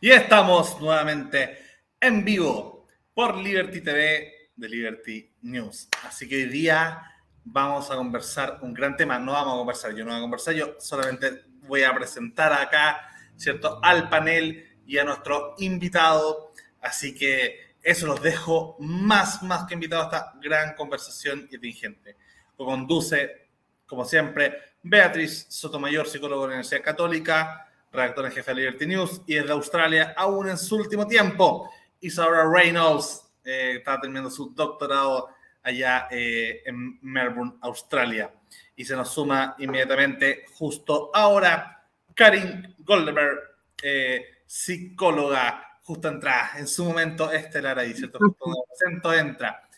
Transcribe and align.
Y 0.00 0.12
estamos 0.12 0.80
nuevamente 0.80 1.58
en 2.00 2.24
vivo 2.24 2.86
por 3.12 3.36
Liberty 3.36 3.80
TV 3.80 4.52
de 4.54 4.68
Liberty 4.68 5.32
News. 5.42 5.88
Así 6.04 6.28
que 6.28 6.36
hoy 6.36 6.44
día 6.44 7.02
vamos 7.42 7.90
a 7.90 7.96
conversar 7.96 8.60
un 8.62 8.72
gran 8.72 8.96
tema. 8.96 9.18
No 9.18 9.32
vamos 9.32 9.54
a 9.54 9.58
conversar, 9.58 9.96
yo 9.96 10.04
no 10.04 10.12
voy 10.12 10.18
a 10.18 10.22
conversar, 10.22 10.54
yo 10.54 10.76
solamente 10.78 11.42
voy 11.66 11.82
a 11.82 11.92
presentar 11.92 12.52
acá, 12.52 13.10
¿cierto?, 13.34 13.80
al 13.82 14.08
panel 14.08 14.78
y 14.86 14.98
a 14.98 15.04
nuestro 15.04 15.56
invitado. 15.58 16.52
Así 16.80 17.12
que 17.12 17.74
eso 17.82 18.06
los 18.06 18.22
dejo 18.22 18.76
más, 18.78 19.42
más 19.42 19.66
que 19.66 19.74
invitado 19.74 20.02
a 20.02 20.04
esta 20.04 20.32
gran 20.40 20.76
conversación 20.76 21.48
y 21.50 21.56
atingente. 21.56 22.16
Lo 22.56 22.66
conduce, 22.66 23.48
como 23.84 24.04
siempre, 24.04 24.58
Beatriz 24.80 25.46
Sotomayor, 25.48 26.06
psicóloga 26.06 26.42
de 26.42 26.48
la 26.50 26.54
Universidad 26.54 26.84
Católica, 26.84 27.67
redactora 27.92 28.28
en 28.28 28.34
jefe 28.34 28.50
de 28.50 28.56
Liberty 28.56 28.86
News, 28.86 29.22
y 29.26 29.34
desde 29.34 29.52
Australia, 29.52 30.14
aún 30.16 30.48
en 30.48 30.58
su 30.58 30.76
último 30.76 31.06
tiempo, 31.06 31.70
Isabella 32.00 32.44
Reynolds, 32.50 33.28
eh, 33.44 33.76
está 33.78 34.00
terminando 34.00 34.30
su 34.30 34.52
doctorado 34.54 35.28
allá 35.62 36.06
eh, 36.10 36.62
en 36.66 36.98
Melbourne, 37.02 37.54
Australia. 37.62 38.32
Y 38.76 38.84
se 38.84 38.94
nos 38.94 39.10
suma 39.12 39.56
inmediatamente, 39.58 40.44
justo 40.52 41.10
ahora, 41.14 41.82
Karin 42.14 42.74
Goldberg, 42.78 43.38
eh, 43.82 44.42
psicóloga, 44.46 45.78
justo 45.82 46.08
entra 46.08 46.50
en 46.56 46.66
su 46.66 46.84
momento 46.84 47.32
estelar 47.32 47.78
ahí, 47.78 47.94
¿cierto? 47.94 48.18
Justo 48.38 48.64
acento 48.72 49.14
entra. 49.14 49.68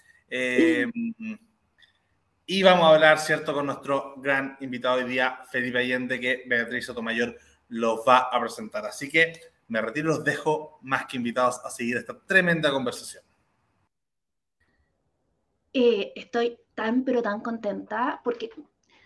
y 2.47 2.63
vamos 2.63 2.85
a 2.85 2.95
hablar, 2.95 3.19
¿cierto?, 3.19 3.55
con 3.55 3.67
nuestro 3.67 4.15
gran 4.17 4.57
invitado 4.61 4.97
hoy 4.97 5.05
día, 5.05 5.41
Felipe 5.51 5.79
Allende, 5.79 6.19
que 6.19 6.43
Beatriz 6.47 6.87
Sotomayor 6.87 7.37
los 7.71 8.01
va 8.07 8.19
a 8.19 8.41
presentar. 8.41 8.85
Así 8.85 9.09
que 9.09 9.33
me 9.69 9.81
retiro 9.81 10.09
los 10.09 10.25
dejo 10.25 10.79
más 10.83 11.07
que 11.07 11.17
invitados 11.17 11.61
a 11.65 11.71
seguir 11.71 11.97
esta 11.97 12.19
tremenda 12.21 12.71
conversación. 12.71 13.23
Eh, 15.73 16.13
estoy 16.17 16.59
tan, 16.75 17.05
pero 17.05 17.23
tan 17.23 17.41
contenta 17.41 18.21
porque 18.25 18.51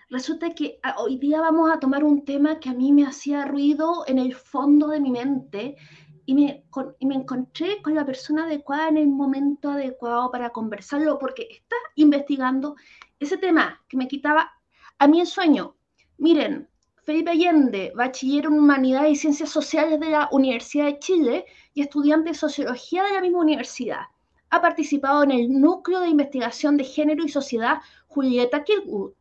resulta 0.09 0.55
que 0.55 0.81
ah, 0.83 0.97
hoy 0.99 1.19
día 1.19 1.41
vamos 1.41 1.71
a 1.71 1.79
tomar 1.79 2.03
un 2.03 2.25
tema 2.25 2.59
que 2.59 2.71
a 2.71 2.75
mí 2.75 2.91
me 2.93 3.07
hacía 3.07 3.45
ruido 3.45 4.05
en 4.07 4.19
el 4.19 4.35
fondo 4.35 4.89
de 4.89 5.01
mi 5.01 5.11
mente 5.11 5.77
y 6.25 6.35
me, 6.35 6.65
y 6.99 7.07
me 7.07 7.17
encontré 7.17 7.83
con 7.83 7.95
la 7.95 8.07
persona 8.07 8.45
adecuada 8.45 8.89
en 8.89 8.97
el 8.97 9.09
momento 9.09 9.71
adecuado 9.71 10.31
para 10.31 10.51
conversarlo 10.51 11.19
porque 11.19 11.49
está 11.51 11.77
investigando 11.97 12.77
ese 13.21 13.37
tema 13.37 13.83
que 13.87 13.99
me 13.99 14.09
quitaba 14.09 14.51
a 14.99 15.07
mí 15.07 15.21
el 15.21 15.27
sueño. 15.27 15.77
Miren, 16.17 16.71
Felipe 17.05 17.33
Allende, 17.33 17.93
bachiller 17.95 18.47
en 18.47 18.55
Humanidades 18.55 19.13
y 19.13 19.17
Ciencias 19.17 19.51
Sociales 19.51 20.01
de 20.01 20.09
la 20.09 20.27
Universidad 20.33 20.87
de 20.87 20.99
Chile 20.99 21.45
y 21.75 21.83
estudiante 21.83 22.31
de 22.31 22.35
Sociología 22.35 23.05
de 23.05 23.13
la 23.13 23.21
misma 23.21 23.41
universidad. 23.41 24.07
Ha 24.49 24.63
participado 24.63 25.23
en 25.23 25.31
el 25.31 25.61
Núcleo 25.61 26.01
de 26.01 26.09
Investigación 26.09 26.79
de 26.79 26.85
Género 26.85 27.23
y 27.23 27.29
Sociedad 27.29 27.83
Julieta 28.07 28.65
Kirkwood 28.65 29.13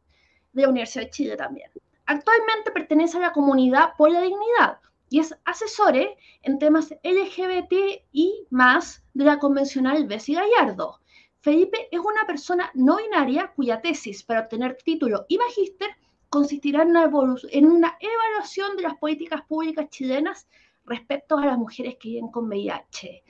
de 0.54 0.62
la 0.62 0.70
Universidad 0.70 1.04
de 1.04 1.10
Chile 1.10 1.36
también. 1.36 1.70
Actualmente 2.06 2.72
pertenece 2.72 3.18
a 3.18 3.22
la 3.22 3.34
comunidad 3.34 3.98
por 3.98 4.10
la 4.12 4.22
dignidad 4.22 4.80
y 5.10 5.20
es 5.20 5.36
asesor 5.44 5.98
en 6.42 6.60
temas 6.60 6.90
LGBT 7.04 8.02
y 8.14 8.48
más 8.50 9.04
de 9.14 9.26
la 9.26 9.40
convencional 9.40 10.08
Bessie 10.08 10.36
Gallardo. 10.36 11.02
Felipe 11.42 11.90
es 11.92 12.00
una 12.00 12.26
persona 12.26 12.72
no 12.76 12.96
binaria 12.96 13.52
cuya 13.54 13.82
tesis 13.82 14.24
para 14.24 14.40
obtener 14.40 14.78
título 14.86 15.26
y 15.28 15.38
magíster 15.38 15.90
consistirá 16.34 16.82
en 16.82 17.68
una, 17.68 17.96
evaluación 18.00 18.76
de 18.76 18.82
las 18.82 18.96
políticas 18.96 19.44
públicas 19.44 19.88
chilenas 19.92 20.48
respecto 20.84 21.38
a 21.38 21.46
las 21.46 21.60
mujeres 21.60 21.96
que 22.00 22.10
viven 22.10 22.30
con 22.30 22.48
VIH. 22.48 23.22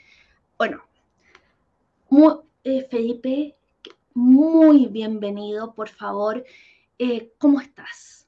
Bueno, 0.57 0.83
eh, 2.63 2.87
Felipe, 2.89 3.57
muy 4.13 4.85
bienvenido, 4.85 5.73
por 5.73 5.89
favor. 5.89 6.45
Eh, 6.97 7.33
¿Cómo 7.37 7.59
estás? 7.59 8.25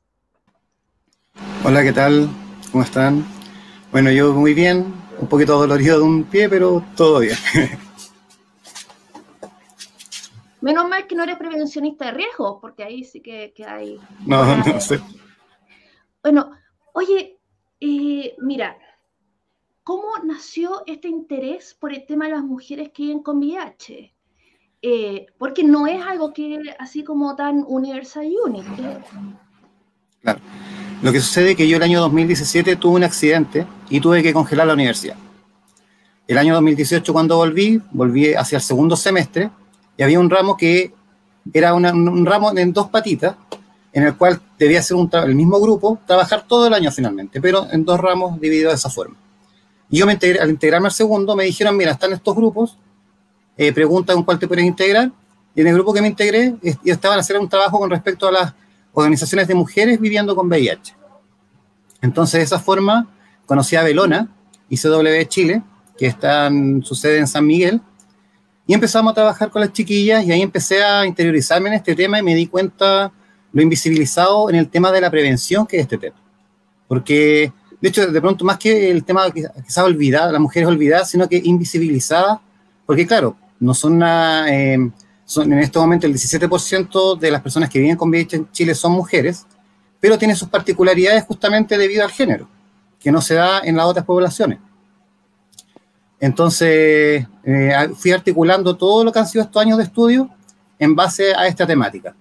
Hola, 1.64 1.82
¿qué 1.82 1.94
tal? 1.94 2.28
¿Cómo 2.70 2.84
están? 2.84 3.26
Bueno, 3.94 4.12
yo 4.12 4.34
muy 4.34 4.54
bien, 4.54 4.94
un 5.18 5.30
poquito 5.30 5.58
dolorido 5.58 6.00
de 6.00 6.04
un 6.04 6.26
pie, 6.26 6.50
pero 6.50 6.84
todo 6.98 7.20
bien. 7.20 7.38
Menos 10.66 10.90
mal 10.90 11.06
que 11.06 11.14
no 11.14 11.22
eres 11.22 11.38
prevencionista 11.38 12.06
de 12.06 12.14
riesgo, 12.14 12.60
porque 12.60 12.84
ahí 12.84 13.04
sí 13.04 13.22
que, 13.22 13.54
hay... 13.68 14.00
No, 14.26 14.44
no 14.66 14.82
sé. 14.82 15.00
Bueno, 16.24 16.50
oye, 16.94 17.38
eh, 17.80 18.36
mira, 18.42 18.76
¿cómo 19.84 20.08
nació 20.24 20.82
este 20.88 21.08
interés 21.08 21.76
por 21.80 21.94
el 21.94 22.04
tema 22.08 22.26
de 22.26 22.32
las 22.32 22.44
mujeres 22.44 22.90
que 22.92 23.04
viven 23.04 23.22
con 23.22 23.38
VIH? 23.38 24.12
Eh, 24.82 25.28
porque 25.38 25.64
no 25.64 25.86
es 25.86 26.02
algo 26.02 26.34
que 26.34 26.60
así 26.80 27.04
como 27.04 27.36
tan 27.36 27.64
universal 27.68 28.26
y 28.26 28.36
único. 28.44 28.76
Claro. 30.24 30.40
Lo 31.04 31.12
que 31.12 31.20
sucede 31.20 31.52
es 31.52 31.58
que 31.58 31.68
yo 31.68 31.78
el 31.78 31.84
año 31.84 32.02
2017 32.02 32.76
tuve 32.78 32.96
un 32.96 33.04
accidente 33.04 33.68
y 33.92 34.00
tuve 34.00 34.24
que 34.24 34.34
congelar 34.34 34.66
la 34.66 34.74
universidad. 34.74 35.16
El 36.28 36.40
año 36.40 36.56
2018 36.56 37.14
cuando 37.14 37.38
volví, 37.38 37.80
volví 37.92 38.34
hacia 38.34 38.56
el 38.56 38.64
segundo 38.64 38.96
semestre 38.96 39.52
y 39.98 40.04
había 40.04 40.20
un 40.20 40.30
ramo 40.30 40.58
que 40.58 40.94
era 41.54 41.74
un 41.74 42.26
ramo 42.26 42.58
en 42.58 42.74
dos 42.74 42.90
patitas, 42.90 43.36
en 43.94 44.04
el 44.04 44.16
cual 44.18 44.42
debía 44.60 44.82
ser 44.82 44.98
un 44.98 45.10
el 45.14 45.36
mismo 45.36 45.60
grupo, 45.60 46.00
trabajar 46.06 46.46
todo 46.48 46.68
el 46.68 46.74
año 46.74 46.92
finalmente, 46.92 47.40
pero 47.40 47.68
en 47.72 47.86
dos 47.86 48.00
ramos 48.00 48.40
divididos 48.42 48.74
de 48.74 48.76
esa 48.76 48.90
forma. 48.90 49.16
Y 49.90 50.00
yo 50.00 50.06
me 50.06 50.18
al 50.42 50.50
integrarme 50.50 50.88
al 50.88 50.94
segundo 50.94 51.36
me 51.36 51.46
dijeron, 51.46 51.78
mira, 51.78 51.92
están 51.92 52.12
estos 52.12 52.36
grupos, 52.36 52.78
eh, 53.58 53.72
pregunta 53.72 54.14
cuál 54.26 54.40
te 54.40 54.48
puedes 54.48 54.66
integrar, 54.66 55.12
y 55.54 55.62
en 55.62 55.68
el 55.68 55.76
grupo 55.76 55.94
que 55.94 56.02
me 56.02 56.08
integré 56.08 56.56
estaban 56.84 57.20
haciendo 57.20 57.42
un 57.42 57.50
trabajo 57.50 57.80
con 57.80 57.90
respecto 57.90 58.28
a 58.28 58.32
las 58.32 58.54
organizaciones 58.92 59.48
de 59.48 59.56
mujeres 59.56 60.00
viviendo 60.00 60.36
con 60.36 60.48
VIH. 60.48 60.96
Entonces, 62.02 62.40
de 62.40 62.44
esa 62.44 62.60
forma, 62.60 63.08
conocí 63.46 63.76
a 63.76 63.84
Belona, 63.84 64.28
ICW 64.70 65.24
Chile, 65.28 65.62
que 65.98 66.08
está 66.08 66.48
en, 66.48 66.84
su 66.84 66.96
sede 66.96 67.20
en 67.20 67.28
San 67.28 67.46
Miguel, 67.46 67.82
y 68.68 68.74
empezamos 68.74 69.12
a 69.12 69.16
trabajar 69.16 69.52
con 69.52 69.62
las 69.62 69.72
chiquillas 69.72 70.26
y 70.26 70.32
ahí 70.32 70.42
empecé 70.42 70.84
a 70.84 71.06
interiorizarme 71.06 71.70
en 71.70 71.76
este 71.76 71.96
tema 71.96 72.20
y 72.20 72.24
me 72.24 72.34
di 72.34 72.48
cuenta 72.48 73.12
lo 73.52 73.62
invisibilizado 73.62 74.50
en 74.50 74.56
el 74.56 74.70
tema 74.70 74.92
de 74.92 75.02
la 75.02 75.10
prevención 75.12 75.66
que 75.66 75.78
es 75.78 75.84
este 75.84 75.98
tema. 75.98 76.18
Porque, 76.88 77.54
de 77.80 77.90
hecho, 77.90 78.06
de 78.08 78.22
pronto, 78.22 78.44
más 78.44 78.58
que 78.58 78.92
el 78.92 79.04
tema 79.04 79.32
que 79.32 79.48
se 79.68 79.80
ha 79.80 79.84
olvidado, 79.84 80.32
las 80.32 80.42
mujeres 80.42 80.68
olvidadas, 80.68 81.10
sino 81.10 81.28
que 81.30 81.42
invisibilizadas, 81.44 82.40
porque 82.86 83.06
claro, 83.06 83.38
no 83.60 83.74
son 83.74 83.94
una... 83.94 84.46
Eh, 84.54 84.92
son, 85.28 85.52
en 85.52 85.60
este 85.60 85.80
momento 85.80 86.06
el 86.06 86.14
17% 86.14 87.18
de 87.18 87.32
las 87.32 87.42
personas 87.42 87.70
que 87.70 87.80
viven 87.80 87.96
con 87.96 88.10
VIH 88.10 88.36
en 88.36 88.52
Chile 88.52 88.76
son 88.76 88.92
mujeres, 88.92 89.48
pero 90.00 90.20
tiene 90.20 90.36
sus 90.36 90.50
particularidades 90.50 91.24
justamente 91.24 91.78
debido 91.78 92.04
al 92.04 92.12
género, 92.12 92.48
que 93.00 93.12
no 93.12 93.22
se 93.22 93.34
da 93.34 93.62
en 93.62 93.76
las 93.76 93.86
otras 93.88 94.06
poblaciones. 94.06 94.60
Entonces, 96.20 97.26
eh, 97.44 97.90
fui 97.96 98.12
articulando 98.12 98.76
todo 98.76 99.04
lo 99.04 99.12
que 99.12 99.20
han 99.20 99.28
sido 99.28 99.44
estos 99.44 99.62
años 99.62 99.78
de 99.78 99.84
estudio 99.84 100.30
en 100.80 100.96
base 100.96 101.34
a 101.34 101.48
esta 101.48 101.68
temática. 101.68 102.16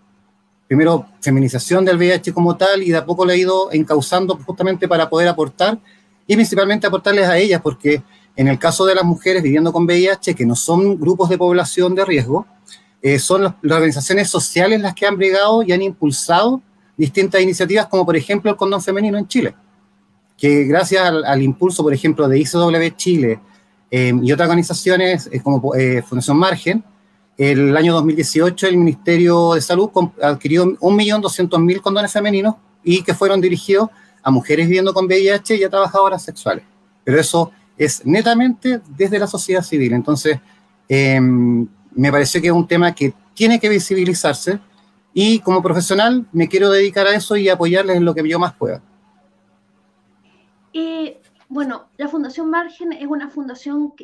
Primero, 0.66 1.06
feminización 1.20 1.84
del 1.84 1.96
VIH 1.96 2.32
como 2.32 2.56
tal, 2.56 2.82
y 2.82 2.90
de 2.90 2.96
a 2.96 3.04
poco 3.04 3.24
lo 3.24 3.32
he 3.32 3.38
ido 3.38 3.70
encauzando 3.72 4.38
justamente 4.44 4.88
para 4.88 5.08
poder 5.08 5.28
aportar, 5.28 5.78
y 6.26 6.34
principalmente 6.34 6.86
aportarles 6.86 7.28
a 7.28 7.36
ellas, 7.36 7.60
porque 7.62 8.02
en 8.36 8.48
el 8.48 8.58
caso 8.58 8.84
de 8.86 8.94
las 8.94 9.04
mujeres 9.04 9.42
viviendo 9.42 9.72
con 9.72 9.84
VIH, 9.84 10.34
que 10.34 10.46
no 10.46 10.56
son 10.56 10.98
grupos 10.98 11.28
de 11.28 11.38
población 11.38 11.94
de 11.94 12.04
riesgo, 12.04 12.46
eh, 13.02 13.18
son 13.18 13.44
las, 13.44 13.54
organizaciones 13.62 14.28
sociales 14.28 14.80
las 14.80 14.94
que 14.94 15.06
han 15.06 15.16
brigado 15.16 15.62
y 15.62 15.72
han 15.72 15.82
impulsado 15.82 16.62
distintas 16.96 17.42
iniciativas, 17.42 17.86
como 17.86 18.06
por 18.06 18.16
ejemplo 18.16 18.50
el 18.50 18.56
condón 18.56 18.82
femenino 18.82 19.18
en 19.18 19.28
Chile, 19.28 19.54
que 20.38 20.64
gracias 20.64 21.04
al, 21.04 21.24
al 21.24 21.42
impulso, 21.42 21.82
por 21.82 21.92
ejemplo, 21.92 22.26
de 22.26 22.38
ICW 22.38 22.96
Chile, 22.96 23.40
y 24.22 24.32
otras 24.32 24.48
organizaciones 24.48 25.30
como 25.42 25.74
eh, 25.74 26.02
Fundación 26.02 26.36
Margen, 26.36 26.82
el 27.36 27.76
año 27.76 27.92
2018 27.94 28.66
el 28.68 28.76
Ministerio 28.76 29.54
de 29.54 29.60
Salud 29.60 29.90
adquirió 30.22 30.64
1.200.000 30.64 31.80
condones 31.80 32.12
femeninos 32.12 32.56
y 32.82 33.02
que 33.02 33.14
fueron 33.14 33.40
dirigidos 33.40 33.88
a 34.22 34.30
mujeres 34.30 34.66
viviendo 34.66 34.92
con 34.92 35.06
VIH 35.06 35.56
y 35.56 35.64
a 35.64 35.70
trabajadoras 35.70 36.22
sexuales. 36.22 36.64
Pero 37.04 37.20
eso 37.20 37.52
es 37.76 38.04
netamente 38.04 38.80
desde 38.96 39.18
la 39.18 39.26
sociedad 39.26 39.62
civil. 39.62 39.92
Entonces, 39.92 40.38
em, 40.88 41.66
me 41.92 42.10
parece 42.10 42.40
que 42.40 42.48
es 42.48 42.52
un 42.52 42.66
tema 42.66 42.94
que 42.94 43.12
tiene 43.34 43.60
que 43.60 43.68
visibilizarse 43.68 44.58
y 45.12 45.38
como 45.40 45.62
profesional 45.62 46.26
me 46.32 46.48
quiero 46.48 46.70
dedicar 46.70 47.06
a 47.06 47.14
eso 47.14 47.36
y 47.36 47.48
apoyarles 47.48 47.96
en 47.96 48.04
lo 48.04 48.14
que 48.14 48.28
yo 48.28 48.38
más 48.38 48.54
pueda. 48.54 48.82
Eh, 50.72 51.20
bueno, 51.48 51.88
la 51.96 52.08
Fundación 52.08 52.50
Margen 52.50 52.92
es 52.92 53.06
una 53.06 53.28
fundación 53.28 53.94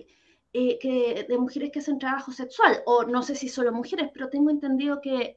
eh, 0.52 0.78
que, 0.80 1.26
de 1.28 1.38
mujeres 1.38 1.70
que 1.72 1.78
hacen 1.78 1.98
trabajo 1.98 2.32
sexual, 2.32 2.82
o 2.86 3.04
no 3.04 3.22
sé 3.22 3.34
si 3.34 3.48
solo 3.48 3.72
mujeres, 3.72 4.10
pero 4.12 4.28
tengo 4.28 4.50
entendido 4.50 5.00
que... 5.00 5.36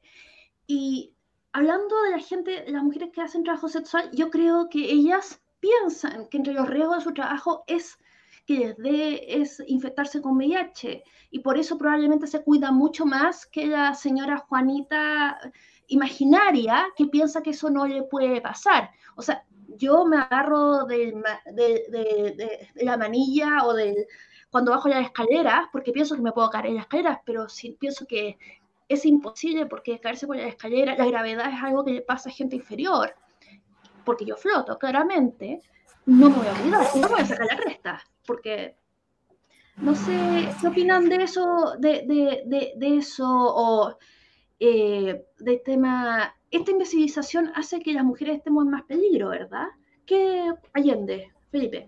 Y 0.66 1.12
hablando 1.52 2.02
de 2.02 2.10
la 2.10 2.18
gente, 2.18 2.64
las 2.68 2.82
mujeres 2.82 3.10
que 3.12 3.20
hacen 3.20 3.44
trabajo 3.44 3.68
sexual, 3.68 4.10
yo 4.12 4.30
creo 4.30 4.68
que 4.68 4.90
ellas 4.90 5.40
piensan 5.60 6.28
que 6.28 6.38
entre 6.38 6.52
los 6.52 6.68
riesgos 6.68 6.98
de 6.98 7.04
su 7.04 7.14
trabajo 7.14 7.64
es 7.66 7.98
que 8.46 8.58
les 8.58 8.76
dé 8.76 9.40
es 9.40 9.62
infectarse 9.66 10.20
con 10.20 10.36
VIH. 10.36 11.02
Y 11.30 11.38
por 11.40 11.58
eso 11.58 11.78
probablemente 11.78 12.26
se 12.26 12.42
cuida 12.42 12.70
mucho 12.70 13.06
más 13.06 13.46
que 13.46 13.66
la 13.66 13.94
señora 13.94 14.38
Juanita 14.38 15.38
imaginaria 15.88 16.86
que 16.96 17.06
piensa 17.06 17.42
que 17.42 17.50
eso 17.50 17.70
no 17.70 17.86
le 17.86 18.02
puede 18.02 18.40
pasar. 18.40 18.90
O 19.16 19.22
sea, 19.22 19.44
yo 19.76 20.04
me 20.04 20.16
agarro 20.16 20.84
de, 20.84 21.14
la 22.76 22.96
manilla 22.96 23.64
o 23.64 23.74
del 23.74 24.06
cuando 24.50 24.70
bajo 24.70 24.88
las 24.88 25.04
escaleras, 25.04 25.66
porque 25.72 25.90
pienso 25.90 26.14
que 26.14 26.22
me 26.22 26.30
puedo 26.30 26.48
caer 26.48 26.66
en 26.66 26.76
las 26.76 26.84
escaleras, 26.84 27.18
pero 27.24 27.48
si 27.48 27.72
pienso 27.72 28.06
que 28.06 28.38
es 28.88 29.04
imposible 29.04 29.66
porque 29.66 29.98
caerse 29.98 30.26
por 30.26 30.36
la 30.36 30.46
escalera, 30.46 30.94
la 30.96 31.06
gravedad 31.06 31.52
es 31.52 31.60
algo 31.62 31.84
que 31.84 31.92
le 31.92 32.02
pasa 32.02 32.28
a 32.28 32.32
gente 32.32 32.56
inferior, 32.56 33.14
porque 34.04 34.24
yo 34.24 34.36
floto, 34.36 34.78
claramente, 34.78 35.60
no 36.06 36.30
me 36.30 36.36
voy 36.36 36.46
a 36.46 36.52
cuidar, 36.52 36.86
no 36.94 37.02
me 37.02 37.08
voy 37.08 37.20
a 37.20 37.26
sacar 37.26 37.46
la 37.46 37.56
cresta, 37.56 38.04
porque 38.26 38.76
no 39.76 39.94
sé, 39.94 40.48
¿qué 40.60 40.68
opinan 40.68 41.08
de 41.08 41.16
eso, 41.16 41.74
de, 41.78 42.04
de, 42.06 42.74
de, 42.76 42.96
eso, 42.96 43.26
o 43.26 43.98
eh, 44.66 45.26
del 45.38 45.60
tema, 45.62 46.34
esta 46.50 46.70
invisibilización 46.70 47.52
hace 47.54 47.80
que 47.80 47.92
las 47.92 48.04
mujeres 48.04 48.38
estemos 48.38 48.64
en 48.64 48.70
más 48.70 48.82
peligro, 48.84 49.28
¿verdad? 49.28 49.66
¿Qué, 50.06 50.50
Allende, 50.72 51.30
Felipe? 51.50 51.86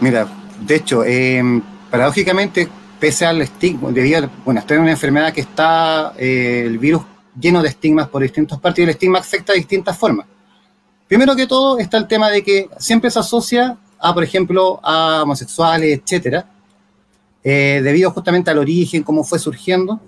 Mira, 0.00 0.26
de 0.66 0.74
hecho, 0.74 1.04
em, 1.04 1.62
paradójicamente, 1.88 2.68
pese 2.98 3.26
al 3.26 3.40
estigma, 3.42 3.92
debido 3.92 4.24
a, 4.24 4.30
bueno, 4.44 4.58
estoy 4.58 4.76
en 4.78 4.82
una 4.82 4.90
enfermedad 4.90 5.32
que 5.32 5.42
está 5.42 6.14
eh, 6.18 6.64
el 6.66 6.78
virus 6.78 7.02
lleno 7.40 7.62
de 7.62 7.68
estigmas 7.68 8.08
por 8.08 8.22
distintas 8.22 8.58
partes 8.58 8.80
y 8.80 8.82
el 8.82 8.90
estigma 8.90 9.20
afecta 9.20 9.52
de 9.52 9.60
distintas 9.60 9.96
formas. 9.96 10.26
Primero 11.06 11.36
que 11.36 11.46
todo 11.46 11.78
está 11.78 11.96
el 11.96 12.08
tema 12.08 12.28
de 12.28 12.42
que 12.42 12.68
siempre 12.78 13.08
se 13.08 13.20
asocia 13.20 13.78
a, 14.00 14.12
por 14.12 14.24
ejemplo, 14.24 14.80
a 14.82 15.22
homosexuales, 15.22 16.00
etcétera, 16.00 16.50
eh, 17.44 17.80
debido 17.84 18.10
justamente 18.10 18.50
al 18.50 18.58
origen, 18.58 19.04
cómo 19.04 19.22
fue 19.22 19.38
surgiendo, 19.38 20.00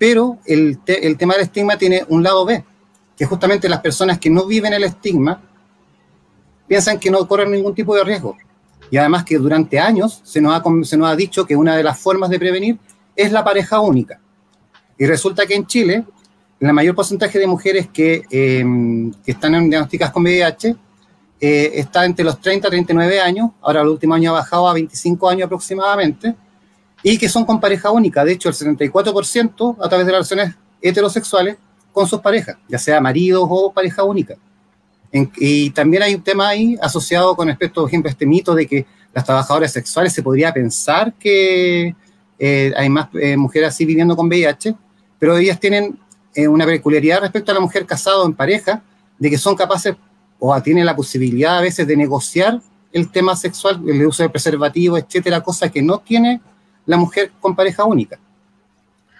pero 0.00 0.38
el, 0.46 0.78
el 0.86 1.18
tema 1.18 1.34
del 1.34 1.42
estigma 1.42 1.76
tiene 1.76 2.06
un 2.08 2.22
lado 2.22 2.46
B, 2.46 2.64
que 3.18 3.26
justamente 3.26 3.68
las 3.68 3.80
personas 3.80 4.18
que 4.18 4.30
no 4.30 4.46
viven 4.46 4.72
el 4.72 4.84
estigma 4.84 5.42
piensan 6.66 6.98
que 6.98 7.10
no 7.10 7.28
corren 7.28 7.52
ningún 7.52 7.74
tipo 7.74 7.94
de 7.94 8.02
riesgo. 8.02 8.34
Y 8.90 8.96
además 8.96 9.24
que 9.24 9.36
durante 9.36 9.78
años 9.78 10.22
se 10.24 10.40
nos, 10.40 10.54
ha, 10.54 10.62
se 10.84 10.96
nos 10.96 11.06
ha 11.06 11.14
dicho 11.14 11.44
que 11.44 11.54
una 11.54 11.76
de 11.76 11.82
las 11.82 12.00
formas 12.00 12.30
de 12.30 12.38
prevenir 12.38 12.78
es 13.14 13.30
la 13.30 13.44
pareja 13.44 13.80
única. 13.80 14.18
Y 14.96 15.04
resulta 15.04 15.44
que 15.44 15.54
en 15.54 15.66
Chile, 15.66 16.06
el 16.60 16.72
mayor 16.72 16.94
porcentaje 16.94 17.38
de 17.38 17.46
mujeres 17.46 17.88
que, 17.92 18.22
eh, 18.30 18.64
que 19.22 19.32
están 19.32 19.68
diagnosticadas 19.68 20.14
con 20.14 20.22
VIH 20.22 20.76
eh, 21.42 21.72
está 21.74 22.06
entre 22.06 22.24
los 22.24 22.40
30 22.40 22.68
y 22.68 22.70
39 22.70 23.20
años, 23.20 23.50
ahora 23.60 23.82
el 23.82 23.88
último 23.88 24.14
año 24.14 24.30
ha 24.30 24.40
bajado 24.40 24.66
a 24.66 24.72
25 24.72 25.28
años 25.28 25.44
aproximadamente, 25.44 26.34
y 27.02 27.18
que 27.18 27.28
son 27.28 27.44
con 27.44 27.60
pareja 27.60 27.90
única. 27.90 28.24
De 28.24 28.32
hecho, 28.32 28.48
el 28.48 28.54
74% 28.54 29.76
a 29.80 29.88
través 29.88 30.06
de 30.06 30.12
relaciones 30.12 30.54
heterosexuales 30.80 31.56
con 31.92 32.06
sus 32.06 32.20
parejas, 32.20 32.56
ya 32.68 32.78
sea 32.78 33.00
maridos 33.00 33.46
o 33.48 33.72
pareja 33.72 34.04
única 34.04 34.36
y 35.12 35.70
también 35.70 36.02
hay 36.02 36.14
un 36.14 36.22
tema 36.22 36.48
ahí 36.48 36.76
asociado 36.80 37.34
con 37.34 37.48
respecto, 37.48 37.80
por 37.80 37.90
ejemplo, 37.90 38.10
este 38.10 38.26
mito 38.26 38.54
de 38.54 38.66
que 38.66 38.86
las 39.12 39.24
trabajadoras 39.24 39.72
sexuales 39.72 40.12
se 40.12 40.22
podría 40.22 40.52
pensar 40.52 41.12
que 41.14 41.94
eh, 42.38 42.72
hay 42.76 42.88
más 42.88 43.08
eh, 43.14 43.36
mujeres 43.36 43.70
así 43.70 43.84
viviendo 43.84 44.16
con 44.16 44.28
VIH, 44.28 44.74
pero 45.18 45.36
ellas 45.36 45.58
tienen 45.58 45.98
eh, 46.34 46.46
una 46.46 46.64
peculiaridad 46.64 47.20
respecto 47.20 47.50
a 47.50 47.54
la 47.54 47.60
mujer 47.60 47.86
casada 47.86 48.18
o 48.18 48.26
en 48.26 48.34
pareja, 48.34 48.82
de 49.18 49.30
que 49.30 49.38
son 49.38 49.56
capaces 49.56 49.96
o 50.38 50.62
tienen 50.62 50.86
la 50.86 50.96
posibilidad 50.96 51.58
a 51.58 51.60
veces 51.60 51.86
de 51.86 51.96
negociar 51.96 52.60
el 52.92 53.10
tema 53.10 53.36
sexual, 53.36 53.82
el 53.86 54.06
uso 54.06 54.22
de 54.22 54.30
preservativo, 54.30 54.96
etcétera, 54.96 55.42
cosa 55.42 55.68
que 55.68 55.82
no 55.82 55.98
tiene 55.98 56.40
la 56.90 56.96
mujer 56.96 57.30
con 57.40 57.54
pareja 57.54 57.84
única. 57.84 58.18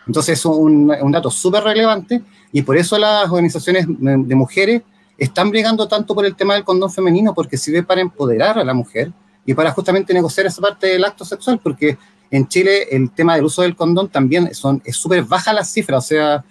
Entonces 0.05 0.41
es 0.41 0.45
un, 0.45 0.93
un 1.01 1.13
dato 1.13 1.31
súper 1.31 1.63
relevante 1.63 2.21
y 2.51 2.63
por 2.63 2.77
eso 2.77 2.99
las 2.99 3.31
organizaciones 3.31 3.87
de 3.87 4.35
mujeres 4.35 4.83
están 5.17 5.51
brigando 5.51 5.87
tanto 5.87 6.13
por 6.13 6.27
el 6.27 6.35
tema 6.35 6.55
del 6.55 6.65
condón 6.65 6.91
femenino 6.91 7.33
porque 7.33 7.57
sirve 7.57 7.85
para 7.85 8.01
empoderar 8.01 8.59
a 8.59 8.65
la 8.65 8.75
mujer 8.75 9.13
y 9.47 9.55
para 9.55 9.71
justamente 9.71 10.13
negociar 10.13 10.47
esa 10.47 10.61
parte 10.61 10.89
del 10.89 11.05
acto 11.05 11.25
sexual, 11.25 11.61
porque 11.63 11.97
en 12.33 12.49
Chile 12.49 12.89
el 12.91 13.13
tema 13.13 13.37
del 13.37 13.45
uso 13.45 13.63
del 13.63 13.77
condón 13.77 14.09
también 14.09 14.53
son, 14.53 14.83
es 14.85 14.97
súper 14.97 15.23
baja 15.23 15.53
la 15.53 15.63
cifra, 15.63 15.99
o 15.99 16.03
sea, 16.03 16.45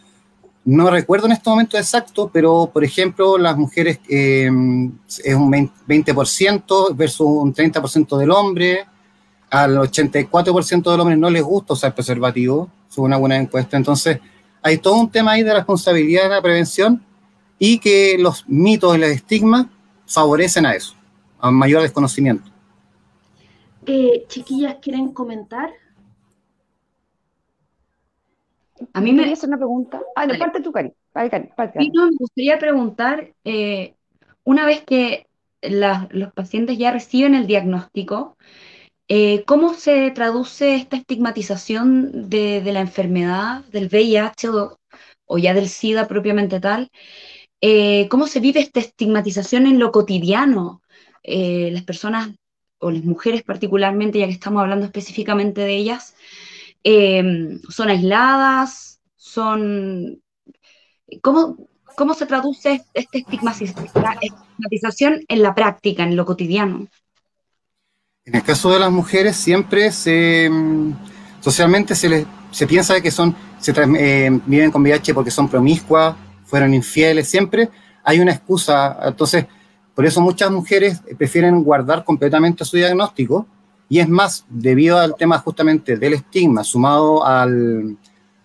no 0.63 0.89
recuerdo 0.89 1.25
en 1.25 1.33
este 1.33 1.49
momento 1.49 1.77
exacto, 1.77 2.29
pero 2.31 2.69
por 2.71 2.85
ejemplo 2.85 3.37
las 3.37 3.57
mujeres 3.57 3.99
eh, 4.07 4.49
es 5.23 5.35
un 5.35 5.51
20% 5.51 6.95
versus 6.95 7.27
un 7.27 7.53
30% 7.53 8.17
del 8.17 8.31
hombre, 8.31 8.85
al 9.49 9.77
84% 9.77 10.91
de 10.91 10.97
los 10.97 10.99
hombres 10.99 11.17
no 11.17 11.29
les 11.29 11.43
gusta 11.43 11.73
usar 11.73 11.93
preservativo, 11.93 12.69
según 12.87 13.07
una 13.07 13.17
buena 13.17 13.37
encuesta, 13.37 13.77
entonces 13.77 14.19
hay 14.61 14.77
todo 14.77 14.95
un 14.95 15.09
tema 15.09 15.31
ahí 15.31 15.43
de 15.43 15.53
responsabilidad 15.53 16.23
de 16.23 16.29
la 16.29 16.41
prevención 16.41 17.03
y 17.57 17.79
que 17.79 18.17
los 18.19 18.47
mitos 18.47 18.95
y 18.95 18.99
los 18.99 19.09
estigmas 19.09 19.67
favorecen 20.05 20.65
a 20.65 20.73
eso, 20.73 20.95
a 21.39 21.51
mayor 21.51 21.81
desconocimiento. 21.81 22.49
Eh, 23.85 24.25
chiquillas, 24.27 24.75
¿quieren 24.81 25.13
comentar? 25.13 25.71
A 28.93 29.01
mí 29.01 29.11
me 29.11 29.31
hacer 29.31 29.49
una 29.49 29.57
pregunta. 29.57 30.01
Ah, 30.15 30.25
de 30.25 30.37
parte 30.37 30.61
tu, 30.61 30.71
Cari. 30.71 30.93
me 31.13 32.17
gustaría 32.17 32.57
preguntar, 32.59 33.33
eh, 33.43 33.95
una 34.43 34.65
vez 34.65 34.83
que 34.83 35.27
los 35.61 36.31
pacientes 36.33 36.77
ya 36.77 36.91
reciben 36.91 37.35
el 37.35 37.45
diagnóstico, 37.45 38.37
eh, 39.11 39.43
¿cómo 39.45 39.73
se 39.73 40.11
traduce 40.11 40.75
esta 40.75 40.95
estigmatización 40.95 42.29
de, 42.29 42.61
la 42.71 42.81
enfermedad, 42.81 43.65
del 43.65 43.87
VIH 43.87 44.49
o, 45.25 45.37
ya 45.39 45.55
del 45.55 45.67
SIDA 45.67 46.07
propiamente 46.07 46.59
tal, 46.59 46.91
eh, 47.61 48.07
cómo 48.09 48.27
se 48.27 48.39
vive 48.39 48.59
esta 48.59 48.79
estigmatización 48.79 49.65
en 49.65 49.79
lo 49.79 49.91
cotidiano. 49.91 50.83
Eh, 51.23 51.71
las 51.73 51.83
personas, 51.83 52.29
o 52.77 52.91
las 52.91 53.03
mujeres 53.03 53.41
particularmente, 53.43 54.19
ya 54.19 54.27
que 54.27 54.33
estamos 54.33 54.61
hablando 54.61 54.85
específicamente 54.85 55.61
de 55.61 55.75
ellas, 55.75 56.15
son 56.83 57.89
aisladas, 57.89 59.01
son... 59.15 60.21
¿Cómo, 61.21 61.57
¿Cómo 61.97 62.13
se 62.13 62.27
traduce 62.27 62.83
esta 62.93 63.17
estigmatización 63.17 65.25
en 65.27 65.41
la 65.41 65.55
práctica, 65.55 66.03
en 66.03 66.15
lo 66.15 66.25
cotidiano? 66.25 66.87
En 68.29 68.35
el 68.35 68.43
caso 68.43 68.71
de 68.71 68.77
las 68.77 68.91
mujeres, 68.91 69.35
siempre 69.35 69.91
se, 69.91 70.47
mm, 70.51 70.93
socialmente 71.39 71.95
se, 71.95 72.09
les, 72.09 72.27
piensa 72.67 73.01
que 73.01 73.09
son, 73.09 73.35
se, 73.57 73.73
viven 74.45 74.69
con 74.69 74.83
VIH 74.83 75.15
porque 75.15 75.31
son 75.31 75.49
promiscuas, 75.49 76.15
fueron 76.45 76.75
infieles, 76.75 77.27
siempre 77.27 77.69
hay 78.03 78.19
una 78.19 78.31
excusa. 78.31 78.99
Entonces, 79.03 79.47
por 79.95 80.05
eso 80.05 80.21
muchas 80.21 80.51
mujeres 80.51 81.01
prefieren 81.17 81.63
guardar 81.63 82.03
completamente 82.03 82.63
su 82.65 82.77
diagnóstico 82.77 83.47
y 83.89 83.97
es 83.97 84.07
más, 84.07 84.45
debido 84.47 84.99
al 84.99 85.15
tema 85.15 85.39
justamente 85.39 85.97
del 85.97 86.13
estigma, 86.13 86.63
sumado 86.63 87.25
al, 87.25 87.97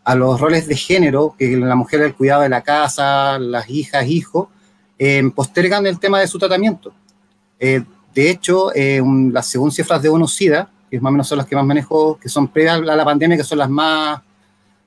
a 0.02 0.14
los 0.14 0.40
roles 0.40 0.66
de 0.66 0.76
género, 0.76 1.34
que 1.38 1.58
la 1.58 1.74
mujer 1.74 2.00
el 2.00 2.14
cuidado 2.14 2.40
de 2.40 2.48
la 2.48 2.62
casa, 2.62 3.38
las 3.38 3.68
hijas, 3.68 4.06
hijos, 4.06 4.48
eh, 4.98 5.22
postergan 5.34 5.86
el 5.86 5.98
tema 5.98 6.20
de 6.20 6.26
su 6.26 6.38
tratamiento. 6.38 6.94
Eh, 7.60 7.84
de 8.14 8.30
hecho, 8.30 8.74
eh, 8.74 9.02
las 9.32 9.46
según 9.46 9.72
cifras 9.72 10.00
de 10.00 10.08
ONU-SIDA, 10.08 10.70
que 10.90 11.00
más 11.00 11.10
o 11.10 11.12
menos 11.12 11.28
son 11.28 11.38
las 11.38 11.46
que 11.46 11.56
más 11.56 11.64
manejo, 11.64 12.18
que 12.18 12.28
son 12.28 12.48
previas 12.48 12.76
a 12.76 12.96
la 12.96 13.04
pandemia, 13.04 13.36
que 13.36 13.44
son 13.44 13.58
las 13.58 13.68
más 13.68 14.20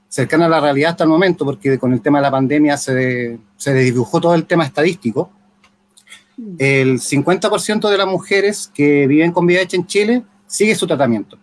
cercana 0.07 0.46
a 0.46 0.50
la 0.50 0.62
realidad 0.62 0.91
hasta 0.91 1.03
el 1.03 1.10
momento, 1.10 1.43
porque 1.43 1.77
con 1.77 1.91
el 1.91 2.01
tema 2.01 2.19
de 2.19 2.24
la 2.24 2.31
pandemia 2.31 2.77
se, 2.77 3.38
se 3.57 3.74
dibujó 3.74 4.22
todo 4.22 4.34
el 4.34 4.46
tema 4.46 4.65
estadístico. 4.65 5.29
El 6.57 7.00
50% 7.00 7.89
de 7.89 7.98
las 7.98 8.07
mujeres 8.07 8.72
que 8.74 9.07
viven 9.07 9.31
con 9.31 9.46
VIH 9.46 9.75
en 9.75 9.86
Chile 9.88 10.24
sigue 10.46 10.75
su 10.75 10.88
tratamiento, 10.88 11.38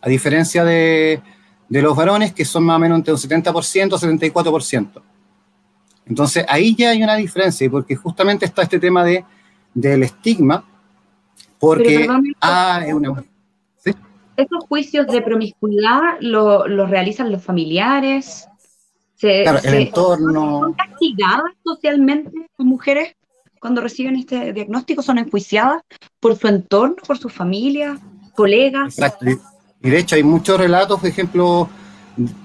a 0.00 0.08
diferencia 0.08 0.62
de, 0.62 1.20
de 1.68 1.82
los 1.82 1.96
varones 1.96 2.32
que 2.32 2.44
son 2.44 2.64
más 2.64 2.76
o 2.76 2.78
menos 2.78 2.98
entre 2.98 3.14
un 3.14 3.18
70% 3.18 3.86
y 3.86 4.28
74%. 4.28 5.02
Entonces 6.06 6.44
ahí 6.48 6.76
ya 6.76 6.90
hay 6.90 7.02
una 7.02 7.16
diferencia, 7.16 7.68
porque 7.70 7.96
justamente 7.96 8.44
está 8.44 8.62
este 8.62 8.78
tema 8.78 9.02
de, 9.02 9.24
del 9.72 10.02
estigma, 10.02 10.64
porque 11.64 12.08
ah, 12.40 12.82
es 12.86 12.94
una 12.94 13.24
¿Esos 14.36 14.64
juicios 14.68 15.06
de 15.06 15.22
promiscuidad 15.22 16.18
los 16.20 16.68
lo 16.68 16.86
realizan 16.86 17.30
los 17.30 17.42
familiares? 17.42 18.48
claro, 19.20 19.60
el 19.62 19.74
entorno. 19.74 20.60
¿Son 20.60 20.72
castigadas 20.74 21.52
socialmente 21.64 22.32
las 22.58 22.66
mujeres 22.66 23.14
cuando 23.60 23.80
reciben 23.80 24.16
este 24.16 24.52
diagnóstico? 24.52 25.02
¿Son 25.02 25.18
enjuiciadas 25.18 25.82
por 26.20 26.36
su 26.36 26.48
entorno, 26.48 26.96
por 27.06 27.16
su 27.16 27.28
familia, 27.28 27.98
colegas? 28.34 28.98
Exacto. 28.98 29.26
Y 29.82 29.90
de 29.90 29.98
hecho 29.98 30.16
hay 30.16 30.22
muchos 30.22 30.58
relatos, 30.58 30.98
por 31.00 31.08
ejemplo, 31.08 31.68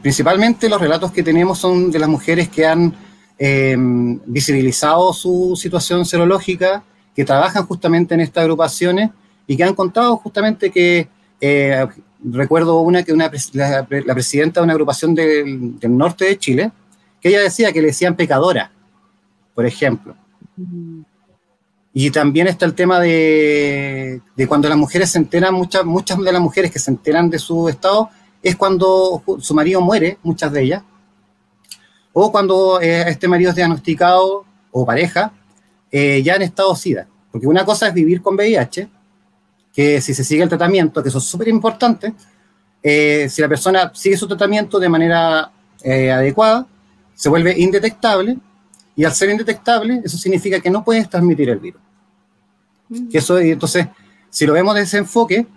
principalmente 0.01 0.69
los 0.69 0.79
relatos 0.79 1.11
que 1.11 1.23
tenemos 1.23 1.57
son 1.57 1.91
de 1.91 1.99
las 1.99 2.09
mujeres 2.09 2.49
que 2.49 2.65
han 2.65 2.93
em, 3.37 4.19
visibilizado 4.25 5.11
su 5.13 5.55
situación 5.55 6.05
serológica, 6.05 6.83
que 7.15 7.25
trabajan 7.25 7.65
justamente 7.65 8.13
en 8.13 8.21
estas 8.21 8.43
agrupaciones 8.43 9.11
y 9.47 9.57
que 9.57 9.63
han 9.63 9.73
contado 9.73 10.17
justamente 10.17 10.71
que, 10.71 11.07
eh, 11.41 11.87
recuerdo 12.23 12.81
una 12.81 13.03
que 13.03 13.13
una, 13.13 13.31
la, 13.53 13.87
presidenta 13.87 14.59
de 14.59 14.63
una 14.63 14.73
agrupación 14.73 15.15
del, 15.15 15.79
norte 15.89 16.25
de 16.25 16.37
Chile, 16.37 16.71
que 17.21 17.29
ella 17.29 17.41
decía 17.41 17.71
que 17.71 17.81
le 17.81 17.87
decían 17.87 18.15
pecadora, 18.15 18.71
por 19.55 19.65
ejemplo. 19.65 20.15
Y 21.93 22.11
también 22.11 22.47
está 22.47 22.65
el 22.65 22.75
tema 22.75 22.99
de, 22.99 24.21
de, 24.35 24.47
cuando 24.47 24.69
las 24.69 24.77
mujeres 24.77 25.09
se 25.11 25.17
enteran, 25.17 25.53
muchas, 25.53 25.83
muchas 25.85 26.17
de 26.19 26.31
las 26.31 26.41
mujeres 26.41 26.71
que 26.71 26.79
se 26.79 26.91
enteran 26.91 27.29
de 27.29 27.39
su 27.39 27.67
estado, 27.67 28.09
es 28.41 28.55
cuando 28.55 29.23
su 29.39 29.53
marido 29.53 29.81
muere, 29.81 30.17
muchas 30.23 30.51
de 30.51 30.61
ellas, 30.61 30.83
o 32.13 32.31
cuando 32.31 32.79
eh, 32.81 33.09
este 33.09 33.27
marido 33.27 33.49
es 33.49 33.55
diagnosticado 33.55 34.45
o 34.71 34.85
pareja 34.85 35.33
eh, 35.91 36.21
ya 36.23 36.35
en 36.35 36.43
estado 36.43 36.75
SIDA. 36.75 37.07
Porque 37.31 37.47
una 37.47 37.65
cosa 37.65 37.87
es 37.87 37.93
vivir 37.93 38.21
con 38.21 38.35
VIH, 38.35 38.89
que 39.73 40.01
si 40.01 40.13
se 40.13 40.23
sigue 40.23 40.43
el 40.43 40.49
tratamiento, 40.49 41.01
que 41.01 41.09
eso 41.09 41.19
es 41.19 41.23
súper 41.23 41.47
importante, 41.47 42.13
eh, 42.81 43.27
si 43.29 43.41
la 43.41 43.47
persona 43.47 43.91
sigue 43.93 44.17
su 44.17 44.27
tratamiento 44.27 44.79
de 44.79 44.89
manera 44.89 45.51
adecuada, 45.81 46.67
se 47.13 47.29
vuelve 47.29 47.57
indetectable, 47.57 48.37
y 48.95 49.05
al 49.05 49.13
ser 49.13 49.29
indetectable, 49.29 50.01
eso 50.03 50.17
significa 50.17 50.59
que 50.59 50.69
no 50.69 50.83
puedes 50.83 51.09
transmitir 51.09 51.49
el 51.49 51.59
virus. 51.59 51.81
Mm. 52.89 53.09
Que 53.09 53.19
eso, 53.19 53.39
entonces, 53.39 53.87
si 54.29 54.45
lo 54.45 54.53
vemos 54.53 54.75
desde 54.75 54.87
ese 54.87 54.97
enfoque, 54.97 55.47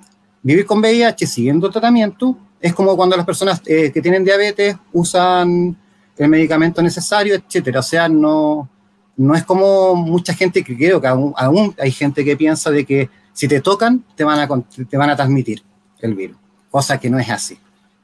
vivir 0.43 0.65
con 0.65 0.79
VIH 0.79 1.27
siguiendo 1.27 1.67
el 1.67 1.73
tratamiento 1.73 2.37
es 2.61 2.73
como 2.73 2.97
cuando 2.97 3.17
las 3.17 3.27
personas 3.27 3.61
que 3.61 4.01
tienen 4.01 4.25
diabetes 4.25 4.77
usan 4.93 5.77
el 6.17 6.29
medicamento 6.29 6.83
necesario, 6.83 7.35
etcétera. 7.35 7.81
O 7.81 7.83
sea, 7.83 8.09
no, 8.09 8.69
no 9.17 9.35
es 9.35 9.45
como 9.45 9.95
mucha 9.95 10.35
gente 10.35 10.65
que 10.65 10.77
creo 10.77 11.01
que 11.01 11.07
aún, 11.07 11.75
hay 11.79 11.91
gente 11.91 12.25
que 12.25 12.37
piensa 12.37 12.71
de 12.71 12.85
que 12.85 13.11
si 13.33 13.49
te 13.49 13.61
tocan 13.61 14.05
te 14.15 14.25
van 14.25 14.39
a, 14.39 14.49
te 14.89 14.97
van 14.97 15.11
a 15.11 15.17
transmitir 15.17 15.63
el 16.01 16.15
virus, 16.15 16.37
cosa 16.71 16.99
que 16.99 17.11
no 17.11 17.19
es 17.19 17.31
así. 17.31 17.59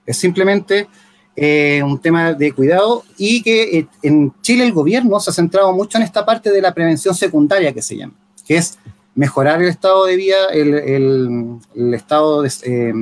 Es 0.07 0.17
simplemente 0.17 0.89
eh, 1.37 1.83
un 1.85 1.99
tema 1.99 2.33
de 2.33 2.53
cuidado 2.53 3.05
y 3.17 3.43
que 3.43 3.79
eh, 3.79 3.87
en 4.03 4.33
Chile 4.43 4.65
el 4.65 4.73
gobierno 4.73 5.21
se 5.21 5.31
ha 5.31 5.33
centrado 5.33 5.73
mucho 5.73 5.99
en 5.99 6.05
esta 6.05 6.25
parte 6.25 6.51
de 6.51 6.63
la 6.63 6.73
prevención 6.73 7.15
secundaria 7.15 7.73
que 7.73 7.83
se 7.83 7.97
llama, 7.97 8.15
que 8.47 8.57
es 8.57 8.79
mejorar 9.15 9.61
el 9.61 9.69
estado 9.69 10.07
de 10.07 10.17
vida, 10.17 10.47
el, 10.53 10.75
el, 10.75 11.95
estado 11.95 12.43
de, 12.43 12.53
eh, 12.63 12.93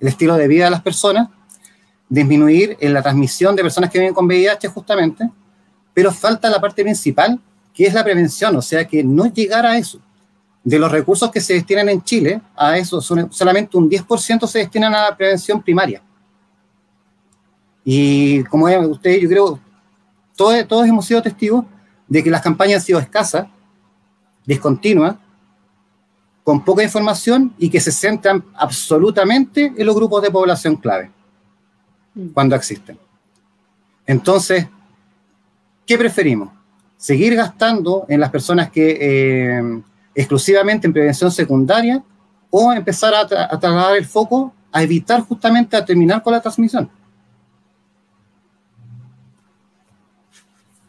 el 0.00 0.08
estilo 0.08 0.36
de 0.36 0.48
vida 0.48 0.66
de 0.66 0.70
las 0.70 0.82
personas 0.82 1.28
disminuir 2.12 2.76
la 2.80 3.00
transmisión 3.00 3.56
de 3.56 3.62
personas 3.62 3.88
que 3.88 3.98
viven 3.98 4.12
con 4.12 4.26
VIH 4.26 4.68
justamente, 4.68 5.30
pero 5.94 6.12
falta 6.12 6.50
la 6.50 6.60
parte 6.60 6.82
principal, 6.82 7.40
que 7.72 7.86
es 7.86 7.94
la 7.94 8.04
prevención, 8.04 8.54
o 8.56 8.62
sea, 8.62 8.86
que 8.86 9.02
no 9.02 9.26
llegar 9.26 9.64
a 9.66 9.76
eso. 9.76 9.98
De 10.64 10.78
los 10.78 10.92
recursos 10.92 11.30
que 11.30 11.40
se 11.40 11.54
destinan 11.54 11.88
en 11.88 12.02
Chile, 12.02 12.40
a 12.54 12.76
eso 12.78 13.00
solamente 13.00 13.76
un 13.76 13.90
10% 13.90 14.46
se 14.46 14.60
destinan 14.60 14.94
a 14.94 15.10
la 15.10 15.16
prevención 15.16 15.62
primaria. 15.62 16.02
Y 17.84 18.44
como 18.44 18.66
ustedes, 18.66 19.20
yo 19.20 19.28
creo, 19.28 19.60
todos, 20.36 20.68
todos 20.68 20.86
hemos 20.86 21.04
sido 21.04 21.20
testigos 21.20 21.64
de 22.06 22.22
que 22.22 22.30
las 22.30 22.42
campañas 22.42 22.76
han 22.76 22.86
sido 22.86 22.98
escasas, 23.00 23.46
discontinuas, 24.46 25.16
con 26.44 26.64
poca 26.64 26.82
información 26.82 27.54
y 27.58 27.70
que 27.70 27.80
se 27.80 27.90
centran 27.90 28.44
absolutamente 28.54 29.72
en 29.76 29.86
los 29.86 29.94
grupos 29.94 30.22
de 30.22 30.30
población 30.30 30.76
clave. 30.76 31.10
Mm. 32.14 32.28
cuando 32.28 32.56
existen. 32.56 32.98
Entonces, 34.06 34.66
¿qué 35.86 35.96
preferimos? 35.96 36.50
¿Seguir 37.02 37.34
gastando 37.34 38.06
en 38.08 38.20
las 38.20 38.30
personas 38.30 38.70
que 38.70 38.96
eh, 39.00 39.82
exclusivamente 40.14 40.86
en 40.86 40.92
prevención 40.92 41.32
secundaria 41.32 42.00
o 42.48 42.72
empezar 42.72 43.12
a, 43.12 43.22
a 43.22 43.58
trasladar 43.58 43.96
el 43.96 44.04
foco 44.04 44.54
a 44.70 44.84
evitar 44.84 45.20
justamente 45.22 45.76
a 45.76 45.84
terminar 45.84 46.22
con 46.22 46.32
la 46.32 46.40
transmisión? 46.40 46.88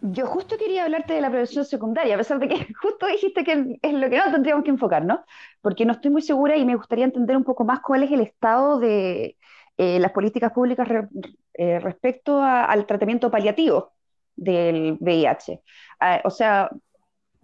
Yo 0.01 0.27
justo 0.27 0.55
quería 0.55 0.83
hablarte 0.83 1.15
de 1.15 1.21
la 1.21 1.31
prevención 1.31 1.65
secundaria, 1.65 2.13
a 2.13 2.19
pesar 2.19 2.37
de 2.37 2.47
que 2.47 2.67
justo 2.79 3.07
dijiste 3.07 3.43
que 3.43 3.79
es 3.81 3.93
lo 3.93 4.07
que 4.07 4.17
no 4.17 4.31
tendríamos 4.31 4.63
que 4.63 4.69
enfocar, 4.69 5.03
¿no? 5.03 5.25
Porque 5.63 5.83
no 5.83 5.93
estoy 5.93 6.11
muy 6.11 6.21
segura 6.21 6.55
y 6.55 6.63
me 6.63 6.75
gustaría 6.75 7.05
entender 7.05 7.35
un 7.35 7.43
poco 7.43 7.65
más 7.65 7.79
cuál 7.79 8.03
es 8.03 8.11
el 8.11 8.21
estado 8.21 8.77
de, 8.77 9.35
eh, 9.77 9.97
las 9.99 10.11
políticas 10.11 10.51
públicas 10.51 10.87
eh, 11.55 11.79
respecto 11.79 12.39
al 12.39 12.85
tratamiento 12.85 13.31
paliativo 13.31 13.93
del 14.35 14.97
VIH. 14.99 15.61
O 16.23 16.29
sea, 16.29 16.69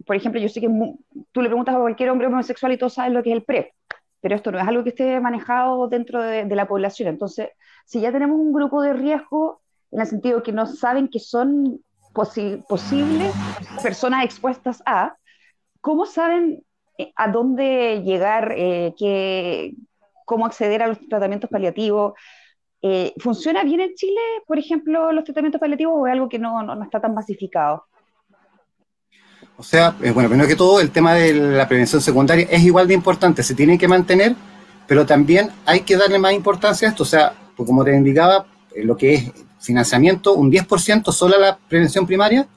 por 0.06 0.16
ejemplo, 0.16 0.40
yo 0.40 0.48
sé 0.48 0.60
que 0.60 0.68
tú 1.32 1.42
le 1.42 1.48
preguntas 1.48 1.74
a 1.74 1.78
cualquier 1.78 2.10
hombre 2.10 2.26
homosexual 2.26 2.72
y 2.72 2.78
todos 2.78 2.94
saben 2.94 3.14
lo 3.14 3.22
que 3.22 3.30
es 3.30 3.36
el 3.36 3.44
PrEP, 3.44 3.72
pero 4.20 4.34
esto 4.34 4.50
no 4.52 4.58
es 4.58 4.66
algo 4.66 4.82
que 4.82 4.90
esté 4.90 5.20
manejado 5.20 5.88
dentro 5.88 6.22
de, 6.22 6.44
la 6.46 6.68
población. 6.68 7.08
Entonces, 7.08 7.50
si 7.86 8.00
ya 8.00 8.12
tenemos 8.12 8.38
un 8.38 8.52
grupo 8.52 8.82
de 8.82 8.92
riesgo, 8.92 9.60
en 9.90 10.00
el 10.00 10.06
sentido 10.06 10.42
que 10.42 10.52
no 10.52 10.66
saben 10.66 11.08
que 11.08 11.18
son 11.18 11.80
posibles 12.12 13.32
personas 13.82 14.24
expuestas 14.24 14.82
a, 14.84 15.16
¿cómo 15.80 16.06
saben 16.06 16.64
eh, 16.98 17.12
a 17.16 17.28
dónde 17.28 18.02
llegar, 18.04 18.54
qué, 18.54 19.74
cómo 20.30 20.46
acceder 20.46 20.80
a 20.80 20.86
los 20.86 21.00
tratamientos 21.08 21.50
paliativos. 21.50 22.12
Eh, 22.82 23.12
¿Funciona 23.18 23.64
bien 23.64 23.80
en 23.80 23.94
Chile, 23.94 24.20
por 24.46 24.60
ejemplo, 24.60 25.10
los 25.10 25.24
tratamientos 25.24 25.60
paliativos 25.60 25.92
o 25.96 26.06
es 26.06 26.12
algo 26.12 26.28
que 26.28 26.38
no, 26.38 26.62
no, 26.62 26.84
está 26.84 27.00
tan 27.00 27.14
masificado? 27.14 27.86
O 29.60 29.62
sea, 29.62 29.94
eh, 30.02 30.10
bueno, 30.10 30.30
primero 30.30 30.48
que 30.48 30.56
todo, 30.56 30.80
el 30.80 30.90
tema 30.90 31.12
de 31.12 31.34
la 31.34 31.68
prevención 31.68 32.00
secundaria 32.00 32.46
es 32.50 32.62
igual 32.62 32.88
de 32.88 32.94
importante, 32.94 33.42
se 33.42 33.54
tiene 33.54 33.76
que 33.76 33.86
mantener, 33.86 34.34
pero 34.88 35.04
también 35.04 35.50
hay 35.66 35.80
que 35.80 35.98
darle 35.98 36.18
más 36.18 36.32
importancia 36.32 36.88
a 36.88 36.92
esto. 36.92 37.02
O 37.02 37.06
sea, 37.06 37.34
pues 37.54 37.66
como 37.66 37.84
te 37.84 37.94
indicaba, 37.94 38.46
eh, 38.74 38.82
lo 38.82 38.96
que 38.96 39.12
es 39.12 39.30
financiamiento, 39.60 40.32
un 40.32 40.50
10% 40.50 41.12
solo 41.12 41.36
a 41.36 41.38
la 41.38 41.58
prevención 41.58 42.06
primaria, 42.06 42.48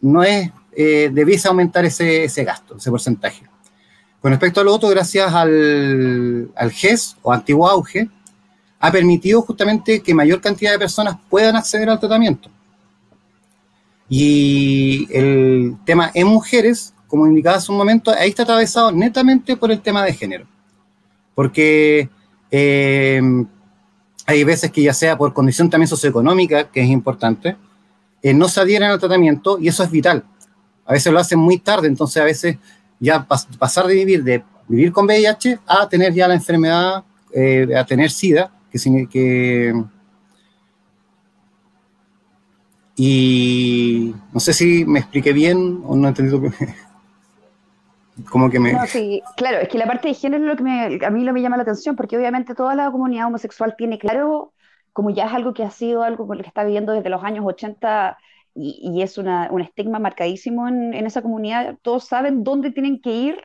no 0.00 0.22
es, 0.22 0.52
eh, 0.76 1.10
debiese 1.12 1.48
aumentar 1.48 1.84
ese, 1.84 2.22
ese 2.22 2.44
gasto, 2.44 2.76
ese 2.76 2.88
porcentaje. 2.88 3.42
Con 4.20 4.30
respecto 4.30 4.60
a 4.60 4.64
lo 4.64 4.72
otro, 4.72 4.90
gracias 4.90 5.34
al, 5.34 6.52
GES 6.70 7.16
o 7.20 7.32
antiguo 7.32 7.68
auge, 7.68 8.08
ha 8.78 8.92
permitido 8.92 9.42
justamente 9.42 10.00
que 10.00 10.14
mayor 10.14 10.40
cantidad 10.40 10.70
de 10.70 10.78
personas 10.78 11.16
puedan 11.28 11.56
acceder 11.56 11.90
al 11.90 11.98
tratamiento. 11.98 12.48
Y 14.12 15.06
el 15.16 15.76
tema 15.86 16.10
en 16.12 16.26
mujeres, 16.26 16.92
como 17.06 17.28
indicaba 17.28 17.56
hace 17.56 17.70
un 17.70 17.78
momento, 17.78 18.10
ahí 18.10 18.30
está 18.30 18.42
atravesado 18.42 18.90
netamente 18.90 19.56
por 19.56 19.70
el 19.70 19.80
tema 19.80 20.04
de 20.04 20.12
género. 20.12 20.46
Porque 21.36 22.10
eh, 22.50 23.22
hay 24.26 24.44
veces 24.44 24.72
que 24.72 24.82
ya 24.82 24.92
sea 24.92 25.16
por 25.16 25.32
condición 25.32 25.70
también 25.70 25.86
socioeconómica, 25.86 26.70
que 26.70 26.82
es 26.82 26.88
importante, 26.88 27.56
eh, 28.20 28.34
no 28.34 28.48
se 28.48 28.60
adhieren 28.60 28.90
al 28.90 28.98
tratamiento 28.98 29.58
y 29.60 29.68
eso 29.68 29.84
es 29.84 29.90
vital. 29.90 30.24
A 30.84 30.92
veces 30.92 31.12
lo 31.12 31.20
hacen 31.20 31.38
muy 31.38 31.58
tarde, 31.58 31.86
entonces 31.86 32.20
a 32.20 32.24
veces 32.24 32.58
ya 32.98 33.26
pasar 33.58 33.86
de 33.86 33.94
vivir 33.94 34.24
de 34.24 34.42
vivir 34.66 34.92
con 34.92 35.06
VIH 35.06 35.60
a 35.66 35.88
tener 35.88 36.12
ya 36.12 36.28
la 36.28 36.34
enfermedad, 36.34 37.04
eh, 37.32 37.68
a 37.76 37.84
tener 37.84 38.10
SIDA, 38.10 38.52
que, 38.70 39.08
que 39.08 39.84
y 43.02 44.14
no 44.34 44.40
sé 44.40 44.52
si 44.52 44.84
me 44.84 44.98
expliqué 44.98 45.32
bien 45.32 45.80
o 45.86 45.96
no 45.96 46.04
he 46.04 46.08
entendido 46.10 46.42
como 48.28 48.50
que 48.50 48.60
me... 48.60 48.72
Claro, 49.38 49.58
es 49.58 49.68
que 49.70 49.78
la 49.78 49.86
parte 49.86 50.08
de 50.08 50.12
género 50.12 50.44
es 50.44 50.50
lo 50.50 50.98
que 50.98 51.06
a 51.06 51.10
mí 51.10 51.24
lo 51.24 51.32
me 51.32 51.40
llama 51.40 51.56
la 51.56 51.62
atención, 51.62 51.96
porque 51.96 52.18
obviamente 52.18 52.54
toda 52.54 52.74
la 52.74 52.90
comunidad 52.90 53.28
homosexual 53.28 53.74
tiene 53.78 53.98
claro, 53.98 54.52
como 54.92 55.08
ya 55.08 55.24
es 55.24 55.32
algo 55.32 55.54
que 55.54 55.64
ha 55.64 55.70
sido 55.70 56.02
algo 56.02 56.26
con 56.26 56.36
lo 56.36 56.42
que 56.42 56.48
está 56.48 56.62
viviendo 56.62 56.92
desde 56.92 57.08
los 57.08 57.24
años 57.24 57.42
80 57.46 58.18
y, 58.54 59.00
es 59.00 59.16
un 59.16 59.60
estigma 59.62 59.98
marcadísimo 59.98 60.68
en, 60.68 60.92
esa 60.92 61.22
comunidad. 61.22 61.78
Todos 61.80 62.04
saben 62.04 62.44
dónde 62.44 62.70
tienen 62.70 63.00
que 63.00 63.12
ir 63.12 63.42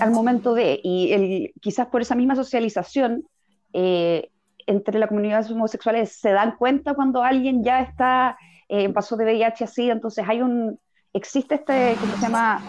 al 0.00 0.10
momento 0.10 0.52
de, 0.52 0.78
y 0.84 1.12
el, 1.12 1.52
quizás 1.62 1.86
por 1.86 2.02
esa 2.02 2.14
misma 2.14 2.36
socialización 2.36 3.24
eh, 3.72 4.28
entre 4.66 4.98
la 4.98 5.08
comunidad 5.08 5.50
homosexuales 5.50 6.20
se 6.20 6.32
dan 6.32 6.56
cuenta 6.58 6.92
cuando 6.92 7.22
alguien 7.22 7.64
ya 7.64 7.80
está 7.80 8.36
eh, 8.72 8.84
en 8.84 8.92
paso 8.92 9.16
de 9.16 9.24
VIH 9.24 9.64
así, 9.64 9.90
entonces 9.90 10.24
hay 10.26 10.42
un, 10.42 10.78
existe 11.12 11.56
este, 11.56 11.96
¿cómo 12.00 12.14
se 12.14 12.22
llama? 12.22 12.62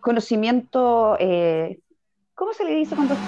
Conocimiento, 0.00 1.16
eh, 1.18 1.78
¿cómo 2.34 2.52
se 2.52 2.64
le 2.64 2.74
dice 2.74 2.94
cuando 2.94 3.14
es 3.14 3.20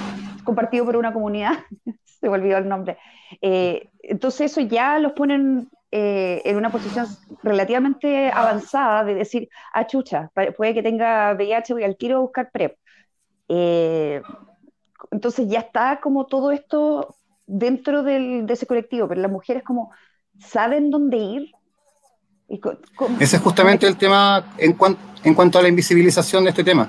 compartido 0.44 0.84
por 0.84 0.96
una 0.96 1.12
comunidad? 1.12 1.52
se 2.04 2.28
me 2.28 2.34
olvidó 2.34 2.58
el 2.58 2.68
nombre. 2.68 2.98
entonces 3.40 4.52
eso 4.52 4.60
ya 4.60 4.98
los 4.98 5.12
ponen 5.12 5.68
eh, 5.92 6.42
en 6.44 6.56
una 6.56 6.70
posición 6.70 7.06
relativamente 7.42 8.30
avanzada 8.30 9.04
de 9.04 9.14
decir, 9.14 9.48
ah, 9.72 9.86
chucha, 9.86 10.30
puede 10.56 10.74
que 10.74 10.82
tenga 10.82 11.32
VIH, 11.34 11.72
voy 11.74 11.84
al 11.84 11.96
tiro 11.96 12.16
a 12.16 12.20
buscar 12.20 12.50
PrEP. 12.50 12.76
Eh, 13.48 14.20
entonces 15.10 15.48
ya 15.48 15.60
está 15.60 16.00
como 16.00 16.26
todo 16.26 16.50
esto 16.50 17.16
dentro 17.46 18.02
del, 18.02 18.46
de 18.46 18.52
ese 18.52 18.66
colectivo, 18.66 19.08
pero 19.08 19.20
las 19.20 19.30
mujeres 19.30 19.62
como 19.62 19.92
saben 20.40 20.90
dónde 20.90 21.16
ir. 21.18 21.52
Ese 23.18 23.36
es 23.36 23.42
justamente 23.42 23.86
el 23.86 23.96
tema 23.96 24.52
en, 24.56 24.76
en 25.24 25.34
cuanto 25.34 25.58
a 25.58 25.62
la 25.62 25.68
invisibilización 25.68 26.44
de 26.44 26.50
este 26.50 26.64
tema. 26.64 26.88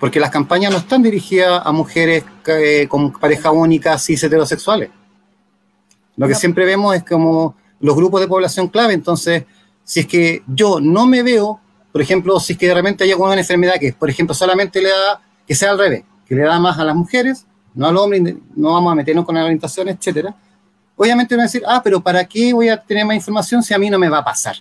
porque 0.00 0.18
las 0.18 0.30
campañas 0.30 0.72
no 0.72 0.78
están 0.78 1.02
dirigidas 1.02 1.60
a 1.64 1.70
mujeres 1.72 2.24
eh, 2.46 2.86
con 2.88 3.12
pareja 3.12 3.50
única, 3.50 3.98
cis 3.98 4.24
heterosexuales. 4.24 4.88
Lo 6.16 6.26
que 6.26 6.34
siempre 6.34 6.64
vemos 6.64 6.96
es 6.96 7.04
como 7.04 7.54
los 7.80 7.94
grupos 7.94 8.22
de 8.22 8.26
población 8.26 8.68
clave. 8.68 8.94
Entonces, 8.94 9.44
si 9.84 10.00
es 10.00 10.06
que 10.06 10.42
yo 10.46 10.80
no 10.80 11.06
me 11.06 11.22
veo, 11.22 11.60
por 11.92 12.00
ejemplo, 12.00 12.40
si 12.40 12.54
es 12.54 12.58
que 12.58 12.68
de 12.68 12.74
repente 12.74 13.04
hay 13.04 13.10
alguna 13.10 13.34
enfermedad 13.34 13.74
que, 13.78 13.92
por 13.92 14.08
ejemplo, 14.08 14.34
solamente 14.34 14.80
le 14.80 14.88
da, 14.88 15.20
que 15.46 15.54
sea 15.54 15.70
al 15.70 15.78
revés, 15.78 16.04
que 16.26 16.34
le 16.34 16.42
da 16.42 16.58
más 16.58 16.78
a 16.78 16.84
las 16.84 16.96
mujeres, 16.96 17.46
no 17.74 17.86
al 17.86 17.96
hombre, 17.98 18.36
no 18.56 18.72
vamos 18.72 18.92
a 18.92 18.94
meternos 18.94 19.26
con 19.26 19.34
la 19.34 19.44
orientación, 19.44 19.88
etcétera. 19.88 20.34
Obviamente 20.96 21.34
van 21.34 21.42
a 21.42 21.44
decir, 21.44 21.62
ah, 21.66 21.82
pero 21.84 22.00
¿para 22.00 22.24
qué 22.24 22.54
voy 22.54 22.70
a 22.70 22.82
tener 22.82 23.04
más 23.04 23.16
información 23.16 23.62
si 23.62 23.74
a 23.74 23.78
mí 23.78 23.90
no 23.90 23.98
me 23.98 24.08
va 24.08 24.18
a 24.18 24.24
pasar? 24.24 24.56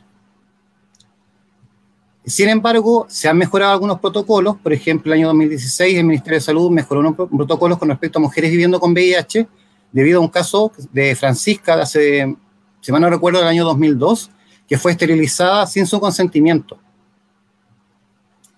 Sin 2.29 2.47
embargo, 2.47 3.07
se 3.09 3.27
han 3.27 3.37
mejorado 3.37 3.73
algunos 3.73 3.99
protocolos. 3.99 4.55
Por 4.57 4.71
ejemplo, 4.71 5.11
el 5.11 5.19
año 5.19 5.27
2016 5.29 5.97
el 5.97 6.05
Ministerio 6.05 6.37
de 6.37 6.41
Salud 6.41 6.69
mejoró 6.69 6.99
unos 6.99 7.15
protocolos 7.15 7.79
con 7.79 7.89
respecto 7.89 8.19
a 8.19 8.21
mujeres 8.21 8.51
viviendo 8.51 8.79
con 8.79 8.91
VIH 8.91 9.47
debido 9.91 10.19
a 10.19 10.21
un 10.21 10.27
caso 10.27 10.71
de 10.91 11.15
Francisca 11.15 11.75
de 11.75 11.81
hace, 11.81 12.37
si 12.81 12.91
mal 12.91 13.01
no 13.01 13.09
recuerdo, 13.09 13.39
del 13.39 13.47
año 13.47 13.65
2002, 13.65 14.29
que 14.67 14.77
fue 14.77 14.91
esterilizada 14.91 15.65
sin 15.65 15.87
su 15.87 15.99
consentimiento. 15.99 16.77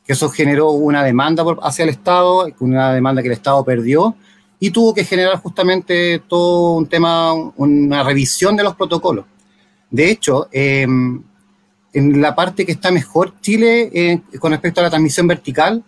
Eso 0.05 0.29
generó 0.29 0.71
una 0.71 1.01
demanda 1.01 1.45
hacia 1.61 1.83
el 1.83 1.89
Estado, 1.89 2.47
una 2.59 2.91
demanda 2.93 3.21
que 3.21 3.29
el 3.29 3.35
Estado 3.35 3.63
perdió 3.63 4.15
y 4.59 4.71
tuvo 4.71 4.93
que 4.93 5.05
generar 5.05 5.37
justamente 5.37 6.21
todo 6.27 6.73
un 6.73 6.87
tema, 6.87 7.31
una 7.33 8.03
revisión 8.03 8.57
de 8.57 8.63
los 8.63 8.75
protocolos. 8.75 9.25
De 9.89 10.11
hecho, 10.11 10.49
eh, 10.51 10.85
en 11.93 12.21
la 12.21 12.35
parte 12.35 12.65
que 12.65 12.71
está 12.71 12.91
mejor 12.91 13.33
Chile 13.41 13.89
eh, 13.93 14.21
con 14.39 14.51
respecto 14.51 14.79
a 14.79 14.83
la 14.83 14.89
transmisión 14.89 15.27
vertical, 15.27 15.83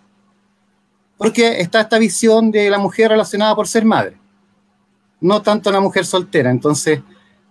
porque 1.17 1.61
está 1.61 1.81
esta 1.81 1.99
visión 1.99 2.51
de 2.51 2.69
la 2.69 2.77
mujer 2.77 3.09
relacionada 3.11 3.55
por 3.55 3.67
ser 3.67 3.85
madre, 3.85 4.17
no 5.21 5.41
tanto 5.41 5.71
la 5.71 5.79
mujer 5.79 6.05
soltera. 6.05 6.51
Entonces, 6.51 6.99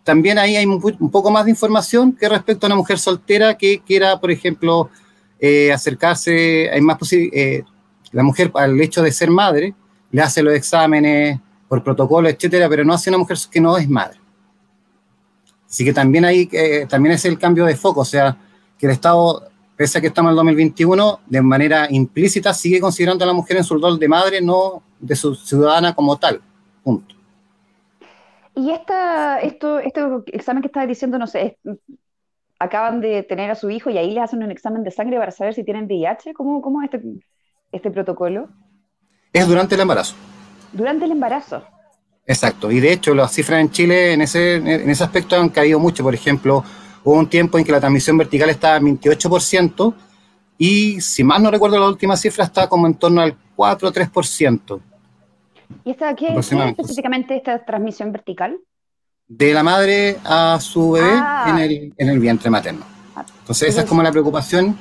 también 0.05 0.39
ahí 0.39 0.57
hay 0.57 0.67
un, 0.67 0.81
poco 1.11 1.31
más 1.31 1.45
de 1.45 1.53
información 1.53 2.13
que 2.13 2.29
respecto 2.29 2.67
a 2.67 2.69
una 2.69 2.77
mujer 2.77 2.99
soltera 2.99 3.57
que 3.57 3.81
quiera, 3.81 4.21
por 4.21 4.31
ejemplo, 4.31 4.91
eh, 5.39 5.73
acercarse, 5.73 6.71
hay 6.71 6.81
más 6.81 6.99
eh, 7.13 7.63
la 8.11 8.23
mujer 8.23 8.51
al 8.55 8.81
hecho 8.81 9.03
de 9.03 9.13
ser 9.13 9.31
madre, 9.31 9.75
le 10.11 10.23
hace 10.23 10.43
los 10.43 10.55
exámenes 10.55 11.41
por 11.69 11.83
protocolo, 11.83 12.29
etcétera, 12.29 12.69
pero 12.69 12.85
no 12.85 12.93
hace 12.93 13.11
una 13.11 13.19
mujer 13.19 13.39
que 13.51 13.61
no 13.61 13.79
es 13.79 13.89
madre. 13.89 14.22
Así 15.73 15.87
que 15.87 15.95
también 15.95 16.27
ahí 16.27 16.51
eh, 16.53 16.87
también 16.87 17.15
es 17.15 17.25
el 17.25 17.39
cambio 17.39 17.65
de 17.65 17.75
foco, 17.75 18.01
o 18.01 18.05
sea, 18.05 18.37
que 18.79 18.85
el 18.85 18.93
Estado, 18.93 19.49
pese 19.75 19.97
a 19.97 20.01
que 20.03 20.09
estamos 20.09 20.29
en 20.29 20.33
el 20.33 20.37
2021, 20.37 21.21
de 21.27 21.41
manera 21.41 21.87
implícita 21.89 22.53
sigue 22.53 22.79
considerando 22.79 23.25
a 23.25 23.27
la 23.27 23.33
mujer 23.33 23.57
en 23.57 23.65
su 23.65 23.79
rol 23.79 23.99
de 23.99 24.07
madre, 24.07 24.43
no 24.43 24.83
de 25.01 25.17
su 25.17 25.35
ciudadana 25.35 25.95
como 25.95 26.19
tal. 26.19 26.43
Punto. 26.85 27.15
Y 28.55 28.71
esta, 28.71 29.41
esto, 29.41 29.79
este 29.79 30.03
examen 30.27 30.61
que 30.61 30.67
estaba 30.67 30.85
diciendo, 30.85 31.19
no 31.19 31.27
sé, 31.27 31.57
acaban 32.59 33.01
de 33.01 33.23
tener 33.23 33.51
a 33.51 33.55
su 33.55 33.71
hijo 33.71 33.89
y 33.89 33.97
ahí 33.97 34.13
le 34.13 34.21
hacen 34.21 34.43
un 34.43 34.51
examen 34.51 34.85
de 34.85 34.91
sangre 34.91 35.17
para 35.17 35.31
saber 35.31 35.55
si 35.55 35.65
tienen 35.65 35.87
VIH. 35.87 36.35
¿Cómo, 36.35 36.61
cómo 36.61 36.83
es 36.83 36.93
este, 36.93 37.03
este 37.73 37.91
protocolo? 37.91 38.51
Es 39.33 39.49
durante 39.49 39.75
el 39.75 39.81
embarazo. 39.81 40.17
Durante 40.75 41.07
el 41.07 41.13
embarazo. 41.13 41.65
Exacto, 42.27 42.71
y 42.71 42.81
de 42.81 42.93
hecho 42.93 43.15
las 43.15 43.33
cifras 43.33 43.61
en 43.61 43.71
Chile 43.71 44.13
en 44.13 44.23
ese, 44.23 44.57
en 44.57 44.89
ese 44.89 45.05
aspecto 45.05 45.37
han 45.37 45.49
caído 45.49 45.79
mucho. 45.79 46.03
Por 46.03 46.15
ejemplo, 46.15 46.65
hubo 47.05 47.15
un 47.15 47.29
tiempo 47.29 47.59
en 47.59 47.65
que 47.65 47.73
la 47.73 47.81
transmisión 47.81 48.17
vertical 48.17 48.51
estaba 48.51 48.77
en 48.77 48.99
28% 48.99 49.95
y 50.59 51.01
si 51.01 51.25
más 51.25 51.41
no 51.41 51.51
recuerdo 51.51 51.79
la 51.81 51.89
última 51.89 52.17
cifra 52.17 52.45
está 52.45 52.69
como 52.69 52.87
en 52.87 52.95
torno 52.95 53.21
al 53.21 53.37
4 53.57 53.89
o 53.89 53.93
3%. 53.93 54.81
¿Y 55.85 55.91
esta, 55.91 56.15
qué, 56.15 56.29
es 56.37 56.53
específicamente 56.53 57.37
esta 57.37 57.65
transmisión 57.65 58.13
vertical? 58.13 58.59
De 59.27 59.53
la 59.53 59.63
madre 59.63 60.19
a 60.25 60.59
su 60.61 60.93
bebé 60.93 61.11
ah. 61.15 61.47
en, 61.49 61.59
el, 61.59 61.95
en, 61.97 62.09
el, 62.09 62.19
vientre 62.19 62.51
materno. 62.51 62.85
Entonces 63.41 63.71
esa 63.71 63.81
es 63.81 63.87
como 63.87 64.03
la 64.03 64.13
preocupación 64.13 64.77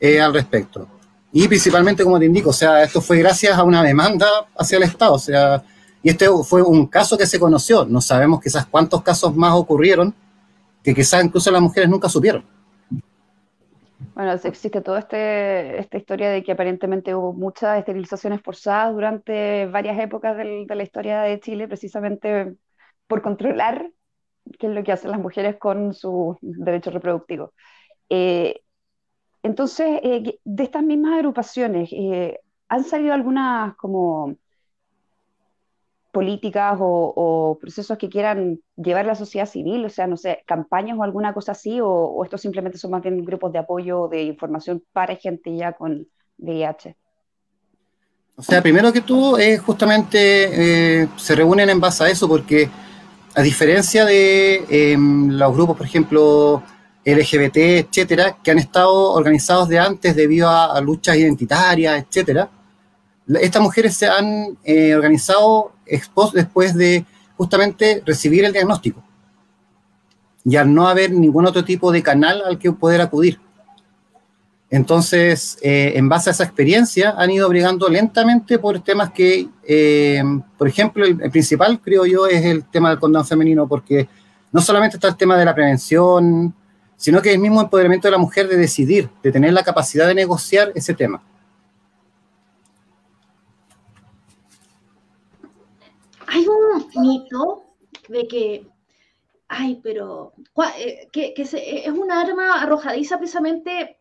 eh, 0.00 0.20
al 0.20 0.34
respecto. 0.34 0.88
Y 1.32 1.46
principalmente, 1.46 2.02
como 2.02 2.18
te 2.18 2.24
indico, 2.24 2.50
o 2.50 2.54
sea, 2.54 2.82
esto 2.82 3.00
fue 3.00 3.18
gracias 3.18 3.56
a 3.56 3.62
una 3.62 3.82
demanda 3.82 4.26
hacia 4.58 4.78
el 4.78 4.82
Estado, 4.84 5.14
o 5.14 5.18
sea, 5.18 5.62
y 6.02 6.10
este 6.10 6.26
fue 6.44 6.62
un 6.62 6.86
caso 6.86 7.18
que 7.18 7.26
se 7.26 7.38
conoció. 7.38 7.84
No 7.84 8.00
sabemos 8.00 8.40
quizás 8.40 8.66
cuántos 8.66 9.02
casos 9.02 9.34
más 9.36 9.54
ocurrieron 9.54 10.14
que 10.82 10.94
quizás 10.94 11.24
incluso 11.24 11.50
las 11.50 11.60
mujeres 11.60 11.90
nunca 11.90 12.08
supieron. 12.08 12.44
Bueno, 14.14 14.32
existe 14.32 14.80
toda 14.80 15.00
este, 15.00 15.78
esta 15.78 15.98
historia 15.98 16.30
de 16.30 16.42
que 16.42 16.52
aparentemente 16.52 17.14
hubo 17.14 17.32
muchas 17.32 17.78
esterilizaciones 17.78 18.40
forzadas 18.42 18.94
durante 18.94 19.66
varias 19.66 19.98
épocas 19.98 20.36
de 20.36 20.66
la 20.68 20.82
historia 20.82 21.20
de 21.20 21.38
Chile, 21.40 21.68
precisamente 21.68 22.54
por 23.06 23.22
controlar 23.22 23.90
qué 24.58 24.66
es 24.66 24.72
lo 24.72 24.82
que 24.82 24.92
hacen 24.92 25.10
las 25.10 25.20
mujeres 25.20 25.56
con 25.58 25.92
su 25.92 26.36
derecho 26.40 26.90
reproductivo. 26.90 27.52
Eh, 28.08 28.62
entonces, 29.42 30.00
eh, 30.02 30.38
de 30.44 30.62
estas 30.62 30.82
mismas 30.82 31.14
agrupaciones, 31.14 31.90
eh, 31.92 32.40
¿han 32.68 32.84
salido 32.84 33.14
algunas 33.14 33.74
como 33.76 34.36
políticas 36.12 36.76
o, 36.80 37.58
procesos 37.60 37.98
que 37.98 38.08
quieran 38.08 38.60
llevar 38.76 39.06
la 39.06 39.14
sociedad 39.14 39.46
civil, 39.46 39.84
o 39.84 39.88
sea, 39.88 40.06
no 40.06 40.16
sé, 40.16 40.42
campañas 40.46 40.98
o 40.98 41.02
alguna 41.02 41.32
cosa 41.32 41.52
así, 41.52 41.78
o, 41.82 42.22
esto 42.24 42.38
simplemente 42.38 42.78
son 42.78 42.90
más 42.90 43.02
bien 43.02 43.24
grupos 43.24 43.52
de 43.52 43.58
apoyo 43.58 44.08
de 44.08 44.22
información 44.22 44.82
para 44.92 45.16
gente 45.16 45.54
ya 45.54 45.72
con 45.72 46.06
VIH? 46.38 46.96
O 48.36 48.42
sea, 48.42 48.62
primero 48.62 48.92
que 48.92 49.02
todo, 49.02 49.38
es 49.38 49.60
justamente 49.60 51.02
eh, 51.02 51.08
se 51.16 51.34
reúnen 51.34 51.68
en 51.68 51.78
base 51.78 52.04
a 52.04 52.08
eso, 52.08 52.26
porque 52.26 52.68
a 53.34 53.42
diferencia 53.42 54.04
de 54.04 54.64
em, 54.68 55.28
los 55.30 55.52
grupos, 55.54 55.76
por 55.76 55.86
ejemplo, 55.86 56.62
LGBT, 57.04 57.56
etcétera, 57.56 58.36
que 58.42 58.50
han 58.50 58.58
estado 58.58 59.12
organizados 59.12 59.68
de 59.68 59.78
antes 59.78 60.16
debido 60.16 60.48
a 60.48 60.80
luchas 60.80 61.16
identitarias, 61.16 62.04
etcétera, 62.04 62.50
estas 63.40 63.62
mujeres 63.62 63.96
se 63.96 64.06
han 64.06 64.58
eh, 64.64 64.94
organizado 64.94 65.72
después 66.34 66.74
de 66.74 67.04
justamente 67.36 68.02
recibir 68.04 68.44
el 68.44 68.52
diagnóstico 68.52 69.02
y 70.44 70.56
al 70.56 70.72
no 70.72 70.88
haber 70.88 71.12
ningún 71.12 71.46
otro 71.46 71.64
tipo 71.64 71.92
de 71.92 72.02
canal 72.02 72.42
al 72.44 72.58
que 72.58 72.72
poder 72.72 73.00
acudir. 73.00 73.38
Entonces, 74.70 75.58
eh, 75.62 75.92
en 75.96 76.08
base 76.08 76.30
a 76.30 76.32
esa 76.32 76.44
experiencia, 76.44 77.14
han 77.18 77.30
ido 77.30 77.48
brigando 77.48 77.88
lentamente 77.88 78.58
por 78.58 78.80
temas 78.80 79.10
que, 79.10 79.48
eh, 79.66 80.22
por 80.56 80.68
ejemplo, 80.68 81.04
el, 81.04 81.16
principal, 81.30 81.80
creo 81.80 82.06
yo, 82.06 82.26
es 82.26 82.44
el 82.44 82.64
tema 82.64 82.90
del 82.90 83.00
condón 83.00 83.26
femenino, 83.26 83.66
porque 83.66 84.08
no 84.52 84.60
solamente 84.60 84.96
está 84.96 85.08
el 85.08 85.16
tema 85.16 85.36
de 85.36 85.44
la 85.44 85.54
prevención, 85.54 86.54
sino 86.96 87.20
que 87.20 87.32
el 87.32 87.40
mismo 87.40 87.60
empoderamiento 87.60 88.06
de 88.06 88.12
la 88.12 88.18
mujer 88.18 88.46
de 88.46 88.56
decidir, 88.56 89.10
de 89.22 89.32
tener 89.32 89.52
la 89.52 89.64
capacidad 89.64 90.06
de 90.06 90.14
negociar 90.14 90.70
ese 90.74 90.94
tema. 90.94 91.20
Hay 96.30 96.46
un 96.46 97.02
mito 97.02 97.64
de 98.08 98.28
que, 98.28 98.66
ay, 99.48 99.80
pero, 99.82 100.32
eh, 100.78 101.08
que, 101.12 101.34
es 101.36 101.88
una 101.88 102.20
arma 102.20 102.62
arrojadiza 102.62 103.18
precisamente, 103.18 103.98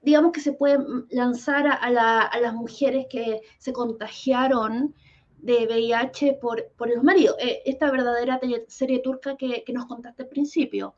digamos 0.00 0.32
que 0.32 0.40
se 0.40 0.52
puede 0.52 0.78
lanzar 1.10 1.66
a, 1.66 1.90
las 1.90 2.54
mujeres 2.54 3.06
que 3.10 3.42
se 3.58 3.74
contagiaron 3.74 4.94
de 5.36 5.66
VIH 5.66 6.38
por, 6.40 6.72
por 6.76 6.88
los 6.88 7.04
maridos. 7.04 7.36
Eh, 7.38 7.62
esta 7.66 7.90
verdadera 7.90 8.40
serie 8.68 9.00
turca 9.00 9.36
que, 9.36 9.62
nos 9.68 9.86
contaste 9.86 10.22
al 10.22 10.28
principio. 10.30 10.94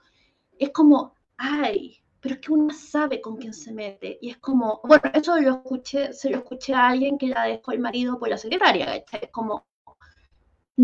Es 0.56 0.70
como, 0.70 1.16
ay, 1.36 2.00
pero 2.20 2.36
es 2.36 2.40
que 2.40 2.52
uno 2.52 2.72
sabe 2.72 3.20
con 3.20 3.38
quién 3.38 3.54
se 3.54 3.72
mete. 3.72 4.18
Y 4.22 4.30
es 4.30 4.38
como, 4.38 4.80
bueno, 4.84 5.02
eso 5.14 5.36
lo 5.40 5.50
escuché, 5.50 6.12
se 6.12 6.30
lo 6.30 6.38
escuché 6.38 6.74
a 6.74 6.88
alguien 6.88 7.18
que 7.18 7.26
la 7.26 7.44
dejó 7.44 7.72
el 7.72 7.80
marido 7.80 8.20
por 8.20 8.28
la 8.28 8.38
secretaria. 8.38 8.94
Es 8.94 9.30
como, 9.32 9.66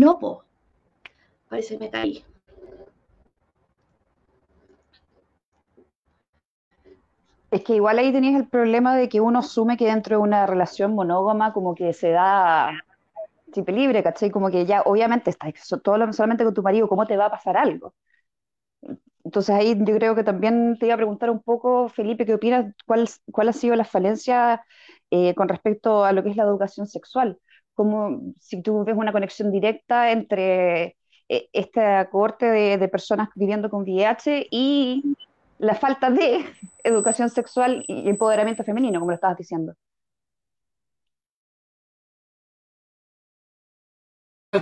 no, 0.01 0.17
po. 0.19 0.43
Parece 1.49 1.73
que 1.77 1.79
me 1.83 1.89
caí. 1.91 2.23
Es 7.51 7.63
que 7.63 7.75
igual 7.75 7.97
ahí 7.99 8.11
tenías 8.13 8.35
el 8.39 8.47
problema 8.49 8.95
de 8.95 9.09
que 9.09 9.19
uno 9.21 9.39
asume 9.39 9.75
que 9.77 9.85
dentro 9.85 10.17
de 10.17 10.21
una 10.23 10.45
relación 10.45 10.93
monógama 10.95 11.51
como 11.53 11.75
que 11.75 11.93
se 11.93 12.09
da 12.11 12.71
chip 13.53 13.69
libre, 13.69 14.03
¿cachai? 14.03 14.31
Como 14.31 14.49
que 14.51 14.65
ya 14.65 14.81
obviamente 14.83 15.31
estás 15.31 15.53
todo 15.83 16.13
solamente 16.13 16.43
con 16.45 16.53
tu 16.55 16.63
marido, 16.63 16.89
¿cómo 16.89 17.07
te 17.07 17.17
va 17.17 17.27
a 17.27 17.31
pasar 17.31 17.57
algo? 17.57 17.93
Entonces 19.23 19.55
ahí 19.55 19.75
yo 19.77 19.95
creo 19.95 20.15
que 20.15 20.23
también 20.23 20.77
te 20.79 20.85
iba 20.85 20.95
a 20.95 20.97
preguntar 20.97 21.29
un 21.29 21.41
poco, 21.41 21.89
Felipe, 21.89 22.25
¿qué 22.25 22.33
opinas? 22.35 22.73
¿Cuál, 22.85 23.09
cuál 23.31 23.49
ha 23.49 23.53
sido 23.53 23.75
la 23.75 23.83
falencia 23.85 24.63
eh, 25.11 25.35
con 25.35 25.49
respecto 25.49 26.05
a 26.05 26.13
lo 26.13 26.23
que 26.23 26.29
es 26.29 26.37
la 26.37 26.43
educación 26.43 26.87
sexual? 26.87 27.37
como 27.77 28.33
si 28.39 28.63
tú 28.63 28.83
ves 28.83 28.97
una 28.97 29.11
conexión 29.11 29.51
directa 29.51 30.11
entre 30.11 30.97
eh, 31.29 31.47
esta 31.53 32.09
cohorte 32.09 32.47
de, 32.47 32.87
personas 32.87 33.29
viviendo 33.35 33.69
con 33.69 33.83
VIH 33.83 34.47
y 34.49 35.15
la 35.59 35.75
falta 35.75 36.09
de 36.09 36.43
educación 36.83 37.29
sexual 37.29 37.85
y 37.87 38.09
empoderamiento 38.09 38.63
femenino, 38.63 38.99
como 38.99 39.11
lo 39.11 39.15
estabas 39.15 39.37
diciendo. 39.37 39.75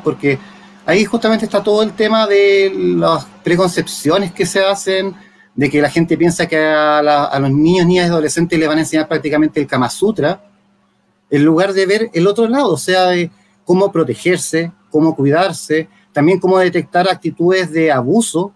Porque 0.04 0.38
ahí 0.86 1.06
justamente 1.06 1.46
está 1.46 1.64
todo 1.64 1.84
el 1.84 1.94
tema 1.94 2.28
de 2.28 2.70
las 2.76 3.24
preconcepciones 3.46 4.34
que 4.34 4.46
se 4.46 4.60
hacen, 4.60 5.16
de 5.56 5.70
que 5.70 5.82
la 5.82 5.90
gente 5.90 6.18
piensa 6.18 6.48
que 6.48 6.58
a, 6.58 7.00
a 7.00 7.40
los 7.40 7.50
niños, 7.50 7.86
niñas 7.86 8.08
y 8.08 8.10
adolescentes 8.10 8.60
les 8.60 8.68
van 8.68 8.80
a 8.80 8.82
enseñar 8.82 9.08
prácticamente 9.08 9.62
el 9.62 9.68
Kama 9.68 9.90
Sutra, 9.90 10.55
en 11.30 11.44
lugar 11.44 11.74
de 11.74 11.86
ver 11.86 12.10
el 12.14 12.28
otro 12.28 12.48
lado, 12.48 12.72
o 12.74 12.78
sea, 12.78 13.08
de 13.08 13.32
cómo 13.64 13.92
protegerse, 13.92 14.72
cómo 14.90 15.16
cuidarse, 15.16 15.90
también 16.14 16.40
cómo 16.40 16.58
detectar 16.60 17.10
actitudes 17.10 17.72
de 17.72 17.92
abuso. 17.92 18.54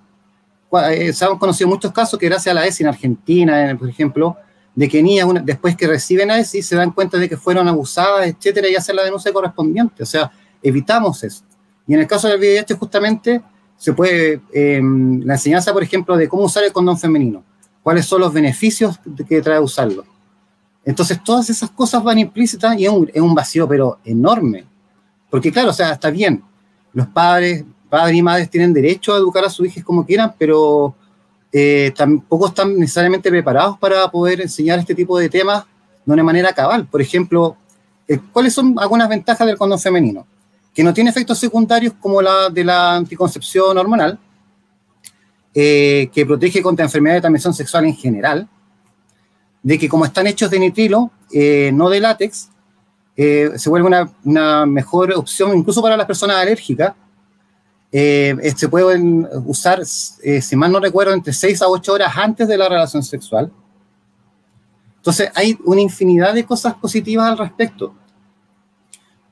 Eh, 0.91 1.11
se 1.11 1.25
han 1.25 1.37
conocido 1.37 1.67
muchos 1.67 1.91
casos 1.91 2.19
que 2.19 2.27
gracias 2.27 2.51
a 2.51 2.59
la 2.59 2.65
ESI 2.65 2.83
en 2.83 2.89
Argentina, 2.89 3.75
por 3.77 3.89
ejemplo, 3.89 4.37
de 4.75 4.87
que 4.87 5.03
niñas 5.03 5.27
después 5.43 5.75
que 5.75 5.87
reciben 5.87 6.31
a 6.31 6.39
ESI 6.39 6.61
se 6.61 6.75
dan 6.75 6.91
cuenta 6.91 7.17
de 7.17 7.27
que 7.27 7.35
fueron 7.35 7.67
abusadas, 7.67 8.27
etcétera, 8.27 8.69
y 8.69 8.75
hacen 8.75 8.95
la 8.95 9.03
denuncia 9.03 9.33
correspondiente. 9.33 10.03
O 10.03 10.05
sea, 10.05 10.31
evitamos 10.61 11.23
eso. 11.23 11.43
Y 11.87 11.95
en 11.95 12.01
el 12.01 12.07
caso 12.07 12.27
del 12.27 12.39
VIH, 12.39 12.75
justamente, 12.75 13.41
se 13.75 13.93
puede, 13.93 14.41
em, 14.53 15.21
la 15.23 15.33
enseñanza, 15.33 15.73
por 15.73 15.81
ejemplo, 15.81 16.15
de 16.15 16.29
cómo 16.29 16.43
usar 16.43 16.63
el 16.63 16.71
condón 16.71 16.99
femenino, 16.99 17.43
cuáles 17.81 18.05
son 18.05 18.21
los 18.21 18.31
beneficios 18.31 18.99
que 19.27 19.41
trae 19.41 19.59
usarlo. 19.59 20.05
Entonces, 20.89 21.23
todas 21.23 21.49
esas 21.49 21.69
cosas 21.69 22.03
van 22.03 22.17
implícitas 22.17 22.75
y 22.79 22.85
es 22.85 22.91
un, 22.91 23.35
vacío, 23.35 23.67
pero 23.67 23.99
enorme. 24.03 24.65
Porque, 25.29 25.51
claro, 25.51 25.69
o 25.69 25.73
sea, 25.73 25.91
está 25.91 26.09
bien, 26.09 26.43
los 26.93 27.05
padres, 27.07 27.63
padres 27.89 28.17
y 28.17 28.21
madres 28.23 28.49
tienen 28.49 28.73
derecho 28.73 29.13
a 29.13 29.17
educar 29.17 29.45
a 29.45 29.49
sus 29.49 29.67
hijos 29.67 29.83
como 29.83 30.03
quieran, 30.03 30.33
pero 30.39 30.95
eh, 31.51 31.93
tampoco 31.95 32.47
están 32.47 32.77
necesariamente 32.79 33.29
preparados 33.29 33.77
para 33.77 34.09
poder 34.09 34.41
enseñar 34.41 34.79
este 34.79 34.95
tipo 34.95 35.19
de 35.19 35.29
temas 35.29 35.63
de 36.05 36.13
una 36.13 36.23
manera 36.23 36.53
cabal. 36.53 36.87
Por 36.87 37.01
ejemplo, 37.01 37.55
eh, 38.07 38.19
¿cuáles 38.33 38.53
son 38.53 38.73
algunas 38.79 39.07
ventajas 39.07 39.45
del 39.45 39.57
condón 39.57 39.79
femenino? 39.79 40.25
que 40.73 40.83
no 40.83 40.93
tiene 40.93 41.09
efectos 41.09 41.37
secundarios 41.37 41.93
como 41.99 42.21
la 42.21 42.49
de 42.49 42.63
la 42.63 42.95
anticoncepción 42.95 43.77
hormonal, 43.77 44.17
eh, 45.53 46.09
que 46.13 46.25
protege 46.25 46.61
contra 46.61 46.85
enfermedades 46.85 47.17
de 47.17 47.21
transmisión 47.23 47.53
sexual 47.53 47.85
en 47.85 47.95
general, 47.95 48.47
de 49.61 49.77
que 49.77 49.89
como 49.89 50.05
están 50.05 50.27
hechos 50.27 50.49
de 50.49 50.59
nitrilo, 50.59 51.11
eh, 51.31 51.71
no 51.73 51.89
de 51.89 51.99
látex, 51.99 52.49
eh, 53.15 53.51
se 53.57 53.69
vuelve 53.69 53.87
una, 54.23 54.65
mejor 54.65 55.11
opción 55.13 55.57
incluso 55.57 55.81
para 55.81 55.97
las 55.97 56.05
personas 56.05 56.37
alérgicas. 56.37 56.93
se 57.91 58.69
pueden 58.69 59.27
usar, 59.45 59.85
si 59.85 60.55
mal 60.55 60.71
no 60.71 60.79
recuerdo, 60.79 61.13
entre 61.13 61.33
6 61.33 61.61
a 61.61 61.67
8 61.67 61.93
horas 61.93 62.13
antes 62.15 62.47
de 62.47 62.57
la 62.57 62.69
relación 62.69 63.03
sexual. 63.03 63.51
Entonces 64.97 65.31
hay 65.33 65.57
una 65.65 65.81
infinidad 65.81 66.33
de 66.33 66.45
cosas 66.45 66.75
positivas 66.75 67.29
al 67.29 67.37
respecto. 67.37 67.93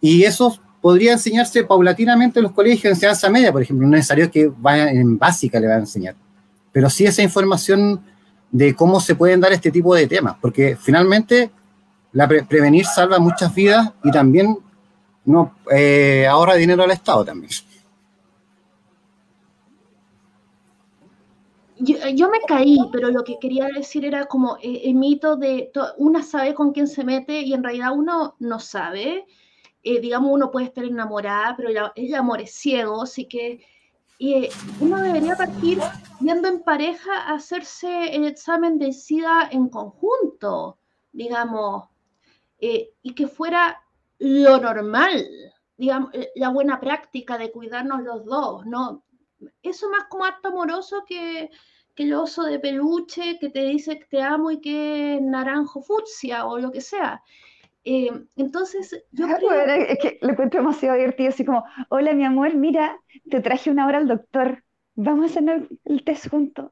Y 0.01 0.23
eso 0.23 0.57
podría 0.81 1.13
enseñarse 1.13 1.63
paulatinamente 1.63 2.39
en 2.39 2.43
los 2.43 2.51
colegios 2.53 2.83
de 2.83 2.89
enseñanza 2.91 3.29
media, 3.29 3.51
por 3.51 3.61
ejemplo, 3.61 3.85
no 3.85 3.95
es 3.95 3.99
necesario 3.99 4.31
que 4.31 4.51
vayan 4.57 4.89
en 4.89 5.17
básica 5.17 5.59
le 5.59 5.67
van 5.67 5.77
a 5.77 5.81
enseñar, 5.81 6.15
pero 6.71 6.89
sí 6.89 7.05
esa 7.05 7.23
información 7.23 8.01
de 8.51 8.75
cómo 8.75 8.99
se 8.99 9.15
pueden 9.15 9.41
dar 9.41 9.51
este 9.51 9.71
tipo 9.71 9.93
de 9.93 10.07
temas, 10.07 10.35
porque 10.41 10.75
finalmente 10.75 11.51
la 12.13 12.27
prevenir 12.27 12.85
salva 12.85 13.19
muchas 13.19 13.53
vidas 13.53 13.91
y 14.03 14.11
también 14.11 14.57
no 15.25 15.55
eh, 15.71 16.25
ahorra 16.27 16.55
dinero 16.55 16.83
al 16.83 16.91
Estado 16.91 17.25
también. 17.25 17.51
Yo, 21.79 22.29
me 22.29 22.39
caí, 22.47 22.79
pero 22.91 23.11
lo 23.11 23.23
que 23.23 23.37
quería 23.39 23.67
decir 23.67 24.03
era 24.03 24.25
como 24.25 24.57
eh, 24.57 24.81
el 24.85 24.95
mito 24.95 25.35
de 25.35 25.71
una 25.97 26.23
sabe 26.23 26.55
con 26.55 26.71
quién 26.71 26.87
se 26.87 27.03
mete 27.03 27.41
y 27.41 27.53
en 27.53 27.63
realidad 27.63 27.91
uno 27.93 28.35
no 28.39 28.59
sabe. 28.59 29.25
Eh, 29.83 29.99
digamos, 29.99 30.31
uno 30.33 30.49
puede 30.49 30.65
estar 30.65 30.83
enamorada, 30.83 31.55
pero 31.55 31.91
el, 31.95 32.15
amor 32.15 32.41
es 32.41 32.51
ciego, 32.51 33.03
así 33.03 33.25
que 33.25 33.61
eh, 34.19 34.49
uno 34.79 35.01
debería 35.01 35.35
partir 35.35 35.79
viendo 36.19 36.47
en 36.47 36.63
pareja 36.63 37.27
hacerse 37.27 38.15
el 38.15 38.25
examen 38.25 38.79
de 38.79 38.91
SIDA 38.91 39.49
en 39.51 39.69
conjunto, 39.69 40.79
digamos, 41.11 41.89
eh, 42.59 42.93
y 43.03 43.13
que 43.13 43.27
fuera 43.27 43.83
lo 44.19 44.59
normal, 44.59 45.23
digamos, 45.77 46.11
la 46.35 46.49
buena 46.49 46.79
práctica 46.79 47.37
de 47.37 47.51
cuidarnos 47.51 48.01
los 48.01 48.25
dos, 48.25 48.65
¿no? 48.65 49.03
Eso 49.61 49.89
más 49.89 50.05
como 50.09 50.25
acto 50.25 50.47
amoroso 50.47 51.03
que, 51.07 51.51
que 51.93 52.03
el 52.03 52.13
oso 52.15 52.43
de 52.43 52.59
peluche 52.59 53.37
que 53.39 53.49
te 53.49 53.63
dice 53.63 53.99
que 53.99 54.05
te 54.05 54.21
amo 54.23 54.49
y 54.49 54.59
que 54.59 55.19
naranjo 55.21 55.83
fucsia 55.83 56.45
o 56.47 56.57
lo 56.57 56.71
que 56.71 56.81
sea. 56.81 57.21
Eh, 57.89 58.11
entonces, 58.35 59.01
yo 59.11 59.27
creo... 59.27 59.49
es 59.51 59.97
que 59.99 60.19
lo 60.21 60.31
encuentro 60.31 60.59
demasiado 60.59 60.97
divertido, 60.97 61.29
así 61.29 61.45
como, 61.45 61.63
hola 61.87 62.13
mi 62.13 62.25
amor, 62.25 62.53
mira, 62.53 62.99
te 63.31 63.39
traje 63.39 63.71
una 63.71 63.87
hora 63.87 63.99
al 63.99 64.09
doctor, 64.09 64.61
vamos 64.95 65.23
a 65.23 65.39
hacer 65.39 65.69
el 65.85 66.03
test 66.03 66.27
juntos. 66.27 66.69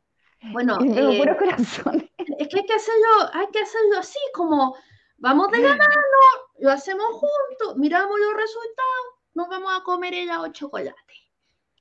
Bueno, 0.51 0.77
eh, 0.83 1.17
puro 1.17 1.37
corazón. 1.37 2.09
es 2.17 2.47
que 2.49 2.59
hay 2.59 2.65
que 2.65 2.73
hacerlo, 2.73 3.29
hay 3.31 3.47
que 3.53 3.59
hacerlo 3.59 3.97
así, 3.97 4.19
como 4.33 4.75
vamos 5.15 5.49
de 5.51 5.59
la 5.59 5.69
mano, 5.69 6.19
lo 6.59 6.69
hacemos 6.69 7.07
juntos, 7.07 7.77
miramos 7.77 8.19
los 8.19 8.33
resultados, 8.33 9.05
nos 9.35 9.47
vamos 9.47 9.71
a 9.73 9.83
comer 9.83 10.13
helado 10.15 10.43
o 10.43 10.51
chocolate. 10.51 11.13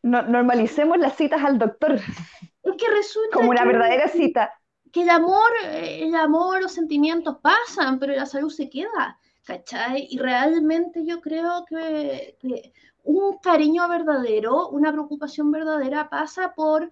No, 0.04 0.22
normalicemos 0.22 0.96
las 0.98 1.16
citas 1.16 1.42
al 1.42 1.58
doctor. 1.58 1.94
Es 1.94 2.74
que 2.78 2.88
resulta 2.88 3.36
como 3.36 3.50
una 3.50 3.64
verdadera 3.64 4.06
cita. 4.06 4.52
Que 4.92 5.02
el 5.02 5.10
amor, 5.10 5.50
el 5.72 6.14
amor, 6.14 6.62
los 6.62 6.72
sentimientos 6.72 7.38
pasan, 7.42 7.98
pero 7.98 8.14
la 8.14 8.26
salud 8.26 8.48
se 8.48 8.70
queda. 8.70 9.18
¿Cachai? 9.44 10.08
Y 10.10 10.18
realmente 10.18 11.04
yo 11.04 11.20
creo 11.20 11.64
que, 11.66 12.72
un 13.04 13.38
cariño 13.38 13.86
verdadero, 13.88 14.68
una 14.70 14.90
preocupación 14.90 15.50
verdadera 15.50 16.08
pasa 16.08 16.54
por, 16.54 16.90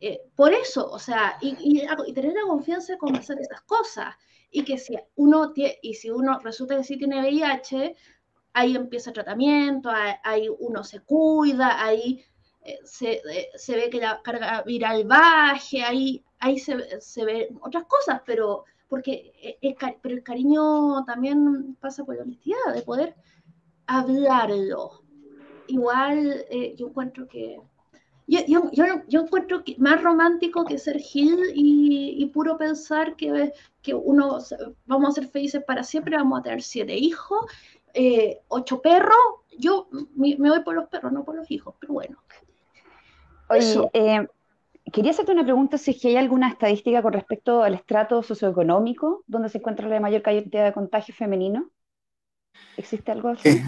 eh, 0.00 0.22
por 0.34 0.52
eso, 0.54 0.90
o 0.90 0.98
sea, 0.98 1.36
y, 1.40 1.86
tener 2.14 2.32
la 2.32 2.46
confianza 2.48 2.94
de 2.94 2.98
conversar 2.98 3.38
esas 3.38 3.60
cosas. 3.62 4.14
Y 4.50 4.64
que 4.64 4.78
si 4.78 4.96
uno, 5.16 5.52
y 5.54 5.94
si 5.94 6.10
uno 6.10 6.38
resulta 6.40 6.76
que 6.76 6.84
sí 6.84 6.96
tiene 6.96 7.20
VIH, 7.20 7.94
ahí 8.54 8.74
empieza 8.74 9.10
el 9.10 9.14
tratamiento, 9.14 9.90
ahí, 10.24 10.48
uno 10.58 10.82
se 10.82 11.00
cuida, 11.00 11.82
ahí 11.84 12.24
eh, 12.62 12.80
eh, 13.02 13.50
se, 13.54 13.76
ve 13.76 13.90
que 13.90 14.00
la 14.00 14.20
carga 14.22 14.62
viral 14.62 15.04
baje, 15.04 15.82
ahí, 15.82 16.24
ahí 16.40 16.58
se, 16.58 17.00
se 17.00 17.24
ven 17.24 17.58
otras 17.62 17.84
cosas, 17.84 18.22
pero 18.26 18.64
porque 18.90 19.32
el, 19.62 19.76
pero 20.02 20.16
el 20.16 20.22
cariño 20.22 21.04
también 21.06 21.76
pasa 21.80 22.04
por 22.04 22.16
la 22.16 22.22
honestidad, 22.22 22.74
de 22.74 22.82
poder 22.82 23.14
hablarlo. 23.86 25.04
Igual 25.68 26.44
eh, 26.50 26.74
yo 26.76 26.88
encuentro 26.88 27.26
que 27.26 27.58
yo, 28.26 28.70
yo, 29.08 29.20
encuentro 29.20 29.64
que 29.64 29.74
más 29.78 30.02
romántico 30.02 30.64
que 30.64 30.78
ser 30.78 30.98
Gil 30.98 31.50
y, 31.52 32.24
puro 32.26 32.56
pensar 32.56 33.16
que, 33.16 33.52
que, 33.82 33.92
uno 33.92 34.38
vamos 34.86 35.08
a 35.08 35.20
ser 35.20 35.28
felices 35.28 35.64
para 35.64 35.82
siempre, 35.82 36.16
vamos 36.16 36.38
a 36.38 36.42
tener 36.42 36.62
siete 36.62 36.94
hijos, 36.94 37.40
eh, 37.92 38.40
ocho 38.46 38.80
perros. 38.80 39.16
Yo 39.58 39.88
me, 40.14 40.36
voy 40.36 40.60
por 40.60 40.76
los 40.76 40.88
perros, 40.88 41.12
no 41.12 41.24
por 41.24 41.34
los 41.34 41.50
hijos, 41.50 41.74
pero 41.80 41.94
bueno. 41.94 42.22
Oye, 43.48 43.90
eh, 43.94 44.28
Quería 44.92 45.12
hacerte 45.12 45.32
una 45.32 45.44
pregunta 45.44 45.78
si 45.78 45.96
hay 46.04 46.16
alguna 46.16 46.48
estadística 46.48 47.02
con 47.02 47.12
respecto 47.12 47.62
al 47.62 47.74
estrato 47.74 48.22
socioeconómico 48.22 49.24
donde 49.26 49.48
se 49.48 49.58
encuentra 49.58 49.88
la 49.88 50.00
mayor 50.00 50.22
cantidad 50.22 50.64
de 50.64 50.72
contagio 50.72 51.14
femenino. 51.14 51.70
¿Existe 52.76 53.12
algo 53.12 53.28
así? 53.28 53.48
Eh, 53.48 53.62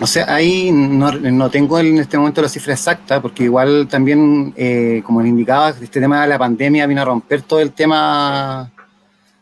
o 0.00 0.06
sea, 0.06 0.32
ahí 0.32 0.70
no, 0.72 1.50
tengo 1.50 1.78
en 1.78 1.98
este 1.98 2.16
momento 2.16 2.42
la 2.42 2.48
cifra 2.48 2.74
exacta, 2.74 3.20
porque 3.20 3.44
igual 3.44 3.88
también, 3.88 4.52
eh, 4.56 5.02
como 5.04 5.20
le 5.22 5.28
indicaba, 5.28 5.70
este 5.70 6.00
tema 6.00 6.22
de 6.22 6.28
la 6.28 6.38
pandemia 6.38 6.86
vino 6.86 7.02
a 7.02 7.04
romper 7.04 7.42
todo 7.42 7.60
el 7.60 7.72
tema 7.72 8.70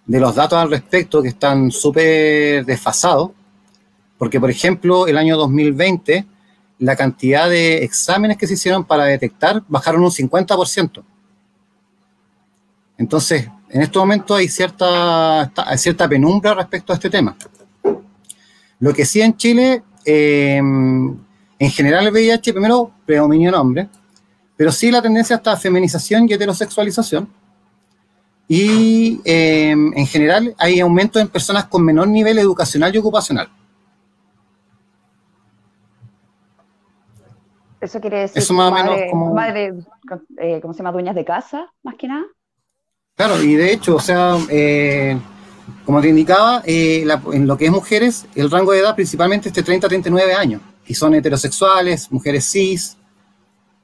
de 0.06 0.20
los 0.20 0.34
datos 0.34 0.58
al 0.58 0.70
respecto, 0.70 1.22
que 1.22 1.28
están 1.28 1.70
súper 1.70 2.64
desfasados. 2.64 3.30
Porque, 4.18 4.40
por 4.40 4.50
ejemplo, 4.50 5.06
el 5.06 5.16
año 5.16 5.36
2020 5.36 6.26
la 6.80 6.96
cantidad 6.96 7.48
de 7.48 7.84
exámenes 7.84 8.38
que 8.38 8.46
se 8.46 8.54
hicieron 8.54 8.84
para 8.84 9.04
detectar 9.04 9.62
bajaron 9.68 10.02
un 10.02 10.10
50%. 10.10 11.04
Entonces, 12.96 13.48
en 13.68 13.82
este 13.82 13.98
momento 13.98 14.34
hay 14.34 14.48
cierta, 14.48 15.52
cierta 15.76 16.08
penumbra 16.08 16.54
respecto 16.54 16.92
a 16.92 16.96
este 16.96 17.10
tema. 17.10 17.36
Lo 18.78 18.94
que 18.94 19.04
sí 19.04 19.20
en 19.20 19.36
Chile, 19.36 19.82
em, 20.04 21.16
en 21.58 21.70
general 21.70 22.06
el 22.06 22.12
VIH 22.12 22.52
primero 22.52 22.90
predominio 23.04 23.50
en 23.50 23.54
hombres, 23.54 23.88
pero 24.56 24.72
sí 24.72 24.90
la 24.90 25.02
tendencia 25.02 25.36
hasta 25.36 25.56
feminización 25.56 26.28
y 26.28 26.32
heterosexualización. 26.32 27.28
Y 28.48 29.20
em, 29.24 29.92
en 29.94 30.06
general 30.06 30.54
hay 30.58 30.80
aumento 30.80 31.20
en 31.20 31.28
personas 31.28 31.66
con 31.66 31.84
menor 31.84 32.08
nivel 32.08 32.38
educacional 32.38 32.94
y 32.94 32.98
ocupacional. 32.98 33.48
Eso 37.80 38.00
quiere 38.00 38.20
decir 38.20 38.42
Eso 38.42 38.52
más 38.52 38.70
o 38.70 38.74
menos 38.74 38.96
como... 39.10 39.34
madre 39.34 39.72
eh, 40.38 40.58
¿cómo 40.60 40.74
se 40.74 40.78
llama? 40.78 40.92
Dueñas 40.92 41.14
de 41.14 41.24
casa, 41.24 41.72
más 41.82 41.94
que 41.96 42.08
nada. 42.08 42.26
Claro, 43.16 43.42
y 43.42 43.54
de 43.54 43.72
hecho, 43.72 43.96
o 43.96 44.00
sea, 44.00 44.36
eh, 44.50 45.18
como 45.84 46.00
te 46.00 46.08
indicaba, 46.08 46.62
eh, 46.64 47.06
en 47.32 47.46
lo 47.46 47.56
que 47.56 47.66
es 47.66 47.70
mujeres, 47.70 48.26
el 48.34 48.50
rango 48.50 48.72
de 48.72 48.80
edad 48.80 48.94
principalmente 48.94 49.48
es 49.48 49.54
de 49.54 49.62
30 49.62 49.86
a 49.86 49.88
39 49.88 50.34
años, 50.34 50.62
y 50.86 50.94
son 50.94 51.14
heterosexuales, 51.14 52.10
mujeres 52.10 52.50
cis. 52.50 52.96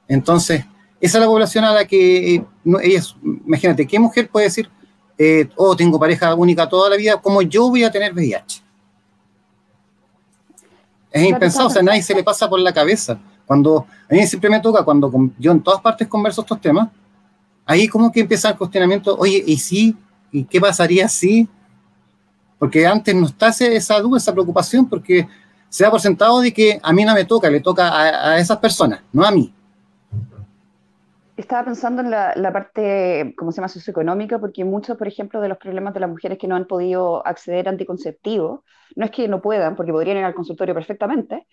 Entonces, 0.08 0.64
esa 1.00 1.18
es 1.18 1.20
la 1.22 1.26
población 1.26 1.64
a 1.64 1.72
la 1.72 1.84
que 1.86 2.42
ellas, 2.82 3.16
imagínate, 3.22 3.86
¿qué 3.86 3.98
mujer 3.98 4.28
puede 4.30 4.46
decir, 4.46 4.70
oh, 5.56 5.76
tengo 5.76 5.98
pareja 5.98 6.34
única 6.34 6.68
toda 6.68 6.90
la 6.90 6.96
vida, 6.96 7.20
¿cómo 7.20 7.42
yo 7.42 7.68
voy 7.68 7.84
a 7.84 7.90
tener 7.90 8.14
VIH? 8.14 8.62
Es 11.10 11.22
impensado, 11.24 11.68
o 11.68 11.70
sea, 11.70 11.82
nadie 11.82 12.02
se 12.02 12.14
le 12.14 12.22
pasa 12.22 12.48
por 12.48 12.60
la 12.60 12.72
cabeza. 12.72 13.18
Cuando 13.46 13.86
a 14.10 14.14
mí 14.14 14.26
siempre 14.26 14.50
me 14.50 14.60
toca, 14.60 14.84
cuando 14.84 15.12
yo 15.38 15.52
en 15.52 15.62
todas 15.62 15.80
partes 15.80 16.08
converso 16.08 16.40
estos 16.40 16.60
temas, 16.60 16.88
ahí 17.64 17.88
como 17.88 18.10
que 18.10 18.20
empieza 18.20 18.50
el 18.50 18.56
cuestionamiento, 18.56 19.16
oye, 19.16 19.42
¿y 19.46 19.56
si? 19.56 19.96
¿Y 20.32 20.44
qué 20.44 20.60
pasaría 20.60 21.08
si? 21.08 21.48
Porque 22.58 22.86
antes 22.86 23.14
no 23.14 23.26
está 23.26 23.48
esa 23.48 24.00
duda, 24.00 24.18
esa 24.18 24.32
preocupación, 24.32 24.88
porque 24.88 25.28
se 25.68 25.84
da 25.84 25.90
por 25.90 26.00
sentado 26.00 26.40
de 26.40 26.52
que 26.52 26.80
a 26.82 26.92
mí 26.92 27.04
no 27.04 27.14
me 27.14 27.24
toca, 27.24 27.50
le 27.50 27.60
toca 27.60 28.32
a, 28.32 28.38
esas 28.38 28.58
personas, 28.58 29.02
no 29.12 29.24
a 29.24 29.30
mí. 29.30 29.52
Estaba 31.36 31.66
pensando 31.66 32.00
en 32.00 32.10
la, 32.10 32.32
la, 32.34 32.50
parte, 32.50 33.34
¿cómo 33.36 33.52
se 33.52 33.56
llama?, 33.56 33.68
socioeconómica, 33.68 34.38
porque 34.38 34.64
muchos, 34.64 34.96
por 34.96 35.06
ejemplo, 35.06 35.40
de 35.42 35.50
los 35.50 35.58
problemas 35.58 35.92
de 35.92 36.00
las 36.00 36.08
mujeres 36.08 36.38
que 36.38 36.48
no 36.48 36.56
han 36.56 36.64
podido 36.64 37.26
acceder 37.26 37.68
a 37.68 37.72
anticonceptivos, 37.72 38.60
no 38.94 39.04
es 39.04 39.10
que 39.10 39.28
no 39.28 39.42
puedan, 39.42 39.76
porque 39.76 39.92
podrían 39.92 40.16
ir 40.16 40.24
al 40.24 40.34
consultorio 40.34 40.74
perfectamente, 40.74 41.46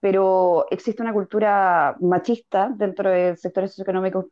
pero 0.00 0.66
existe 0.70 1.02
una 1.02 1.12
cultura 1.12 1.96
machista 2.00 2.72
dentro 2.74 3.10
de 3.10 3.36
sectores 3.36 3.72
socioeconómicos, 3.72 4.26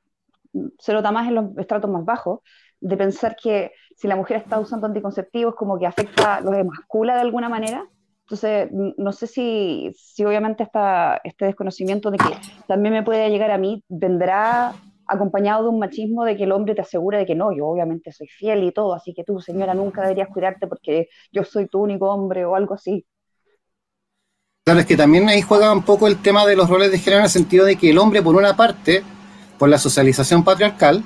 se 0.78 0.92
nota 0.92 1.12
más 1.12 1.28
en 1.28 1.34
los 1.34 1.58
estratos 1.58 1.90
más 1.90 2.04
bajos, 2.04 2.40
de 2.80 2.96
pensar 2.96 3.36
que 3.36 3.72
si 3.96 4.08
la 4.08 4.16
mujer 4.16 4.38
está 4.38 4.58
usando 4.58 4.86
anticonceptivos 4.86 5.54
como 5.54 5.78
que 5.78 5.86
afecta, 5.86 6.40
los 6.40 6.54
emascula 6.54 7.14
de 7.14 7.20
alguna 7.20 7.48
manera. 7.48 7.84
Entonces, 8.22 8.70
no 8.70 9.12
sé 9.12 9.26
si, 9.26 9.92
si 9.96 10.24
obviamente 10.24 10.62
esta, 10.62 11.20
este 11.24 11.46
desconocimiento 11.46 12.10
de 12.10 12.18
que 12.18 12.36
también 12.66 12.92
me 12.92 13.02
puede 13.02 13.30
llegar 13.30 13.50
a 13.50 13.58
mí 13.58 13.82
vendrá 13.88 14.74
acompañado 15.06 15.64
de 15.64 15.70
un 15.70 15.78
machismo 15.78 16.24
de 16.24 16.36
que 16.36 16.44
el 16.44 16.52
hombre 16.52 16.74
te 16.74 16.82
asegura 16.82 17.18
de 17.18 17.26
que 17.26 17.34
no, 17.34 17.52
yo 17.52 17.66
obviamente 17.66 18.12
soy 18.12 18.28
fiel 18.28 18.62
y 18.62 18.72
todo, 18.72 18.94
así 18.94 19.14
que 19.14 19.24
tú, 19.24 19.40
señora, 19.40 19.74
nunca 19.74 20.02
deberías 20.02 20.28
cuidarte 20.28 20.66
porque 20.66 21.08
yo 21.32 21.44
soy 21.44 21.66
tu 21.66 21.80
único 21.80 22.12
hombre 22.12 22.44
o 22.44 22.54
algo 22.54 22.74
así. 22.74 23.06
Claro, 24.68 24.80
es 24.80 24.86
que 24.86 24.98
también 24.98 25.26
ahí 25.30 25.40
juega 25.40 25.72
un 25.72 25.82
poco 25.82 26.06
el 26.08 26.20
tema 26.20 26.44
de 26.44 26.54
los 26.54 26.68
roles 26.68 26.90
de 26.90 26.98
género 26.98 27.20
en 27.20 27.24
el 27.24 27.30
sentido 27.30 27.64
de 27.64 27.76
que 27.76 27.88
el 27.88 27.96
hombre, 27.96 28.20
por 28.20 28.36
una 28.36 28.54
parte, 28.54 29.02
por 29.58 29.70
la 29.70 29.78
socialización 29.78 30.44
patriarcal, 30.44 31.02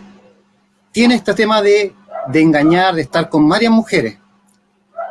tiene 0.90 1.14
este 1.14 1.33
tema 1.33 1.62
de, 1.62 1.94
engañar, 2.35 2.92
de 2.96 3.03
estar 3.03 3.29
con 3.29 3.48
varias 3.48 3.70
mujeres. 3.70 4.18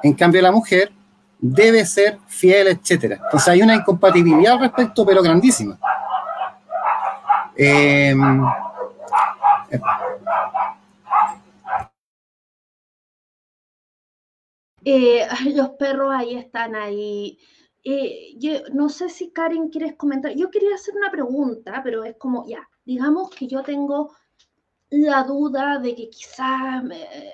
En 0.03 0.13
cambio, 0.15 0.41
la 0.41 0.51
mujer 0.51 0.91
debe 1.39 1.85
ser 1.85 2.19
fiel, 2.27 2.67
etcétera. 2.67 3.21
Entonces 3.23 3.47
hay 3.47 3.61
una 3.61 3.73
incompatibilidad 3.73 4.55
al 4.55 4.59
respecto, 4.59 5.05
pero 5.05 5.23
grandísima. 5.23 5.79
Eh, 7.55 8.13
eh, 14.83 15.27
los 15.55 15.69
perros 15.69 16.13
ahí 16.13 16.35
están 16.35 16.75
ahí. 16.75 17.39
Eh, 17.83 18.35
yo 18.37 18.51
no 18.73 18.89
sé 18.89 19.09
si 19.09 19.31
Karen 19.31 19.69
quieres 19.69 19.95
comentar. 19.95 20.33
Yo 20.35 20.49
quería 20.51 20.75
hacer 20.75 20.95
una 20.95 21.11
pregunta, 21.11 21.81
pero 21.83 22.03
es 22.03 22.15
como, 22.17 22.47
ya, 22.47 22.67
digamos 22.85 23.29
que 23.31 23.47
yo 23.47 23.63
tengo 23.63 24.13
la 24.91 25.23
duda 25.23 25.79
de 25.79 25.95
que 25.95 26.09
quizás 26.09 26.83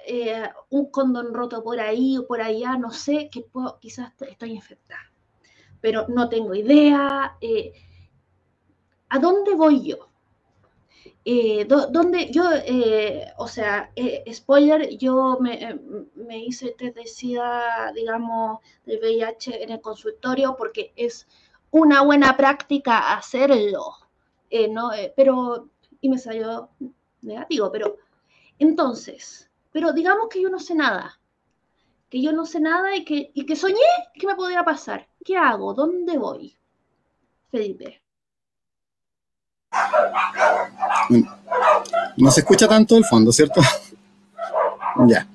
eh, 0.07 0.43
un 0.69 0.91
condón 0.91 1.33
roto 1.33 1.63
por 1.63 1.79
ahí 1.79 2.17
o 2.17 2.27
por 2.27 2.41
allá, 2.41 2.77
no 2.77 2.91
sé, 2.91 3.29
que 3.31 3.41
puedo, 3.41 3.79
quizás 3.79 4.13
estoy 4.21 4.51
infectada, 4.51 5.12
pero 5.81 6.07
no 6.07 6.29
tengo 6.29 6.53
idea. 6.53 7.38
Eh, 7.41 7.73
¿A 9.10 9.19
dónde 9.19 9.55
voy 9.55 9.83
yo? 9.83 10.07
Eh, 11.29 11.65
¿Dónde 11.65 12.31
yo, 12.31 12.45
o 13.37 13.47
sea, 13.49 13.91
spoiler, 14.31 14.95
yo 14.97 15.37
me, 15.41 15.77
me 16.15 16.39
hice 16.39 16.71
te 16.71 16.91
decía, 16.91 17.91
digamos, 17.93 18.59
del 18.85 18.99
VIH 19.01 19.61
en 19.61 19.71
el 19.71 19.81
consultorio 19.81 20.55
porque 20.57 20.93
es 20.95 21.27
una 21.69 22.01
buena 22.01 22.37
práctica 22.37 23.13
hacerlo, 23.13 23.97
¿no? 24.69 24.91
pero, 25.17 25.67
y 25.99 26.07
me 26.07 26.17
salió 26.17 26.69
negativo, 27.21 27.73
pero 27.73 27.97
entonces, 28.57 29.49
pero 29.73 29.91
digamos 29.91 30.29
que 30.29 30.41
yo 30.41 30.49
no 30.49 30.59
sé 30.59 30.75
nada, 30.75 31.19
que 32.09 32.21
yo 32.21 32.31
no 32.31 32.45
sé 32.45 32.61
nada 32.61 32.95
y 32.95 33.03
que, 33.03 33.31
y 33.33 33.45
que 33.45 33.57
soñé 33.57 33.75
que 34.13 34.27
me 34.27 34.35
podría 34.35 34.63
pasar. 34.63 35.09
¿Qué 35.25 35.35
hago? 35.35 35.73
¿Dónde 35.73 36.17
voy? 36.17 36.57
Felipe. 37.51 38.01
No 42.17 42.32
se 42.32 42.41
escucha 42.41 42.67
tanto 42.67 42.98
el 42.98 43.06
fondo, 43.06 43.32
¿cierto? 43.32 43.62
ya. 45.08 45.28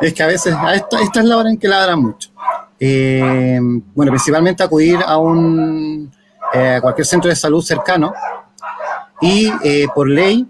Es 0.00 0.12
que 0.12 0.22
a 0.22 0.26
veces, 0.26 0.54
esta, 0.74 1.20
es 1.20 1.24
la 1.24 1.36
hora 1.36 1.50
en 1.50 1.58
que 1.58 1.68
ladran 1.68 2.00
mucho. 2.00 2.30
Eh, 2.78 3.58
bueno, 3.94 4.12
principalmente 4.12 4.62
acudir 4.62 4.98
a 5.04 5.16
un 5.16 6.12
eh, 6.52 6.78
cualquier 6.82 7.06
centro 7.06 7.30
de 7.30 7.36
salud 7.36 7.62
cercano 7.62 8.12
y 9.20 9.50
eh, 9.64 9.86
por 9.94 10.06
ley 10.08 10.46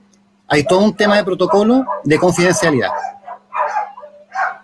hay 0.49 0.65
todo 0.65 0.81
un 0.81 0.97
tema 0.97 1.17
de 1.17 1.25
protocolo 1.25 1.85
de 2.03 2.19
confidencialidad. 2.19 2.91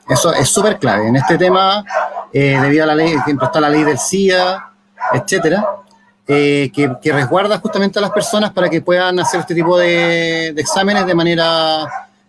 Eso 0.08 0.32
es 0.32 0.48
súper 0.48 0.78
clave. 0.78 1.06
En 1.06 1.16
este 1.16 1.38
tema, 1.38 1.84
debido 2.32 2.84
a 2.84 2.86
la 2.86 2.94
ley, 2.94 3.12
ejemplo, 3.12 3.46
está 3.46 3.60
la 3.60 3.68
ley 3.68 3.84
del 3.84 3.98
CIA, 3.98 4.70
etcétera, 5.12 5.81
eh, 6.26 6.70
que, 6.72 7.12
resguarda 7.12 7.58
justamente 7.58 7.98
a 7.98 8.02
las 8.02 8.10
personas 8.10 8.52
para 8.52 8.68
que 8.68 8.80
puedan 8.80 9.18
hacer 9.20 9.40
este 9.40 9.54
tipo 9.54 9.78
de, 9.78 10.48
exámenes 10.48 11.06
de 11.06 11.14
manera 11.14 11.82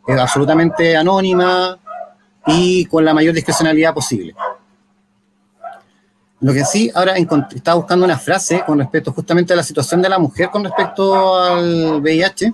eh, 0.07 0.13
absolutamente 0.19 0.95
anónima 0.97 1.77
y 2.47 2.85
con 2.85 3.05
la 3.05 3.13
mayor 3.13 3.33
discrecionalidad 3.33 3.93
posible. 3.93 4.35
Lo 6.41 6.53
que 6.53 6.65
sí, 6.65 6.91
ahora 6.93 7.15
estaba 7.15 7.75
buscando 7.77 8.03
una 8.03 8.17
frase 8.17 8.63
con 8.65 8.77
respecto 8.77 9.13
justamente 9.13 9.53
a 9.53 9.55
la 9.55 9.63
situación 9.63 10.01
de 10.01 10.09
la 10.09 10.19
mujer 10.19 10.49
con 10.49 10.63
respecto 10.63 11.35
al 11.37 12.01
VIH 12.01 12.53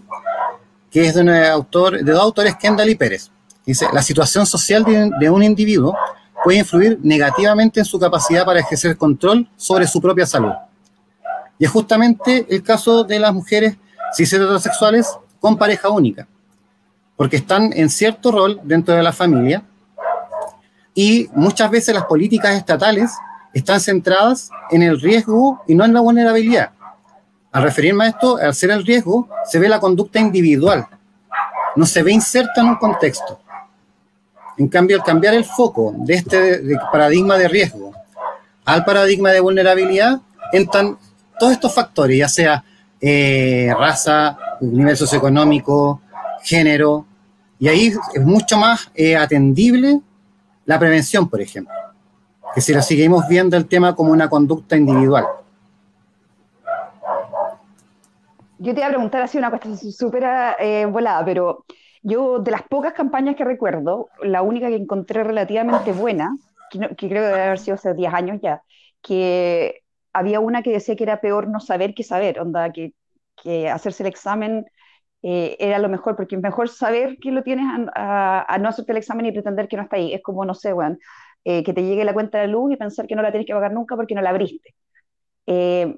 que 0.92 1.06
es 1.06 1.16
de, 1.16 1.22
un 1.22 1.30
autor, 1.30 2.04
de 2.04 2.12
dos 2.12 2.22
autores, 2.22 2.56
Kendall 2.56 2.90
y 2.90 2.96
Pérez. 2.96 3.30
Dice, 3.66 3.88
la 3.94 4.02
situación 4.02 4.46
social 4.46 4.84
de, 4.84 5.30
un 5.30 5.44
individuo 5.44 5.96
puede 6.44 6.60
influir 6.60 7.00
negativamente 7.04 7.80
en 7.80 7.86
su 7.86 8.00
capacidad 8.00 8.46
para 8.46 8.60
ejercer 8.60 8.98
control 8.98 9.48
sobre 9.56 9.86
su 9.86 10.02
propia 10.02 10.26
salud. 10.26 10.52
Y 11.60 11.66
es 11.66 11.72
justamente 11.72 12.48
el 12.50 12.64
caso 12.64 13.04
de 13.04 13.20
las 13.20 13.34
mujeres 13.34 13.78
cis 14.16 14.34
heterosexuales 14.34 15.08
con 15.40 15.58
pareja 15.58 15.90
única, 15.90 16.28
porque 17.16 17.38
están 17.38 17.72
en 17.74 17.90
cierto 17.90 18.32
rol 18.32 18.60
dentro 18.64 18.96
de 18.96 19.04
la 19.04 19.14
familia 19.14 19.64
y 20.96 21.30
muchas 21.34 21.70
veces 21.70 21.94
las 21.94 22.06
políticas 22.06 22.56
estatales 22.56 23.12
están 23.54 23.80
centradas 23.80 24.50
en 24.72 24.82
el 24.84 25.00
riesgo 25.00 25.62
y 25.68 25.76
no 25.76 25.86
en 25.86 25.94
la 25.94 26.02
vulnerabilidad. 26.02 26.72
Al 27.52 27.64
referirme 27.64 28.06
a 28.06 28.08
esto, 28.10 28.38
al 28.38 28.54
ser 28.56 28.72
el 28.72 28.86
riesgo, 28.86 29.28
se 29.46 29.60
ve 29.60 29.70
la 29.70 29.80
conducta 29.80 30.20
individual, 30.20 30.88
no 31.76 31.86
se 31.86 32.04
ve 32.04 32.12
inserta 32.12 32.62
en 32.62 32.68
un 32.68 32.76
contexto. 32.78 33.40
En 34.58 34.68
cambio, 34.68 34.98
al 34.98 35.04
cambiar 35.04 35.34
el 35.34 35.46
foco 35.46 35.94
de 35.98 36.16
este 36.16 36.62
paradigma 36.92 37.38
de 37.38 37.48
riesgo 37.48 37.90
al 38.70 38.86
paradigma 38.86 39.32
de 39.32 39.40
vulnerabilidad, 39.40 40.22
entran 40.52 40.98
todos 41.40 41.54
estos 41.54 41.74
factores, 41.74 42.18
ya 42.18 42.28
sea 42.28 42.64
eh, 43.02 43.74
raza, 43.78 44.38
nivel 44.62 44.96
socioeconómico, 44.96 46.02
género, 46.44 47.06
y 47.58 47.68
ahí 47.68 47.94
es 48.14 48.22
mucho 48.24 48.58
más 48.58 48.92
eh, 48.94 49.16
atendible 49.16 50.02
la 50.66 50.78
prevención, 50.78 51.28
por 51.28 51.42
ejemplo, 51.42 51.74
que 52.54 52.62
si 52.62 52.74
la 52.74 52.82
seguimos 52.82 53.28
viendo 53.28 53.58
el 53.58 53.66
tema 53.66 53.96
como 53.96 54.12
una 54.12 54.30
conducta 54.30 54.78
individual. 54.78 55.26
yo 58.60 58.74
te 58.74 58.82
iba 58.82 58.88
a 58.88 58.92
preguntar 58.92 59.22
así 59.22 59.38
una 59.38 59.50
cuestión 59.50 59.78
súper 59.78 60.26
eh, 60.60 60.86
volada, 60.86 61.24
pero 61.26 61.66
yo 62.04 62.40
de 62.40 62.52
las 62.52 62.64
pocas 62.64 62.94
campañas 62.94 63.36
que 63.36 63.46
recuerdo, 63.46 64.10
la 64.22 64.42
única 64.42 64.68
que 64.68 64.76
encontré 64.76 65.24
relativamente 65.24 65.94
buena, 65.94 66.36
que, 66.70 66.80
creo 66.80 66.96
que 66.98 67.08
debe 67.08 67.42
haber 67.42 67.60
sido 67.60 67.76
hace 67.76 67.94
10 67.94 68.14
años 68.14 68.40
ya, 68.42 68.62
que 69.02 69.82
había 70.14 70.40
una 70.40 70.64
que 70.64 70.72
decía 70.72 70.96
que 70.96 71.04
era 71.04 71.22
peor 71.22 71.48
no 71.48 71.60
saber 71.60 71.94
que 71.94 72.04
saber, 72.04 72.40
onda, 72.40 72.72
que, 72.72 72.94
que 73.42 73.70
hacerse 73.70 74.04
el 74.04 74.10
examen 74.10 74.66
eh, 75.22 75.58
era 75.60 75.80
lo 75.80 75.90
mejor, 75.90 76.16
porque 76.16 76.36
es 76.36 76.42
mejor 76.42 76.70
saber 76.70 77.18
que 77.20 77.32
lo 77.32 77.44
tienes 77.44 77.66
a, 77.96 78.58
no 78.60 78.70
hacerte 78.70 78.92
el 78.94 78.98
examen 79.00 79.26
y 79.26 79.32
pretender 79.32 79.68
que 79.68 79.78
no 79.78 79.84
está 79.84 79.98
ahí. 79.98 80.14
Es 80.14 80.22
como, 80.24 80.46
no 80.46 80.54
sé, 80.54 80.74
bueno, 80.74 80.98
eh, 81.44 81.64
que 81.64 81.74
te 81.74 81.84
llegue 81.84 82.04
la 82.06 82.14
cuenta 82.14 82.40
de 82.40 82.48
luz 82.48 82.72
y 82.74 82.78
pensar 82.78 83.08
que 83.08 83.16
no 83.16 83.22
la 83.22 83.32
tienes 83.32 83.48
que 83.48 83.54
pagar 83.54 83.74
nunca 83.74 83.96
porque 83.96 84.16
no 84.16 84.22
la 84.22 84.30
abriste. 84.30 84.76
Eh, 85.48 85.98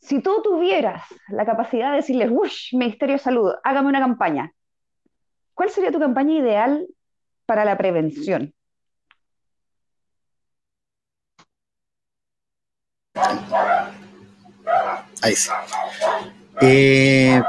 si 0.00 0.22
tú 0.22 0.40
tuvieras 0.42 1.02
la 1.28 1.44
capacidad 1.44 1.90
de 1.90 1.96
decirles, 1.96 2.30
¡Wush! 2.30 2.74
Ministerio 2.74 3.16
de 3.16 3.18
Salud, 3.18 3.52
hágame 3.64 3.88
una 3.88 4.00
campaña, 4.00 4.52
¿cuál 5.54 5.70
sería 5.70 5.90
tu 5.90 5.98
campaña 5.98 6.38
ideal 6.38 6.86
para 7.46 7.64
la 7.64 7.76
prevención? 7.76 8.54
Ahí 15.22 15.34
sí. 15.34 15.50
Eh, 16.60 17.40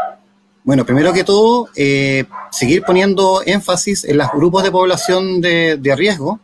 bueno, 0.64 0.86
primero 0.86 1.14
que 1.14 1.24
todo, 1.24 1.70
eh, 1.76 2.26
seguir 2.52 2.84
poniendo 2.84 3.42
énfasis 3.46 4.04
en 4.04 4.18
los 4.18 4.32
grupos 4.32 4.64
de 4.64 4.72
población 4.72 5.42
de, 5.42 5.96
riesgo 5.98 6.40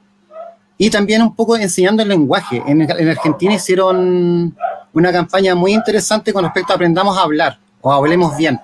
y 0.77 0.89
también 0.89 1.21
un 1.21 1.35
poco 1.35 1.57
enseñando 1.57 2.03
el 2.03 2.09
lenguaje. 2.09 2.61
En, 2.65 2.81
en, 2.81 3.09
Argentina 3.09 3.53
hicieron 3.53 4.55
una 4.93 5.11
campaña 5.11 5.55
muy 5.55 5.73
interesante 5.73 6.33
con 6.33 6.43
respecto 6.43 6.73
a 6.73 6.75
aprendamos 6.75 7.17
a 7.17 7.21
hablar 7.21 7.59
o 7.81 7.91
hablemos 7.91 8.35
bien. 8.37 8.59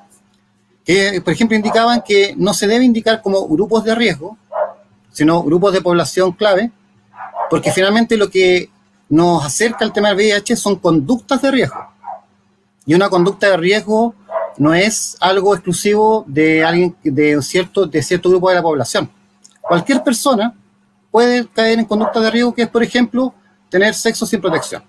Que, 0.83 1.21
por 1.21 1.33
ejemplo, 1.33 1.55
indicaban 1.55 2.01
que 2.01 2.33
no 2.37 2.53
se 2.53 2.67
debe 2.67 2.83
indicar 2.83 3.21
como 3.21 3.47
grupos 3.47 3.83
de 3.83 3.93
riesgo, 3.93 4.37
sino 5.11 5.43
grupos 5.43 5.73
de 5.73 5.81
población 5.81 6.31
clave, 6.31 6.71
porque 7.49 7.71
finalmente 7.71 8.17
lo 8.17 8.29
que 8.29 8.69
nos 9.11 9.45
acerca 9.45 9.83
al 9.83 9.91
tema 9.91 10.07
del 10.07 10.17
VIH 10.17 10.55
son 10.55 10.77
conductas 10.77 11.41
de 11.41 11.51
riesgo. 11.51 11.85
Y 12.85 12.93
una 12.93 13.09
conducta 13.09 13.49
de 13.49 13.57
riesgo 13.57 14.15
no 14.57 14.73
es 14.73 15.17
algo 15.19 15.53
exclusivo 15.53 16.23
de 16.27 16.63
alguien 16.63 16.95
de 17.03 17.41
cierto, 17.41 17.85
de 17.85 18.01
cierto 18.01 18.29
grupo 18.29 18.47
de 18.49 18.55
la 18.55 18.61
población. 18.61 19.11
Cualquier 19.61 20.01
persona 20.01 20.55
puede 21.11 21.45
caer 21.47 21.79
en 21.79 21.85
conducta 21.85 22.21
de 22.21 22.31
riesgo, 22.31 22.55
que 22.55 22.63
es, 22.63 22.69
por 22.69 22.83
ejemplo, 22.83 23.33
tener 23.69 23.93
sexo 23.93 24.25
sin 24.25 24.39
protección. 24.39 24.81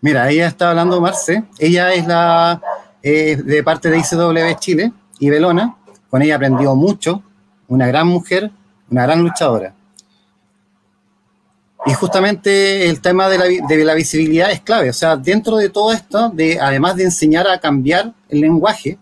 Mira, 0.00 0.30
ella 0.30 0.46
está 0.46 0.70
hablando 0.70 0.98
Marce, 1.00 1.44
ella 1.58 1.92
es 1.92 2.06
la 2.06 2.62
de 3.02 3.62
parte 3.64 3.90
de 3.90 3.98
ICW 3.98 4.58
Chile 4.58 4.92
y 5.18 5.28
Belona, 5.28 5.76
con 6.08 6.22
ella 6.22 6.36
aprendió 6.36 6.74
mucho, 6.74 7.22
una 7.68 7.86
gran 7.86 8.06
mujer, 8.06 8.50
una 8.90 9.02
gran 9.04 9.22
luchadora. 9.22 9.74
Y 11.86 11.94
justamente 11.94 12.88
el 12.88 13.00
tema 13.00 13.28
de 13.28 13.84
la, 13.84 13.94
visibilidad 13.94 14.50
es 14.50 14.60
clave. 14.60 14.90
O 14.90 14.92
sea, 14.92 15.16
dentro 15.16 15.56
de 15.56 15.68
todo 15.68 15.92
esto, 15.92 16.28
de, 16.30 16.58
además 16.60 16.96
de 16.96 17.04
enseñar 17.04 17.48
a 17.48 17.58
cambiar 17.58 18.12
el 18.28 18.40
lenguaje, 18.40 18.98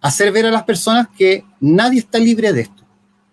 hacer 0.00 0.32
ver 0.32 0.46
a 0.46 0.50
las 0.50 0.64
personas 0.64 1.08
que 1.16 1.44
nadie 1.60 2.00
está 2.00 2.18
libre 2.18 2.52
de 2.52 2.62
esto. 2.62 2.82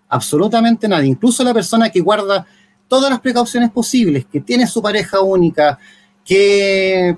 Absolutamente 0.08 0.88
nadie. 0.88 1.08
Incluso 1.08 1.44
la 1.44 1.54
persona 1.54 1.90
que 1.90 2.00
guarda 2.00 2.46
todas 2.88 3.10
las 3.10 3.20
precauciones 3.20 3.72
posibles, 3.72 4.26
que 4.26 4.40
tiene 4.40 4.68
su 4.68 4.82
pareja 4.82 5.20
única, 5.20 5.78
que, 6.24 7.18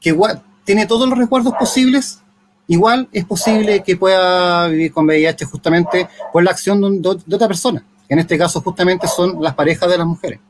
que 0.00 0.16
tiene 0.64 0.86
todos 0.86 1.08
los 1.08 1.18
resguardos 1.18 1.54
posibles, 1.58 2.22
igual 2.68 3.08
es 3.12 3.24
posible 3.24 3.82
que 3.82 3.96
pueda 3.96 4.68
vivir 4.68 4.92
con 4.92 5.06
VIH 5.06 5.44
justamente 5.44 6.08
por 6.32 6.42
la 6.42 6.50
acción 6.50 7.00
de 7.02 7.08
otra 7.08 7.48
persona. 7.48 7.84
En 8.08 8.18
este 8.18 8.38
caso, 8.38 8.60
justamente 8.60 9.08
son 9.08 9.42
las 9.42 9.54
parejas 9.54 9.88
de 9.90 9.98
las 9.98 10.06
mujeres. 10.06 10.40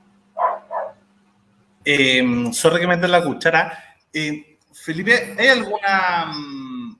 Eh, 1.84 2.50
sorry 2.52 2.80
que 2.80 2.86
meter 2.86 3.08
la 3.08 3.22
cuchara. 3.22 3.96
Eh, 4.12 4.58
Felipe, 4.72 5.34
¿hay 5.38 5.48
alguna... 5.48 6.26
Mm, 6.34 6.96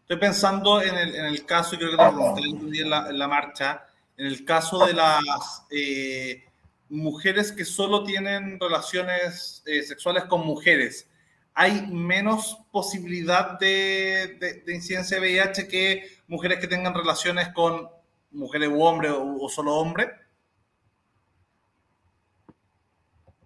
estoy 0.00 0.16
pensando 0.16 0.82
en 0.82 0.94
el, 0.94 1.14
en 1.14 1.24
el, 1.26 1.44
caso, 1.44 1.76
creo 1.76 1.90
que 1.90 1.96
te 1.96 2.40
pregunté 2.40 2.80
en 2.80 2.90
la, 2.90 3.08
en 3.08 3.18
la 3.18 3.28
marcha, 3.28 3.84
en 4.16 4.26
el 4.26 4.44
caso 4.44 4.86
de 4.86 4.94
las 4.94 5.66
eh, 5.70 6.44
mujeres 6.88 7.52
que 7.52 7.64
solo 7.64 8.04
tienen 8.04 8.60
relaciones 8.60 9.62
eh, 9.66 9.82
sexuales 9.82 10.24
con 10.24 10.46
mujeres. 10.46 11.08
¿Hay 11.54 11.86
menos 11.88 12.58
posibilidad 12.70 13.58
de, 13.58 14.38
de, 14.40 14.62
de 14.64 14.74
incidencia 14.74 15.20
de 15.20 15.22
VIH 15.22 15.68
que 15.68 16.02
mujeres 16.26 16.58
que 16.58 16.66
tengan 16.66 16.94
relaciones 16.94 17.48
con 17.48 17.88
mujeres 18.32 18.68
u 18.68 18.82
hombres 18.82 19.12
o, 19.14 19.48
solo 19.48 19.74
hombres? 19.74 20.08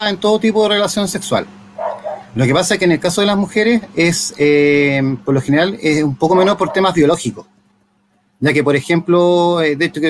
En 0.01 0.19
todo 0.19 0.39
tipo 0.39 0.63
de 0.63 0.71
relación 0.71 1.09
sexual. 1.09 1.47
Lo 2.35 2.45
que 2.45 2.53
pasa 2.53 2.75
es 2.75 2.79
que 2.79 2.85
en 2.85 2.93
el 2.93 3.01
caso 3.01 3.23
de 3.23 3.27
las 3.27 3.37
mujeres 3.37 3.83
es, 3.95 4.35
eh, 4.39 5.17
por 5.25 5.35
lo 5.35 5.41
general, 5.41 5.79
es 5.81 6.03
un 6.03 6.17
poco 6.17 6.35
menos 6.35 6.57
por 6.57 6.73
temas 6.73 6.95
biológicos. 6.95 7.47
Ya 8.39 8.53
que, 8.53 8.63
por 8.63 8.77
ejemplo, 8.77 9.63
eh, 9.63 9.77
de 9.77 9.87
hecho, 9.87 10.01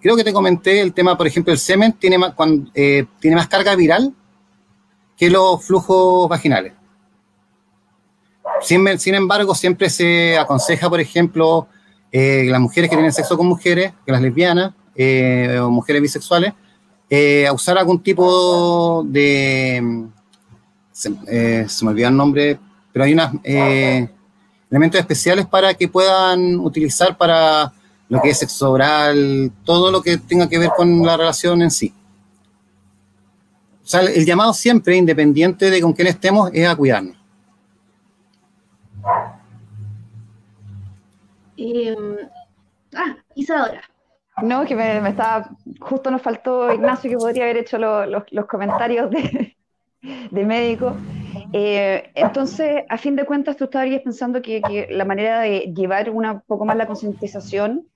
creo, 0.00 0.16
que 0.16 0.22
te 0.22 0.32
comenté 0.32 0.80
el 0.80 0.94
tema, 0.94 1.16
por 1.16 1.26
ejemplo, 1.26 1.52
el 1.52 1.58
semen 1.58 1.94
tiene 1.94 2.18
más, 2.18 2.34
cuando, 2.34 2.70
eh, 2.74 3.04
tiene 3.18 3.36
más 3.36 3.48
carga 3.48 3.74
viral 3.74 4.14
que 5.16 5.28
los 5.28 5.64
flujos 5.64 6.28
vaginales. 6.28 6.72
Sin, 8.64 8.98
sin 8.98 9.14
embargo, 9.14 9.54
siempre 9.54 9.90
se 9.90 10.38
aconseja, 10.38 10.88
por 10.88 11.00
ejemplo, 11.00 11.68
eh, 12.10 12.46
las 12.48 12.60
mujeres 12.60 12.88
que 12.88 12.96
tienen 12.96 13.12
sexo 13.12 13.36
con 13.36 13.46
mujeres, 13.46 13.92
que 14.06 14.12
las 14.12 14.22
lesbianas 14.22 14.72
eh, 14.94 15.58
o 15.60 15.68
mujeres 15.68 16.00
bisexuales, 16.00 16.52
eh, 17.10 17.46
a 17.46 17.52
usar 17.52 17.76
algún 17.76 18.02
tipo 18.02 19.04
de... 19.06 20.06
Se, 20.92 21.10
me 21.10 21.90
olvidó 21.90 22.08
el 22.08 22.16
nombre, 22.16 22.58
pero 22.92 23.04
hay 23.04 23.12
unos 23.12 23.32
elementos 23.42 25.00
especiales 25.00 25.44
para 25.46 25.74
que 25.74 25.88
puedan 25.88 26.60
utilizar 26.60 27.16
para 27.18 27.72
lo 28.08 28.22
que 28.22 28.30
es 28.30 28.38
sexo 28.38 28.70
oral, 28.70 29.50
todo 29.64 29.90
lo 29.90 30.00
que 30.00 30.16
tenga 30.18 30.48
que 30.48 30.58
ver 30.58 30.70
con 30.76 31.04
la 31.04 31.16
relación 31.16 31.62
en 31.62 31.70
sí. 31.72 31.92
O 33.82 33.86
sea, 33.86 34.02
el 34.02 34.24
llamado 34.24 34.54
siempre, 34.54 34.96
independiente 34.96 35.68
de 35.68 35.80
con 35.80 35.92
quién 35.92 36.06
estemos, 36.06 36.50
es 36.54 36.66
a 36.66 36.76
cuidarnos. 36.76 37.23
Em, 41.56 42.16
ah, 42.94 43.16
Isadora. 43.34 43.82
No, 44.42 44.64
que 44.64 44.74
me, 44.74 45.08
estaba, 45.08 45.50
justo 45.80 46.10
nos 46.10 46.20
faltó 46.20 46.72
Ignacio 46.72 47.08
que 47.08 47.16
podría 47.16 47.44
haber 47.44 47.58
hecho 47.58 47.78
los 47.78 48.46
comentarios 48.46 49.10
de, 49.10 50.44
médico. 50.44 50.96
Eh, 51.52 52.10
entonces, 52.14 52.82
a 52.88 52.98
fin 52.98 53.14
de 53.14 53.24
cuentas, 53.24 53.56
tú 53.56 53.64
estarías 53.64 54.02
pensando 54.02 54.42
que, 54.42 54.88
la 54.90 55.04
manera 55.04 55.40
de 55.40 55.72
llevar 55.74 56.10
un 56.10 56.42
poco 56.46 56.64
más 56.64 56.76
la 56.76 56.86
concientización 56.86 57.86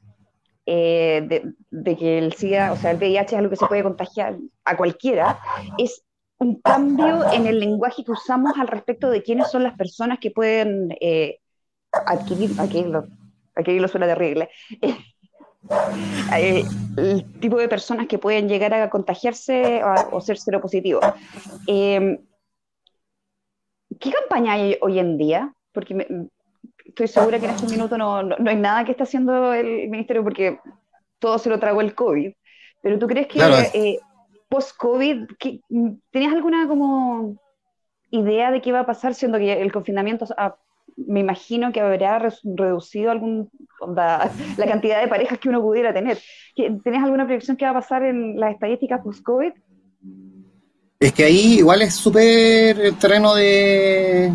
eh, 0.64 1.25
de, 1.29 1.55
de, 1.71 1.97
que 1.97 2.18
el 2.18 2.35
SIDA, 2.35 2.73
o 2.73 2.77
sea, 2.77 2.92
el 2.92 2.99
VIH 2.99 3.35
es 3.35 3.38
algo 3.38 3.51
que 3.51 3.57
se 3.57 3.66
puede 3.66 3.83
contagiar 3.83 4.37
a 4.64 4.77
cualquiera, 4.77 5.40
es 5.77 6.05
un 6.38 6.61
cambio 6.61 7.33
en 7.33 7.47
el 7.47 7.59
lenguaje 7.59 8.05
que 8.05 8.12
usamos 8.12 8.53
al 8.59 8.68
respecto 8.68 9.11
de 9.11 9.23
quiénes 9.23 9.51
son 9.51 9.64
las 9.64 9.77
personas 9.77 10.18
que 10.21 10.31
pueden 10.31 10.94
eh, 11.01 11.40
adquirir, 11.90 12.53
adquirir 12.61 13.03
aquí 13.59 13.79
lo 13.79 13.88
suena 13.88 14.07
terrible, 14.07 14.51
el 16.33 17.40
tipo 17.40 17.59
de 17.59 17.68
personas 17.68 18.07
que 18.07 18.18
pueden 18.18 18.49
llegar 18.49 18.73
a 18.73 18.88
contagiarse 18.88 19.83
o, 20.12 20.21
ser 20.21 20.38
seropositivos. 20.38 21.05
Eh, 21.66 22.21
¿Qué 23.99 24.12
campaña 24.12 24.53
hay 24.53 24.79
hoy 24.81 24.99
en 24.99 25.18
día? 25.18 25.53
Porque 25.73 26.07
estoy 26.85 27.09
segura 27.09 27.38
que 27.38 27.47
en 27.47 27.53
este 27.53 27.66
minuto 27.66 27.99
no, 27.99 28.23
no, 28.23 28.51
hay 28.51 28.57
nada 28.57 28.85
que 28.85 28.92
está 28.92 29.05
haciendo 29.05 29.53
el 29.53 29.88
ministerio 29.88 30.23
porque 30.23 30.59
todo 31.18 31.38
se 31.38 31.51
lo 31.51 31.59
tragó 31.59 31.81
el 31.81 31.94
COVID. 31.94 32.33
Pero 32.81 32.99
tú 32.99 33.07
crees 33.09 33.27
que 33.27 33.40
eh, 33.75 33.99
post-COVID, 34.49 35.27
¿tenías 36.11 36.33
alguna 36.33 36.68
como 36.68 37.37
idea 38.11 38.51
de 38.51 38.62
qué 38.62 38.73
va 38.73 38.81
a 38.81 38.87
pasar 38.87 39.14
siendo 39.14 39.38
que 39.38 39.61
el 39.61 39.73
confinamiento 39.73 40.27
ha 40.37 40.57
me 41.06 41.20
imagino 41.20 41.72
que 41.72 41.80
habrá 41.80 42.18
reducido 42.42 43.11
algún, 43.11 43.50
la, 43.94 44.30
cantidad 44.56 45.00
de 45.00 45.08
parejas 45.08 45.38
que 45.38 45.48
uno 45.48 45.62
pudiera 45.62 45.94
tener. 45.94 46.18
¿Tenés 46.56 47.02
alguna 47.02 47.24
proyección 47.24 47.56
que 47.56 47.64
va 47.64 47.70
a 47.70 47.74
pasar 47.74 48.02
en 48.02 48.38
las 48.38 48.54
estadísticas 48.54 49.00
post-COVID? 49.02 49.52
Es 51.00 51.12
que 51.12 51.24
ahí 51.24 51.58
igual 51.58 51.82
es 51.82 51.94
súper 51.94 52.80
el 52.80 52.98
terreno 52.98 53.34
de, 53.34 54.32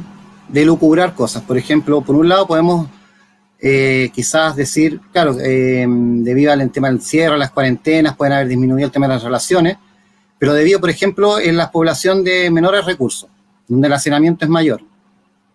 de 0.47 0.65
lucubrar 0.65 1.13
cosas. 1.13 1.43
Por 1.43 1.57
ejemplo, 1.57 2.01
por 2.01 2.15
un 2.15 2.29
lado 2.29 2.47
podemos 2.47 2.87
eh, 3.59 4.09
quizás 4.13 4.55
decir, 4.55 5.01
claro, 5.11 5.35
eh, 5.41 5.85
debido 5.87 6.53
al 6.53 6.71
tema 6.71 6.89
del 6.89 7.01
cierre, 7.01 7.37
las 7.37 7.51
cuarentenas, 7.51 8.15
pueden 8.15 8.33
haber 8.33 8.47
disminuido 8.47 8.85
el 8.85 8.91
tema 8.91 9.07
de 9.07 9.15
las 9.15 9.23
relaciones, 9.23 9.77
pero 10.39 10.53
debido, 10.53 10.79
por 10.79 10.89
ejemplo, 10.89 11.39
en 11.39 11.57
la 11.57 11.71
población 11.71 12.23
de 12.23 12.49
menores 12.49 12.85
recursos, 12.85 13.29
donde 13.67 13.87
el 13.87 13.93
hacinamiento 13.93 14.45
es 14.45 14.49
mayor 14.49 14.81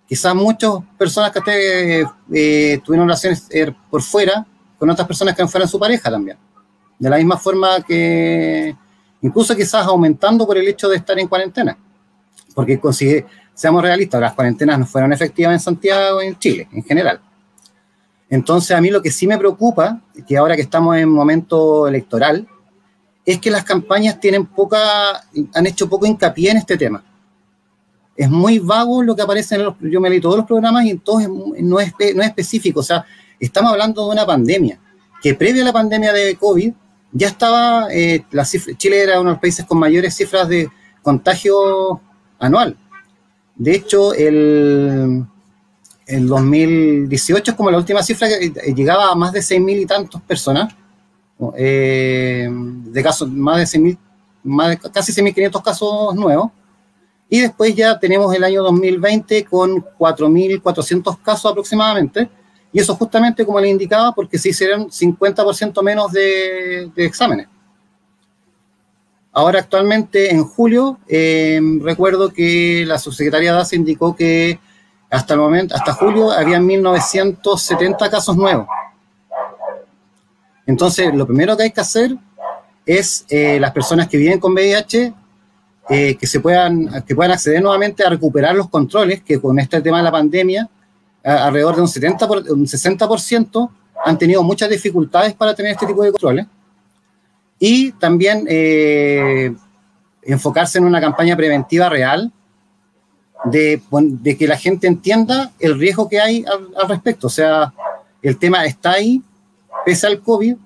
quizás 0.09 0.35
muchas 0.35 0.73
personas 0.97 1.31
que 1.31 2.07
eh, 2.33 2.81
tuvieron 2.83 3.07
relaciones 3.07 3.47
eh, 3.51 3.73
por 3.91 4.03
fuera 4.03 4.45
con 4.79 4.89
otras 4.89 5.07
personas 5.07 5.37
que 5.37 5.43
no 5.43 5.49
fueran 5.49 5.69
su 5.69 5.79
pareja 5.79 6.11
también. 6.11 6.39
De 6.99 7.11
la 7.11 7.19
misma 7.19 7.37
forma 7.37 7.83
que 7.83 8.75
incluso 9.21 9.55
quizás 9.55 9.87
aumentando 9.87 10.47
por 10.47 10.57
el 10.57 10.67
hecho 10.67 10.89
de 10.89 10.97
estar 10.97 11.19
en 11.19 11.29
cuarentena. 11.29 11.77
Porque 12.55 12.81
seamos 13.55 13.83
realistas, 13.83 14.21
las 14.21 14.33
cuarentenas 14.33 14.79
no 14.79 14.87
fueron 14.87 15.13
efectivas 15.13 15.53
en 15.53 15.61
Santiago 15.61 16.23
y 16.23 16.29
en 16.29 16.39
Chile 16.39 16.69
en 16.73 16.83
general. 16.83 17.21
Entonces 18.31 18.77
a 18.77 18.81
mí 18.81 18.91
lo 18.91 19.03
que 19.03 19.11
sí 19.11 19.27
me 19.27 19.37
preocupa, 19.37 20.01
que 20.27 20.39
ahora 20.39 20.57
que 20.57 20.63
estamos 20.63 20.97
en 20.97 21.09
momento 21.09 21.87
electoral, 21.87 22.49
es 23.25 23.39
que 23.39 23.51
las 23.51 23.65
campañas 23.65 24.19
tienen 24.19 24.47
poca, 24.47 25.25
han 25.55 25.67
hecho 25.67 25.89
poco 25.89 26.07
hincapié 26.07 26.51
en 26.53 26.57
este 26.59 26.79
tema 26.79 27.05
es 28.19 28.29
muy 28.29 28.59
vago 28.59 29.03
lo 29.03 29.15
que 29.15 29.23
aparece 29.23 29.55
en 29.55 29.65
los, 29.65 29.75
yo 29.81 30.01
me 30.01 30.11
leí 30.11 30.21
todos 30.21 30.37
los 30.37 30.45
programas 30.45 30.85
y 30.85 30.91
entonces 30.91 31.31
no 31.31 31.79
es, 31.79 31.93
no 32.15 32.23
es 32.23 32.29
específico, 32.29 32.81
o 32.81 32.83
sea, 32.83 33.07
estamos 33.39 33.71
hablando 33.71 34.05
de 34.05 34.11
una 34.13 34.27
pandemia, 34.27 34.81
que 35.23 35.35
previa 35.35 35.63
a 35.63 35.67
la 35.67 35.73
pandemia 35.73 36.13
de 36.13 36.35
COVID 36.35 36.73
ya 37.13 37.29
estaba, 37.29 37.89
eh, 37.93 38.25
la 38.33 38.45
Chile 38.45 39.03
era 39.03 39.21
uno 39.21 39.31
de 39.31 39.35
los 39.35 39.41
países 39.41 39.65
con 39.65 39.79
mayores 39.79 40.15
cifras 40.15 40.49
de 40.49 40.69
contagio 41.03 42.01
anual. 42.39 42.77
De 43.55 43.75
hecho, 43.75 44.13
el, 44.13 45.25
el 46.07 46.27
2018 46.27 47.53
es 47.53 47.57
como 47.57 47.71
la 47.71 47.79
última 47.79 48.03
cifra 48.03 48.29
que 48.29 48.47
eh, 48.47 48.75
llegaba 48.75 49.11
a 49.11 49.15
más 49.15 49.33
de 49.33 49.41
6.000 49.41 49.81
y 49.81 49.87
tantos 49.87 50.21
personas, 50.23 50.75
eh, 51.57 52.49
de 52.51 53.03
casos, 53.03 53.31
más 53.31 53.59
de 53.59 53.79
6.000, 53.79 53.99
más 54.45 54.71
de 54.71 54.91
casi 54.91 55.13
6.500 55.13 55.63
casos 55.63 56.15
nuevos. 56.15 56.51
Y 57.29 57.41
después 57.41 57.75
ya 57.75 57.99
tenemos 57.99 58.35
el 58.35 58.43
año 58.43 58.63
2020 58.63 59.45
con 59.45 59.85
4.400 59.99 61.21
casos 61.23 61.51
aproximadamente. 61.51 62.29
Y 62.73 62.81
eso 62.81 62.95
justamente 62.95 63.45
como 63.45 63.61
le 63.61 63.69
indicaba, 63.69 64.13
porque 64.13 64.39
se 64.39 64.51
hicieron 64.51 64.89
50% 64.89 65.83
menos 65.83 66.13
de, 66.13 66.91
exámenes. 66.97 67.49
Ahora 69.33 69.61
actualmente 69.61 70.31
en 70.31 70.45
julio, 70.45 70.99
eh, 71.07 71.61
recuerdo 71.83 72.33
que 72.33 72.85
la 72.87 72.99
subsecretaria 72.99 73.53
DAS 73.53 73.73
indicó 73.73 74.17
que 74.17 74.59
hasta 75.11 75.35
el 75.35 75.41
momento, 75.41 75.75
hasta 75.75 75.93
julio, 75.93 76.31
había 76.31 76.59
1.970 76.59 78.11
casos 78.11 78.37
nuevos. 78.37 78.67
Entonces, 80.67 81.15
lo 81.15 81.27
primero 81.27 81.57
que 81.57 81.63
hay 81.65 81.71
que 81.71 81.81
hacer 81.81 82.17
es 82.85 83.25
eh, 83.29 83.59
las 83.61 83.73
personas 83.73 84.09
que 84.09 84.19
viven 84.19 84.39
con 84.39 84.53
VIH 84.53 85.15
eh, 85.89 86.17
que 86.17 86.27
se 86.27 86.41
puedan 86.41 87.03
que 87.05 87.15
puedan 87.15 87.33
acceder 87.33 87.63
nuevamente 87.63 88.05
a 88.05 88.11
recuperar 88.11 88.55
los 88.55 88.69
controles 88.69 89.23
que 89.23 89.41
con 89.41 89.59
este 89.59 89.81
tema 89.81 89.99
de 89.99 90.05
la 90.05 90.13
pandemia 90.13 90.69
alrededor 91.25 91.77
de 91.77 91.83
un 91.83 91.89
70 91.89 92.27
un 92.27 92.67
60% 92.67 93.71
han 94.05 94.19
tenido 94.19 94.43
muchas 94.43 94.71
dificultades 94.71 95.35
para 95.35 95.55
tener 95.55 95.73
este 95.73 95.87
tipo 95.87 96.03
de 96.03 96.13
controles 96.13 96.47
y 97.59 97.93
también 97.93 98.45
eh, 98.49 99.55
enfocarse 100.23 100.79
en 100.79 100.85
una 100.85 101.01
campaña 101.01 101.37
preventiva 101.37 101.89
real 101.89 102.33
de, 103.45 103.81
de, 103.91 104.37
que 104.37 104.47
la 104.47 104.57
gente 104.57 104.87
entienda 104.87 105.53
el 105.59 105.79
riesgo 105.79 106.09
que 106.09 106.21
hay 106.21 106.45
al, 106.45 106.89
respecto. 106.89 107.29
O 107.29 107.31
sea, 107.31 107.73
el 108.23 108.39
tema 108.39 108.65
está 108.65 108.93
ahí, 108.93 109.23
pese 109.85 110.07
al 110.07 110.21
COVID, 110.21 110.57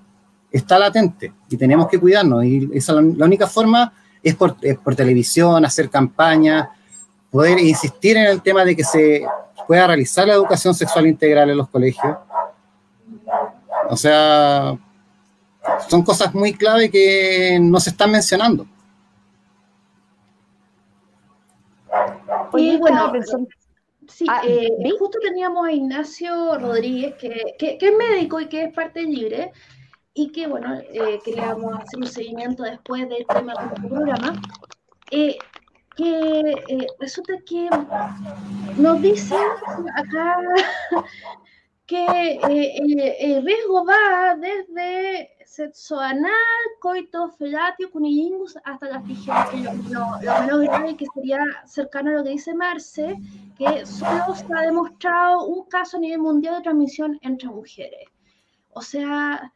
está 0.51 0.77
latente 0.79 1.33
y 1.49 1.57
tenemos 1.57 1.87
que 1.87 1.99
cuidarnos. 1.99 2.43
Y 2.45 2.69
esa, 2.73 2.93
la, 2.93 3.25
única 3.25 3.47
forma 3.47 3.93
es 4.23 4.35
por, 4.35 4.55
por 4.81 4.95
televisión, 4.95 5.65
hacer 5.65 5.89
campañas, 5.89 6.69
poder 7.29 7.59
insistir 7.59 8.17
en 8.17 8.25
el 8.25 8.41
tema 8.41 8.63
de 8.63 8.75
que 8.75 8.83
se 8.83 9.25
pueda 9.67 9.87
realizar 9.87 10.27
la 10.27 10.33
educación 10.33 10.73
sexual 10.73 11.07
integral 11.07 11.49
en 11.49 11.57
los 11.57 11.69
colegios. 11.69 12.17
O 13.89 13.97
sea, 13.97 14.77
son 15.89 16.03
cosas 16.03 16.33
muy 16.33 16.53
clave 16.53 16.89
que 16.89 17.59
no 17.61 17.79
se 17.79 17.89
están 17.89 18.11
mencionando. 18.11 18.65
Y 22.55 22.77
bueno, 22.77 23.11
sí, 24.07 24.25
ah, 24.29 24.41
eh, 24.45 24.69
justo 24.97 25.17
teníamos 25.21 25.67
a 25.67 25.71
Ignacio 25.71 26.57
Rodríguez, 26.59 27.15
que, 27.15 27.55
que, 27.57 27.77
es 27.79 27.93
médico 27.97 28.39
y 28.39 28.47
que 28.47 28.63
es 28.63 28.73
parte 28.73 29.03
libre, 29.03 29.51
y 30.13 30.31
que, 30.31 30.47
bueno, 30.47 30.75
eh, 30.75 31.19
queríamos 31.23 31.73
hacer 31.79 31.99
un 31.99 32.07
seguimiento 32.07 32.63
después 32.63 33.07
del 33.09 33.25
tema 33.25 33.53
del 33.55 33.89
programa, 33.89 34.33
eh, 35.11 35.37
que 35.95 36.87
resulta 36.99 37.33
que 37.45 37.69
nos 38.77 39.01
dicen 39.01 39.37
acá 39.95 40.37
que 41.85 42.39
el 43.19 43.45
riesgo 43.45 43.85
va 43.85 44.35
desde 44.35 45.29
sexo 45.45 45.99
anal, 45.99 46.31
coito, 46.79 47.29
felatio, 47.29 47.91
cunilingus, 47.91 48.57
hasta 48.63 48.87
las 48.87 49.03
tijeras, 49.03 49.49
que 49.51 49.57
lo, 49.57 50.19
menos 50.41 50.61
grave 50.61 50.97
que 50.97 51.05
sería 51.13 51.45
cercano 51.65 52.09
a 52.09 52.13
lo 52.13 52.23
que 52.23 52.31
dice 52.31 52.55
Marce, 52.55 53.19
que 53.57 53.85
solo 53.85 54.33
se 54.33 54.45
ha 54.51 54.61
demostrado 54.61 55.45
un 55.45 55.65
caso 55.65 55.97
a 55.97 55.99
nivel 55.99 56.19
mundial 56.19 56.55
de 56.55 56.61
transmisión 56.63 57.19
entre 57.21 57.49
mujeres. 57.49 58.07
O 58.71 58.81
sea, 58.81 59.53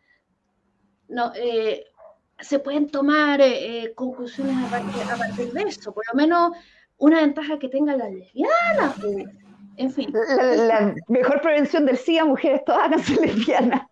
no, 1.08 1.32
eh, 1.36 1.86
se 2.40 2.60
pueden 2.60 2.90
tomar 2.90 3.42
eh, 3.42 3.84
eh, 3.84 3.94
conclusiones 3.94 4.56
a 4.58 4.70
partir, 5.18 5.52
de 5.52 5.62
eso, 5.64 5.94
por 5.94 6.04
lo 6.12 6.18
menos 6.18 6.52
una 6.98 7.22
ventaja 7.22 7.58
que 7.60 7.70
tenga 7.70 7.96
la 7.96 8.10
lesbiana. 8.10 8.94
Pues. 9.00 9.26
En 9.78 9.92
fin. 9.92 10.12
La, 10.12 10.96
mejor 11.08 11.42
prevención 11.42 11.86
del 11.86 11.98
SIDA, 11.98 12.26
mujeres 12.26 12.64
todas 12.66 12.86
hagan 12.86 13.00
ser 13.04 13.20
lesbianas. 13.20 13.88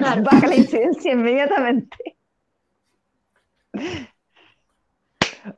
Baja 0.00 0.46
la 0.46 0.56
incidencia 0.56 1.12
inmediatamente. 1.12 2.16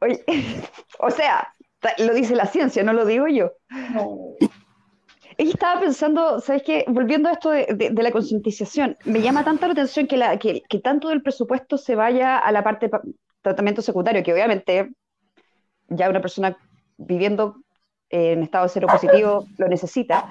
Oye, 0.00 0.24
o 0.98 1.10
sea, 1.10 1.54
lo 1.98 2.14
dice 2.14 2.34
la 2.34 2.46
ciencia, 2.46 2.82
no 2.82 2.92
lo 2.92 3.04
digo 3.04 3.28
yo. 3.28 3.52
Ella 5.38 5.50
estaba 5.50 5.80
pensando, 5.80 6.40
¿sabes 6.40 6.62
qué? 6.62 6.84
Volviendo 6.88 7.28
a 7.28 7.32
esto 7.32 7.50
de, 7.50 7.92
la 7.94 8.10
concientización, 8.10 8.96
me 9.04 9.20
llama 9.20 9.44
tanta 9.44 9.66
la 9.66 9.72
atención 9.72 10.06
que, 10.06 10.16
la, 10.16 10.38
que, 10.38 10.62
tanto 10.82 11.08
del 11.08 11.22
presupuesto 11.22 11.76
se 11.76 11.94
vaya 11.94 12.38
a 12.38 12.52
la 12.52 12.64
parte 12.64 12.88
de 12.88 12.98
tratamiento 13.42 13.82
secundario, 13.82 14.22
que 14.22 14.32
obviamente 14.32 14.92
ya 15.88 16.08
una 16.08 16.20
persona 16.20 16.56
viviendo 16.96 17.56
en 18.08 18.42
estado 18.42 18.68
cero 18.68 18.88
positivo 18.90 19.46
lo 19.58 19.68
necesita, 19.68 20.30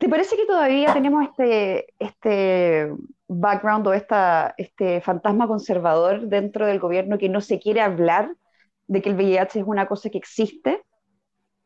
¿Te 0.00 0.08
parece 0.08 0.34
que 0.34 0.46
todavía 0.46 0.94
tenemos 0.94 1.24
este, 1.28 1.92
este 1.98 2.90
background 3.28 3.86
o 3.86 3.92
esta, 3.92 4.54
este 4.56 5.02
fantasma 5.02 5.46
conservador 5.46 6.22
dentro 6.22 6.64
del 6.64 6.78
gobierno 6.78 7.18
que 7.18 7.28
no 7.28 7.42
se 7.42 7.58
quiere 7.58 7.82
hablar 7.82 8.34
de 8.86 9.02
que 9.02 9.10
el 9.10 9.16
VIH 9.16 9.60
es 9.60 9.66
una 9.66 9.86
cosa 9.86 10.08
que 10.08 10.16
existe, 10.16 10.82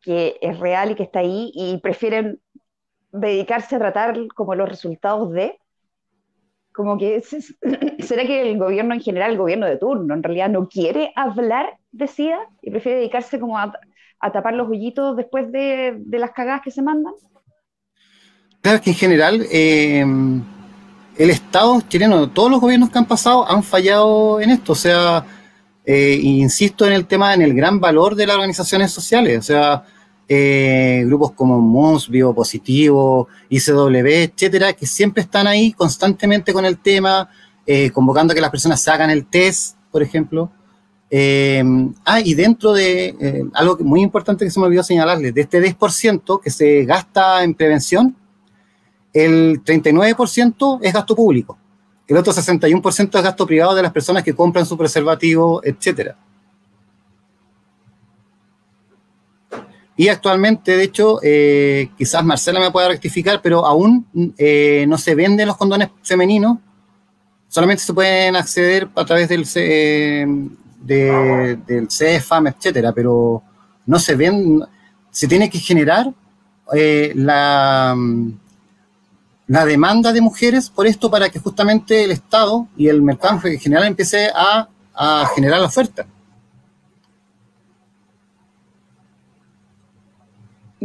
que 0.04 0.36
es 0.40 0.58
real 0.58 0.90
y 0.90 0.94
que 0.94 1.02
está 1.04 1.20
ahí 1.20 1.50
y 1.54 1.78
prefieren 1.78 2.40
dedicarse 3.10 3.76
a 3.76 3.78
tratar 3.78 4.16
como 4.34 4.54
los 4.54 4.68
resultados 4.68 5.32
de? 5.32 5.58
Como 6.72 6.98
que 6.98 7.22
será 8.00 8.26
que 8.26 8.50
el 8.50 8.58
gobierno 8.58 8.94
en 8.94 9.00
general, 9.00 9.32
el 9.32 9.38
gobierno 9.38 9.66
de 9.66 9.78
turno, 9.78 10.14
en 10.14 10.22
realidad 10.22 10.50
no 10.50 10.68
quiere 10.68 11.12
hablar 11.16 11.78
de 11.92 12.06
SIDA 12.06 12.40
y 12.60 12.70
prefiere 12.70 12.98
dedicarse 12.98 13.40
como 13.40 13.58
a, 13.58 13.72
tapar 14.32 14.54
los 14.54 14.68
hoyitos 14.68 15.16
después 15.16 15.52
de, 15.52 15.94
de 15.98 16.18
las 16.18 16.32
cagadas 16.32 16.62
que 16.62 16.70
se 16.70 16.82
mandan? 16.82 17.12
Claro 18.62 18.80
que 18.80 18.90
en 18.90 18.96
general 18.96 19.46
eh, 19.52 20.02
el 21.16 21.30
Estado 21.30 21.80
chileno, 21.82 22.30
todos 22.30 22.50
los 22.50 22.60
gobiernos 22.60 22.90
que 22.90 22.98
han 22.98 23.06
pasado 23.06 23.48
han 23.48 23.62
fallado 23.62 24.40
en 24.40 24.50
esto. 24.50 24.72
O 24.72 24.76
sea, 24.76 25.24
eh, 25.84 26.18
insisto 26.22 26.86
en 26.86 26.94
el 26.94 27.06
tema, 27.06 27.34
en 27.34 27.42
el 27.42 27.54
gran 27.54 27.78
valor 27.78 28.14
de 28.14 28.26
las 28.26 28.36
organizaciones 28.36 28.90
sociales. 28.90 29.38
O 29.38 29.42
sea, 29.42 29.84
eh, 30.28 31.02
grupos 31.06 31.32
como 31.32 31.60
MOS, 31.60 32.08
Vivo 32.08 32.34
Positivo, 32.34 33.28
ICW, 33.48 34.06
etcétera, 34.06 34.72
que 34.72 34.86
siempre 34.86 35.22
están 35.22 35.46
ahí 35.46 35.72
constantemente 35.72 36.52
con 36.52 36.64
el 36.64 36.78
tema, 36.78 37.28
convocando 37.92 38.32
a 38.32 38.34
que 38.34 38.42
las 38.42 38.50
personas 38.50 38.80
se 38.80 38.90
hagan 38.90 39.10
el 39.10 39.26
test, 39.26 39.76
por 39.90 40.02
ejemplo. 40.02 40.50
ah, 42.04 42.20
y 42.20 42.34
dentro 42.34 42.72
de 42.72 43.46
algo 43.54 43.78
muy 43.80 44.02
importante 44.02 44.44
que 44.44 44.50
se 44.50 44.60
me 44.60 44.66
olvidó 44.66 44.82
señalarles, 44.82 45.34
de 45.34 45.40
este 45.40 45.62
10% 45.62 46.40
que 46.42 46.50
se 46.50 46.84
gasta 46.84 47.42
en 47.42 47.54
prevención, 47.54 48.16
el 49.14 49.62
39% 49.64 50.80
es 50.82 50.92
gasto 50.92 51.14
público, 51.14 51.56
el 52.06 52.16
otro 52.16 52.32
61% 52.32 53.16
es 53.16 53.22
gasto 53.22 53.46
privado 53.46 53.74
de 53.74 53.82
las 53.82 53.92
personas 53.92 54.22
que 54.22 54.34
compran 54.34 54.66
su 54.66 54.76
preservativo, 54.76 55.62
etc. 55.64 56.14
Y 59.96 60.08
actualmente, 60.08 60.76
de 60.76 60.82
hecho, 60.82 61.20
eh, 61.22 61.90
quizás 61.96 62.24
Marcela 62.24 62.60
me 62.60 62.70
pueda 62.70 62.88
rectificar, 62.88 63.40
pero 63.40 63.64
aún 63.64 64.06
eh, 64.38 64.84
no 64.88 64.98
se 64.98 65.14
venden 65.14 65.46
los 65.46 65.56
condones 65.56 65.90
femeninos, 66.02 66.58
solamente 67.48 67.82
se 67.84 67.94
pueden 67.94 68.34
acceder 68.34 68.88
a 68.94 69.04
través 69.04 69.28
del, 69.28 69.46
eh, 69.54 70.26
del 70.84 71.90
CEFAM, 71.90 72.48
etcétera, 72.48 72.92
pero 72.92 73.42
no 73.86 73.98
se 74.00 74.16
ven, 74.16 74.64
se 75.10 75.28
tiene 75.28 75.48
que 75.48 75.58
generar 75.58 76.12
la 77.14 77.96
la 79.46 79.64
demanda 79.64 80.12
de 80.12 80.20
mujeres 80.20 80.70
por 80.70 80.86
esto 80.86 81.10
para 81.10 81.28
que 81.28 81.38
justamente 81.38 82.04
el 82.04 82.10
Estado 82.10 82.66
y 82.76 82.88
el 82.88 83.02
mercado 83.02 83.40
en 83.44 83.60
general 83.60 83.86
empiece 83.86 84.30
a, 84.34 84.68
generar 85.34 85.60
la 85.60 85.66
oferta. 85.66 86.06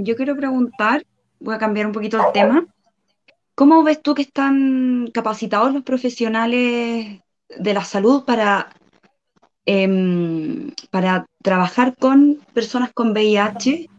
Yo 0.04 0.16
quiero 0.16 0.36
preguntar, 0.36 1.06
voy 1.39 1.56
a 1.56 1.58
cambiar 1.58 1.88
un 1.88 1.91
poquito 1.91 2.18
el 2.18 2.32
tema. 2.32 2.66
¿Cómo 3.56 3.84
ves 3.84 4.02
tú 4.02 4.16
que 4.16 4.22
están 4.22 5.10
capacitados 5.14 5.74
los 5.74 5.84
profesionales 5.84 7.20
de 7.50 7.74
la 7.74 7.84
salud 7.84 8.24
para, 8.24 8.70
em, 9.66 10.72
para 10.89 11.26
trabajar 11.43 11.95
con 11.97 12.39
personas 12.54 12.91
con 12.93 13.12
VIH? 13.12 13.89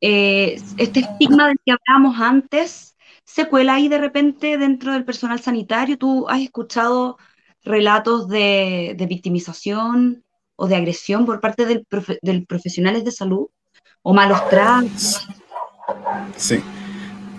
Eh, 0.00 0.60
este 0.78 1.00
estigma 1.00 1.48
del 1.48 1.58
que 1.64 1.72
hablábamos 1.72 2.20
antes 2.20 2.96
se 3.24 3.48
cuela 3.48 3.74
ahí 3.74 3.88
de 3.88 3.98
repente 3.98 4.56
dentro 4.56 4.92
del 4.92 5.04
personal 5.04 5.40
sanitario? 5.40 5.98
¿Tú 5.98 6.28
has 6.28 6.40
escuchado 6.40 7.18
relatos 7.64 8.28
de, 8.28 8.96
victimización 9.08 10.24
o 10.56 10.68
de 10.68 10.76
agresión 10.76 11.26
por 11.26 11.40
parte 11.40 11.66
del, 11.66 11.86
del 12.22 12.46
profesionales 12.46 13.04
de 13.04 13.12
salud 13.12 13.48
o 14.02 14.14
malos 14.14 14.48
tratos. 14.48 15.26
Sí. 16.36 16.62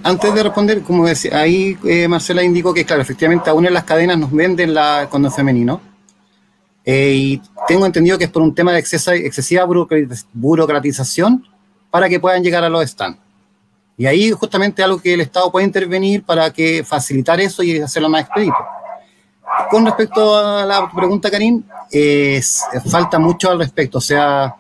Antes 0.04 0.34
de 0.34 0.44
responder, 0.44 0.82
como 0.82 1.06
decía, 1.06 1.38
ahí 1.38 1.78
eh, 1.86 2.08
Marcela 2.08 2.44
indicó 2.44 2.74
que, 2.74 2.86
claro, 2.86 3.02
efectivamente 3.02 3.50
aún 3.50 3.66
en 3.68 3.74
las 3.74 3.84
cadenas 3.84 4.18
nos 4.18 4.32
venden 4.32 4.74
la 4.74 5.08
condón 5.10 5.32
femenino. 5.32 5.80
Eh, 6.84 7.14
y 7.16 7.42
tengo 7.68 7.86
entendido 7.86 8.18
que 8.18 8.24
es 8.24 8.32
por 8.32 8.42
un 8.42 8.56
tema 8.56 8.72
de 8.72 8.80
excesiva 8.80 9.68
burocratización 10.34 11.46
para 11.92 12.10
que 12.10 12.20
puedan 12.20 12.42
llegar 12.42 12.64
a 12.64 12.70
los 12.70 12.90
stands. 12.90 13.20
Y 13.98 14.08
ahí 14.08 14.32
justamente 14.32 14.82
algo 14.82 15.00
que 15.00 15.14
el 15.14 15.22
Estado 15.22 15.52
puede 15.52 15.68
intervenir 15.68 16.24
para 16.24 16.52
que 16.52 16.84
facilitar 16.84 17.40
eso 17.40 17.62
y 17.62 17.80
hacerlo 17.80 18.10
más 18.10 18.22
expedito. 18.22 18.56
Con 19.70 19.86
respecto 19.86 20.36
a 20.36 20.66
la 20.66 20.90
pregunta, 20.90 21.30
Karim, 21.30 21.62
falta 22.90 23.20
mucho 23.20 23.52
al 23.52 23.60
respecto. 23.60 24.00
O 24.00 24.02
sea, 24.02 24.56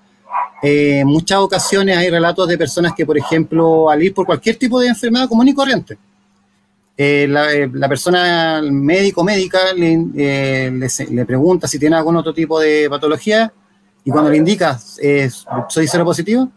en 0.61 0.99
eh, 0.99 1.05
muchas 1.05 1.39
ocasiones 1.39 1.97
hay 1.97 2.09
relatos 2.11 2.47
de 2.47 2.57
personas 2.57 2.93
que, 2.95 3.03
por 3.03 3.17
ejemplo, 3.17 3.89
al 3.89 4.03
ir 4.03 4.13
por 4.13 4.27
cualquier 4.27 4.57
tipo 4.57 4.79
de 4.79 4.89
enfermedad 4.89 5.27
común 5.27 5.47
y 5.47 5.55
corriente, 5.55 5.97
eh, 6.95 7.23
eh, 7.23 7.69
la, 7.73 7.89
persona 7.89 8.61
médico 8.61 9.23
médica 9.23 9.73
le, 9.73 11.25
pregunta 11.25 11.67
si 11.67 11.79
tiene 11.79 11.95
algún 11.95 12.15
otro 12.15 12.31
tipo 12.31 12.59
de 12.59 12.87
patología 12.89 13.51
y 14.03 14.11
cuando 14.11 14.29
le 14.29 14.37
indica 14.37 14.77
soy 14.77 15.87
cero 15.87 16.05
positivo, 16.05 16.47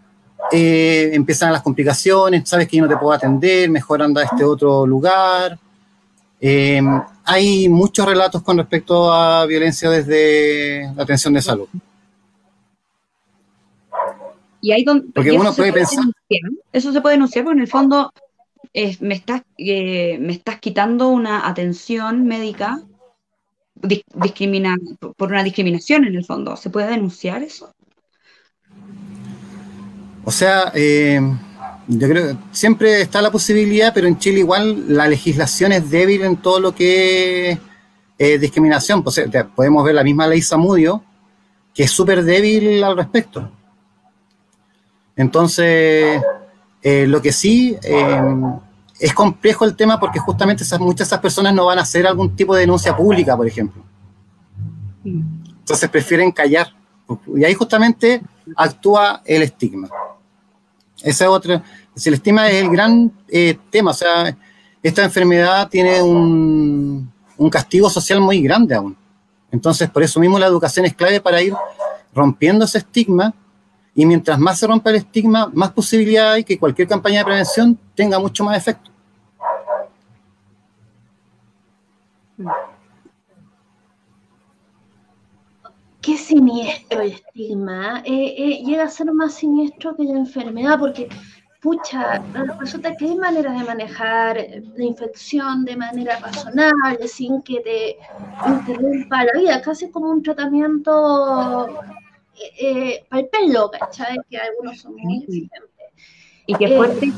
empiezan 0.50 1.52
las 1.52 1.62
complicaciones, 1.62 2.46
sabes 2.46 2.68
que 2.68 2.76
yo 2.76 2.82
no 2.82 2.88
te 2.90 2.98
puedo 2.98 3.12
atender, 3.12 3.70
mejor 3.70 4.02
anda 4.02 4.20
a 4.20 4.24
este 4.24 4.44
otro 4.44 4.86
lugar. 4.86 5.58
hay 7.24 7.68
muchos 7.70 8.04
relatos 8.04 8.42
con 8.42 8.58
respecto 8.58 9.10
a 9.10 9.46
violencia 9.46 9.88
desde 9.88 10.92
la 10.94 11.04
atención 11.04 11.32
de 11.32 11.40
salud. 11.40 11.68
Y 14.64 14.72
ahí 14.72 14.82
donde, 14.82 15.12
porque 15.12 15.30
uno 15.32 15.52
puede 15.52 15.74
pensar. 15.74 16.04
Eso 16.72 16.90
se 16.90 17.02
puede 17.02 17.16
denunciar 17.16 17.44
porque 17.44 17.58
en 17.58 17.62
el 17.64 17.68
fondo 17.68 18.10
me, 19.00 19.14
estás, 19.14 19.42
eh, 19.58 20.16
me 20.18 20.32
estás 20.32 20.58
quitando 20.58 21.08
una 21.08 21.46
atención 21.46 22.24
médica 22.24 22.80
discrimina, 24.14 24.74
por 25.18 25.32
una 25.32 25.44
discriminación 25.44 26.06
en 26.06 26.14
el 26.14 26.24
fondo. 26.24 26.56
¿Se 26.56 26.70
puede 26.70 26.88
denunciar 26.88 27.42
eso? 27.42 27.74
O 30.24 30.30
sea, 30.30 30.72
eh, 30.74 31.20
yo 31.86 32.08
creo 32.08 32.28
que 32.28 32.36
siempre 32.52 33.02
está 33.02 33.20
la 33.20 33.30
posibilidad, 33.30 33.92
pero 33.92 34.06
en 34.06 34.18
Chile 34.18 34.38
igual 34.38 34.96
la 34.96 35.06
legislación 35.08 35.72
es 35.72 35.90
débil 35.90 36.22
en 36.22 36.38
todo 36.38 36.58
lo 36.58 36.74
que 36.74 37.58
es 38.16 38.40
discriminación. 38.40 39.02
Pues, 39.02 39.22
podemos 39.54 39.84
ver 39.84 39.94
la 39.94 40.04
misma 40.04 40.26
ley 40.26 40.40
Samudio, 40.40 41.04
que 41.74 41.82
es 41.82 41.90
súper 41.90 42.24
débil 42.24 42.82
al 42.82 42.96
respecto. 42.96 43.50
Entonces, 45.16 46.22
eh, 46.82 47.06
lo 47.06 47.22
que 47.22 47.32
sí 47.32 47.76
eh, 47.82 48.22
es 48.98 49.14
complejo 49.14 49.64
el 49.64 49.76
tema 49.76 49.98
porque 49.98 50.18
justamente 50.18 50.64
muchas 50.78 50.98
de 50.98 51.04
esas 51.04 51.20
personas 51.20 51.54
no 51.54 51.66
van 51.66 51.78
a 51.78 51.82
hacer 51.82 52.06
algún 52.06 52.34
tipo 52.34 52.54
de 52.54 52.62
denuncia 52.62 52.96
pública, 52.96 53.36
por 53.36 53.46
ejemplo. 53.46 53.82
Entonces 55.04 55.88
prefieren 55.88 56.32
callar. 56.32 56.68
Y 57.34 57.44
ahí 57.44 57.54
justamente 57.54 58.22
actúa 58.56 59.22
el 59.24 59.42
estigma. 59.42 59.88
Ese 61.02 61.24
es 61.24 61.30
otro. 61.30 61.62
El 62.04 62.14
estigma 62.14 62.48
es 62.48 62.62
el 62.62 62.70
gran 62.70 63.12
eh, 63.28 63.58
tema. 63.70 63.90
O 63.92 63.94
sea, 63.94 64.36
esta 64.82 65.04
enfermedad 65.04 65.68
tiene 65.68 66.02
un, 66.02 67.10
un 67.36 67.50
castigo 67.50 67.88
social 67.88 68.20
muy 68.20 68.42
grande 68.42 68.74
aún. 68.74 68.96
Entonces, 69.50 69.88
por 69.88 70.02
eso 70.02 70.18
mismo 70.18 70.38
la 70.38 70.46
educación 70.46 70.84
es 70.86 70.94
clave 70.94 71.20
para 71.20 71.40
ir 71.40 71.54
rompiendo 72.14 72.64
ese 72.64 72.78
estigma 72.78 73.34
y 73.94 74.04
mientras 74.06 74.38
más 74.38 74.58
se 74.58 74.66
rompa 74.66 74.90
el 74.90 74.96
estigma, 74.96 75.50
más 75.54 75.70
posibilidad 75.70 76.32
hay 76.32 76.44
que 76.44 76.58
cualquier 76.58 76.88
campaña 76.88 77.20
de 77.20 77.24
prevención 77.24 77.78
tenga 77.94 78.18
mucho 78.18 78.42
más 78.44 78.58
efecto. 78.58 78.90
Qué 86.00 86.18
siniestro 86.18 87.00
el 87.00 87.12
estigma. 87.12 88.02
Eh, 88.04 88.34
eh, 88.36 88.62
llega 88.64 88.84
a 88.84 88.88
ser 88.88 89.10
más 89.12 89.34
siniestro 89.34 89.96
que 89.96 90.02
la 90.04 90.18
enfermedad, 90.18 90.78
porque, 90.78 91.08
pucha, 91.62 92.20
resulta 92.58 92.94
que 92.96 93.06
hay 93.06 93.16
maneras 93.16 93.58
de 93.58 93.64
manejar 93.64 94.36
la 94.76 94.84
infección 94.84 95.64
de 95.64 95.76
manera 95.76 96.18
personal, 96.18 96.74
sin 97.06 97.40
que 97.42 97.60
te 97.60 97.96
interrumpa 98.46 99.24
la 99.24 99.40
vida, 99.40 99.62
casi 99.62 99.88
como 99.90 100.10
un 100.10 100.22
tratamiento 100.22 101.68
eh, 102.58 103.04
el 103.10 103.28
pelo, 103.28 103.70
¿cachai? 103.70 104.16
Que 104.28 104.38
algunos 104.38 104.78
son 104.78 104.94
muy 104.96 105.18
exigentes. 105.18 105.70
Y 106.46 106.54
que 106.54 106.76
fuerte 106.76 107.10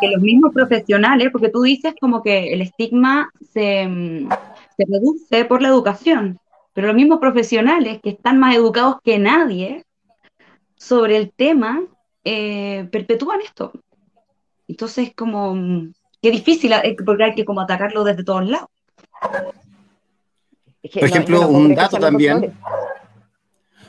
que 0.00 0.08
los 0.08 0.20
mismos 0.20 0.52
profesionales, 0.52 1.28
porque 1.32 1.48
tú 1.48 1.62
dices 1.62 1.94
como 1.98 2.22
que 2.22 2.52
el 2.52 2.60
estigma 2.60 3.30
se, 3.52 3.86
mm, 3.86 4.28
se 4.76 4.84
reduce 4.86 5.44
por 5.46 5.62
la 5.62 5.68
educación, 5.68 6.38
pero 6.74 6.88
los 6.88 6.96
mismos 6.96 7.18
profesionales 7.18 7.98
que 8.02 8.10
están 8.10 8.38
más 8.38 8.54
educados 8.54 8.96
que 9.02 9.18
nadie 9.18 9.84
sobre 10.76 11.16
el 11.16 11.32
tema 11.32 11.82
eh, 12.24 12.88
perpetúan 12.92 13.40
esto. 13.40 13.72
Entonces, 14.68 15.12
como, 15.16 15.54
mm, 15.54 15.92
qué 16.20 16.30
difícil, 16.30 16.72
eh, 16.72 16.96
porque 17.04 17.24
hay 17.24 17.34
que 17.34 17.44
como 17.44 17.62
atacarlo 17.62 18.04
desde 18.04 18.22
todos 18.22 18.46
lados. 18.46 18.68
Por 19.20 21.04
ejemplo, 21.04 21.48
un 21.48 21.74
dato 21.74 21.98
también, 21.98 22.54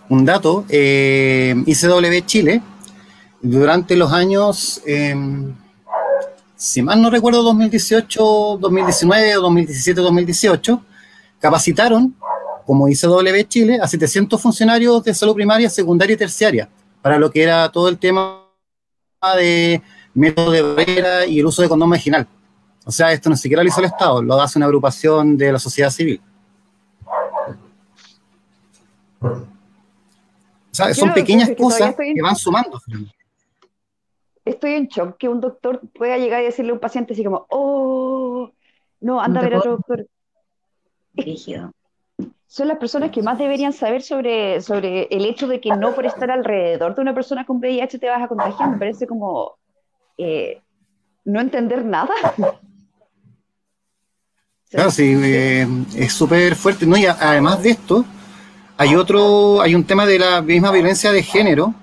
un 0.10 0.26
dato, 0.26 0.66
eh, 0.70 1.56
ICW 1.66 2.26
Chile, 2.26 2.62
durante 3.42 3.96
los 3.96 4.12
años, 4.12 4.82
em, 4.86 5.56
si 6.56 6.82
mal 6.82 7.02
no 7.02 7.10
recuerdo, 7.10 7.44
2018, 7.44 8.58
2019 8.60 9.38
o 9.38 9.42
2017, 9.42 10.02
2018, 10.02 10.84
capacitaron 11.40 12.16
como 12.66 12.88
ICW 12.90 13.44
Chile 13.48 13.80
a 13.82 13.88
700 13.88 14.42
funcionarios 14.42 15.04
de 15.04 15.14
salud 15.14 15.36
primaria, 15.36 15.70
secundaria 15.70 16.16
y 16.16 16.18
terciaria 16.18 16.70
para 17.02 17.18
lo 17.18 17.32
que 17.32 17.44
era 17.44 17.70
todo 17.72 17.88
el 17.88 17.98
tema 17.98 18.44
de 19.38 19.82
método 20.14 20.52
de 20.52 20.62
barrera 20.62 21.26
y 21.26 21.40
el 21.40 21.46
uso 21.46 21.62
de 21.62 21.70
condón 21.70 21.90
vaginal. 21.90 22.28
O 22.86 22.92
sea, 22.92 23.12
esto 23.12 23.30
no 23.30 23.38
siquiera 23.38 23.64
lo 23.64 23.70
hizo 23.70 23.80
el 23.80 23.86
Estado, 23.86 24.22
lo 24.22 24.42
hace 24.42 24.60
una 24.60 24.66
agrupación 24.66 25.38
de 25.38 25.52
la 25.52 25.60
sociedad 25.60 25.92
civil 25.92 26.22
son 30.94 31.14
pequeñas 31.14 31.52
cosas 31.58 31.96
que, 31.96 32.22
van 32.22 32.36
sumando. 32.36 32.80
Estoy 34.46 34.74
en 34.74 34.88
shock 34.88 35.18
que 35.18 35.30
un 35.30 35.40
doctor 35.40 35.82
pueda 35.94 36.18
llegar 36.18 36.42
y 36.42 36.46
decirle 36.46 36.72
a 36.72 36.74
un 36.74 36.80
paciente 36.80 37.14
así 37.14 37.24
como, 37.24 37.46
oh, 37.50 38.52
no, 39.02 39.22
anda 39.22 39.42
a 39.42 39.44
ver 39.44 39.54
a 39.54 39.60
otro 39.60 39.72
doctor. 39.72 40.08
Rígido. 41.14 41.72
Son 42.48 42.68
las 42.68 42.78
personas 42.78 43.12
que 43.12 43.22
más 43.22 43.38
deberían 43.38 43.74
saber 43.74 44.02
sobre, 44.02 44.60
sobre 44.62 45.04
el 45.12 45.26
hecho 45.26 45.48
de 45.48 45.62
que 45.62 45.70
no 45.70 45.94
por 45.94 46.06
estar 46.08 46.32
alrededor 46.32 46.96
de 46.96 47.02
una 47.02 47.14
persona 47.14 47.46
con 47.46 47.58
VIH 47.58 48.00
te 48.00 48.10
vas 48.10 48.24
a 48.24 48.28
contagiar. 48.28 48.72
Me 48.72 48.78
parece 48.78 49.06
como 49.06 49.58
eh, 50.18 50.62
no 51.26 51.40
entender 51.40 51.86
nada. 51.86 52.14
Claro, 54.72 54.92
sí, 54.92 55.16
eh, 55.24 55.68
es 55.96 56.14
súper 56.14 56.56
fuerte. 56.56 56.86
¿no? 56.86 56.96
Y 56.96 57.08
además 57.08 57.64
de 57.64 57.72
esto, 57.72 58.06
hay 58.80 58.96
otro, 58.96 59.60
hay 59.60 59.76
un 59.76 59.84
tema 59.84 60.06
de 60.06 60.18
la 60.18 60.42
misma 60.42 60.72
violencia 60.72 61.12
de 61.12 61.22
género 61.22 61.76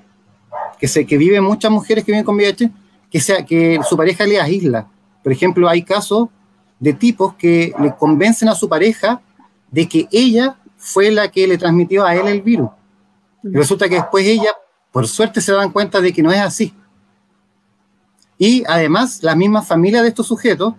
que 0.81 0.89
se 0.89 1.05
que 1.05 1.19
viven 1.19 1.45
muchas 1.45 1.71
mujeres 1.71 2.03
que 2.03 2.13
viven 2.13 2.25
con 2.25 2.37
VIH, 2.37 2.71
que 3.11 3.21
sea 3.21 3.45
que 3.45 3.79
su 3.87 3.99
pareja 3.99 4.25
le 4.25 4.41
aísla. 4.41 4.89
Por 5.23 5.31
ejemplo, 5.31 5.69
hay 5.69 5.83
casos 5.83 6.31
de 6.81 6.95
tipos 6.95 7.35
que 7.35 7.75
le 7.79 7.95
convencen 7.95 8.49
a 8.49 8.55
su 8.55 8.67
pareja 8.67 9.21
de 9.71 9.87
que 9.87 10.09
ella 10.11 10.57
fue 10.79 11.11
la 11.11 11.31
que 11.31 11.47
le 11.47 11.59
transmitió 11.59 12.03
a 12.03 12.17
él 12.17 12.29
el 12.29 12.41
virus. 12.41 12.71
Y 13.43 13.51
resulta 13.51 13.91
que 13.91 13.97
después 13.97 14.27
ella, 14.27 14.53
por 14.91 15.07
suerte, 15.07 15.43
se 15.43 15.53
dan 15.53 15.73
cuenta 15.73 16.01
de 16.01 16.15
que 16.15 16.23
no 16.23 16.33
es 16.33 16.41
así. 16.41 16.73
Y 18.39 18.65
además, 18.67 19.23
la 19.23 19.37
misma 19.37 19.61
familia 19.61 20.01
de 20.01 20.09
estos 20.09 20.29
sujetos 20.29 20.73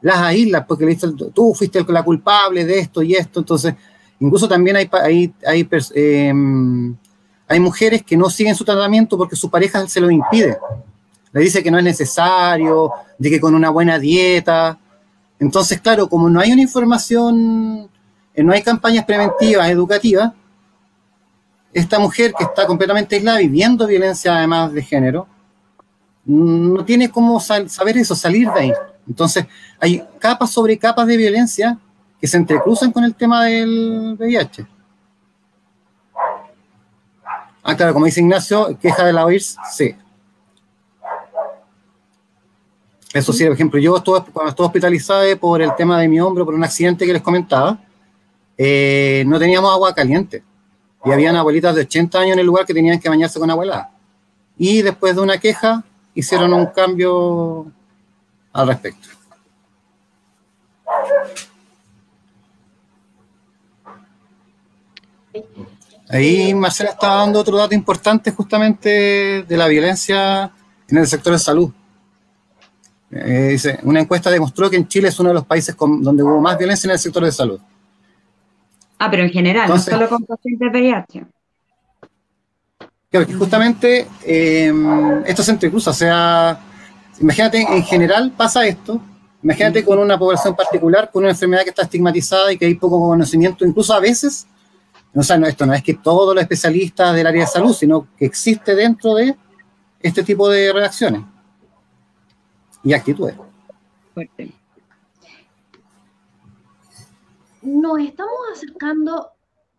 las 0.00 0.18
aísla 0.18 0.66
porque 0.66 0.84
le 0.84 0.94
dicen, 0.94 1.16
tú 1.16 1.54
fuiste 1.54 1.84
la 1.86 2.02
culpable 2.02 2.64
de 2.64 2.80
esto 2.80 3.02
y 3.02 3.14
esto. 3.14 3.38
Entonces, 3.38 3.76
Incluso 4.20 4.46
también 4.46 4.76
hay, 4.76 4.88
hay, 4.92 5.34
hay, 5.46 5.68
em, 5.94 6.94
hay 7.48 7.60
mujeres 7.60 8.02
que 8.02 8.16
no 8.16 8.28
siguen 8.28 8.54
su 8.54 8.64
tratamiento 8.64 9.16
porque 9.16 9.34
su 9.34 9.50
pareja 9.50 9.88
se 9.88 10.00
lo 10.00 10.10
impide. 10.10 10.58
Le 11.32 11.40
dice 11.40 11.62
que 11.62 11.70
no 11.70 11.78
es 11.78 11.84
necesario, 11.84 12.92
de 13.18 13.30
que 13.30 13.40
con 13.40 13.54
una 13.54 13.70
buena 13.70 13.98
dieta. 13.98 14.78
Entonces, 15.38 15.80
claro, 15.80 16.08
como 16.08 16.28
no 16.28 16.38
hay 16.38 16.52
una 16.52 16.60
información, 16.60 17.88
eh, 18.34 18.42
no 18.42 18.52
hay 18.52 18.62
campañas 18.62 19.06
preventivas, 19.06 19.70
educativas, 19.70 20.32
esta 21.72 21.98
mujer 21.98 22.34
que 22.36 22.44
está 22.44 22.66
completamente 22.66 23.16
aislada, 23.16 23.38
viviendo 23.38 23.86
violencia 23.86 24.36
además 24.36 24.72
de 24.72 24.82
género, 24.82 25.26
no 26.24 26.84
tiene 26.84 27.10
cómo 27.10 27.40
saber 27.40 27.96
eso, 27.96 28.14
salir 28.14 28.50
de 28.50 28.60
ahí. 28.60 28.72
Entonces, 29.08 29.46
hay 29.78 30.04
capas 30.18 30.50
sobre 30.50 30.78
capas 30.78 31.06
de 31.06 31.16
violencia 31.16 31.78
que 32.20 32.26
se 32.26 32.36
entrecruzan 32.36 32.92
con 32.92 33.04
el 33.04 33.14
tema 33.14 33.44
del 33.44 34.16
VIH. 34.18 34.66
Ah, 37.62 37.76
claro, 37.76 37.92
como 37.92 38.06
dice 38.06 38.20
Ignacio, 38.20 38.78
queja 38.80 39.04
de 39.04 39.12
la 39.12 39.24
OIRS, 39.24 39.56
sí. 39.72 39.94
Eso 43.12 43.32
sí, 43.32 43.44
por 43.44 43.54
ejemplo, 43.54 43.80
yo 43.80 43.96
estuve, 43.96 44.22
cuando 44.32 44.50
estuve 44.50 44.66
hospitalizada 44.66 45.24
por 45.36 45.60
el 45.60 45.74
tema 45.74 46.00
de 46.00 46.08
mi 46.08 46.20
hombro, 46.20 46.44
por 46.44 46.54
un 46.54 46.62
accidente 46.62 47.04
que 47.04 47.12
les 47.12 47.22
comentaba, 47.22 47.78
eh, 48.56 49.24
no 49.26 49.38
teníamos 49.38 49.72
agua 49.72 49.94
caliente. 49.94 50.44
Y 51.04 51.10
habían 51.10 51.34
abuelitas 51.34 51.74
de 51.74 51.82
80 51.82 52.20
años 52.20 52.32
en 52.34 52.40
el 52.40 52.46
lugar 52.46 52.66
que 52.66 52.74
tenían 52.74 53.00
que 53.00 53.08
bañarse 53.08 53.40
con 53.40 53.50
abuela. 53.50 53.90
Y 54.56 54.82
después 54.82 55.16
de 55.16 55.22
una 55.22 55.38
queja, 55.38 55.82
hicieron 56.14 56.52
un 56.52 56.66
cambio 56.66 57.66
al 58.52 58.68
respecto. 58.68 59.08
Ahí 66.08 66.52
Marcela 66.54 66.90
está 66.90 67.14
dando 67.14 67.38
otro 67.38 67.56
dato 67.56 67.74
importante 67.74 68.32
justamente 68.32 69.44
de 69.46 69.56
la 69.56 69.68
violencia 69.68 70.50
en 70.88 70.98
el 70.98 71.06
sector 71.06 71.32
de 71.32 71.38
salud. 71.38 71.70
Eh, 73.12 73.48
dice, 73.52 73.78
una 73.82 74.00
encuesta 74.00 74.30
demostró 74.30 74.70
que 74.70 74.76
en 74.76 74.86
Chile 74.88 75.08
es 75.08 75.18
uno 75.18 75.30
de 75.30 75.34
los 75.34 75.46
países 75.46 75.76
donde 75.78 76.22
hubo 76.22 76.40
más 76.40 76.58
violencia 76.58 76.88
en 76.88 76.92
el 76.92 76.98
sector 76.98 77.24
de 77.24 77.32
salud. 77.32 77.60
Ah, 78.98 79.10
pero 79.10 79.22
en 79.22 79.30
general, 79.30 79.68
no 79.68 79.78
solo 79.78 80.08
con 80.08 80.24
pacientes 80.24 80.68
VIH. 80.70 81.24
Claro, 83.10 83.26
que 83.26 83.34
justamente 83.34 84.06
eh, 84.24 84.72
esto 85.26 85.42
se 85.42 85.50
entrecruza, 85.50 85.90
o 85.90 85.94
sea, 85.94 86.60
imagínate, 87.20 87.60
en 87.60 87.82
general 87.82 88.32
pasa 88.36 88.64
esto, 88.66 89.00
imagínate 89.42 89.84
con 89.84 89.98
una 89.98 90.16
población 90.16 90.54
particular, 90.54 91.10
con 91.10 91.24
una 91.24 91.32
enfermedad 91.32 91.64
que 91.64 91.70
está 91.70 91.82
estigmatizada 91.82 92.52
y 92.52 92.58
que 92.58 92.66
hay 92.66 92.74
poco 92.74 93.00
conocimiento, 93.00 93.64
incluso 93.64 93.92
a 93.94 94.00
veces, 94.00 94.46
o 95.14 95.22
sea, 95.22 95.36
no, 95.38 95.46
esto 95.46 95.66
no 95.66 95.74
es 95.74 95.82
que 95.82 95.94
todos 95.94 96.34
los 96.34 96.42
especialistas 96.42 97.14
del 97.14 97.26
área 97.26 97.42
de 97.42 97.46
salud, 97.46 97.74
sino 97.74 98.08
que 98.16 98.26
existe 98.26 98.74
dentro 98.74 99.14
de 99.14 99.36
este 100.00 100.22
tipo 100.22 100.48
de 100.48 100.72
reacciones 100.72 101.22
y 102.82 102.92
actitudes. 102.92 103.34
Fuerte. 104.14 104.52
Nos 107.62 108.00
estamos 108.00 108.32
acercando 108.54 109.30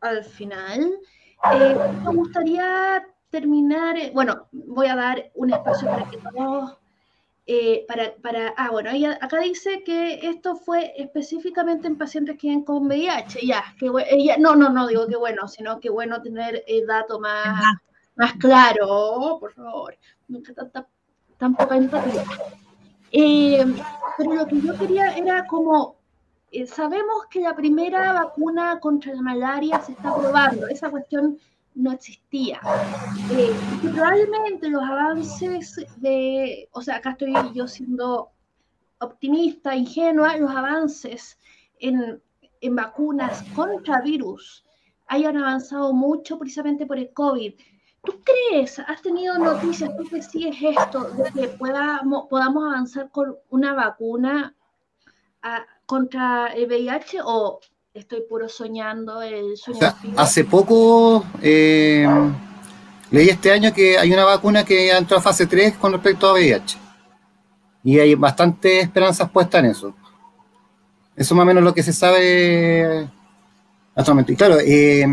al 0.01 0.23
final. 0.23 0.99
Eh, 1.53 1.77
me 2.03 2.13
gustaría 2.13 3.03
terminar, 3.29 3.97
eh, 3.97 4.11
bueno, 4.13 4.47
voy 4.51 4.87
a 4.87 4.95
dar 4.95 5.31
un 5.35 5.53
espacio 5.53 5.87
para 5.87 6.07
que 6.09 6.17
todos, 6.17 6.77
eh, 7.53 7.83
para, 7.85 8.15
para, 8.15 8.53
ah, 8.55 8.69
bueno, 8.71 8.91
acá 9.19 9.39
dice 9.39 9.83
que 9.83 10.25
esto 10.25 10.55
fue 10.55 10.93
específicamente 10.95 11.85
en 11.85 11.97
pacientes 11.97 12.37
que 12.37 12.47
vienen 12.47 12.63
con 12.63 12.87
VIH, 12.87 13.45
ya, 13.45 13.61
que 13.77 13.91
ella, 14.09 14.37
no, 14.37 14.55
no, 14.55 14.69
no 14.69 14.87
digo 14.87 15.05
que 15.05 15.17
bueno, 15.17 15.49
sino 15.49 15.77
que 15.81 15.89
bueno 15.89 16.21
tener 16.21 16.63
el 16.65 16.87
dato 16.87 17.19
más, 17.19 17.61
más 18.15 18.33
claro, 18.35 19.35
por 19.37 19.51
favor, 19.51 19.97
nunca 20.29 20.53
tanta, 20.53 20.87
tan 21.37 21.53
poca 21.53 21.75
empatía. 21.75 22.23
Eh, 23.11 23.65
pero 24.17 24.33
lo 24.33 24.47
que 24.47 24.61
yo 24.61 24.77
quería 24.77 25.17
era 25.17 25.45
como, 25.45 25.97
eh, 26.51 26.65
sabemos 26.65 27.25
que 27.29 27.41
la 27.41 27.53
primera 27.53 28.13
vacuna 28.13 28.79
contra 28.79 29.13
la 29.13 29.21
malaria 29.21 29.81
se 29.81 29.91
está 29.91 30.15
probando, 30.15 30.69
esa 30.69 30.89
cuestión 30.89 31.37
no 31.75 31.91
existía. 31.91 32.59
Eh, 33.31 33.53
probablemente 33.81 34.69
los 34.69 34.83
avances 34.83 35.75
de, 35.97 36.67
o 36.71 36.81
sea, 36.81 36.97
acá 36.97 37.11
estoy 37.11 37.33
yo 37.53 37.67
siendo 37.67 38.31
optimista, 38.99 39.75
ingenua, 39.75 40.37
los 40.37 40.51
avances 40.51 41.37
en, 41.79 42.21
en 42.61 42.75
vacunas 42.75 43.43
contra 43.55 44.01
virus 44.01 44.63
hayan 45.11 45.35
avanzado 45.37 45.91
mucho 45.91 46.39
precisamente 46.39 46.85
por 46.85 46.97
el 46.97 47.11
COVID. 47.11 47.53
¿Tú 48.03 48.13
crees, 48.23 48.79
has 48.79 49.01
tenido 49.01 49.37
noticias, 49.37 49.95
tú 49.97 50.05
que 50.05 50.19
esto, 50.19 51.03
de 51.11 51.31
que 51.31 51.47
podamos, 51.49 52.27
podamos 52.29 52.63
avanzar 52.63 53.11
con 53.11 53.35
una 53.49 53.73
vacuna 53.73 54.55
ah, 55.43 55.65
contra 55.85 56.47
el 56.47 56.65
VIH 56.67 57.19
o 57.23 57.59
estoy 57.93 58.21
puro 58.21 58.47
soñando 58.47 59.21
el 59.21 59.57
sueño? 59.57 59.79
hace 60.15 60.45
poco 60.45 61.25
eh, 61.41 62.07
leí 63.09 63.29
este 63.29 63.51
año 63.51 63.73
que 63.73 63.97
hay 63.97 64.13
una 64.13 64.23
vacuna 64.23 64.63
que 64.63 64.91
entró 64.91 65.17
a 65.17 65.21
fase 65.21 65.45
3 65.45 65.75
con 65.75 65.91
respecto 65.91 66.29
a 66.29 66.33
VIH. 66.33 66.77
Y 67.83 67.99
hay 67.99 68.15
bastantes 68.15 68.83
esperanzas 68.83 69.29
puestas 69.29 69.63
en 69.63 69.71
eso. 69.71 69.93
Eso 71.15 71.35
más 71.35 71.43
o 71.43 71.45
menos 71.47 71.63
lo 71.63 71.73
que 71.73 71.83
se 71.83 71.91
sabe 71.91 73.09
actualmente. 73.95 74.33
Y 74.33 74.35
claro, 74.35 74.57
eh, 74.59 75.05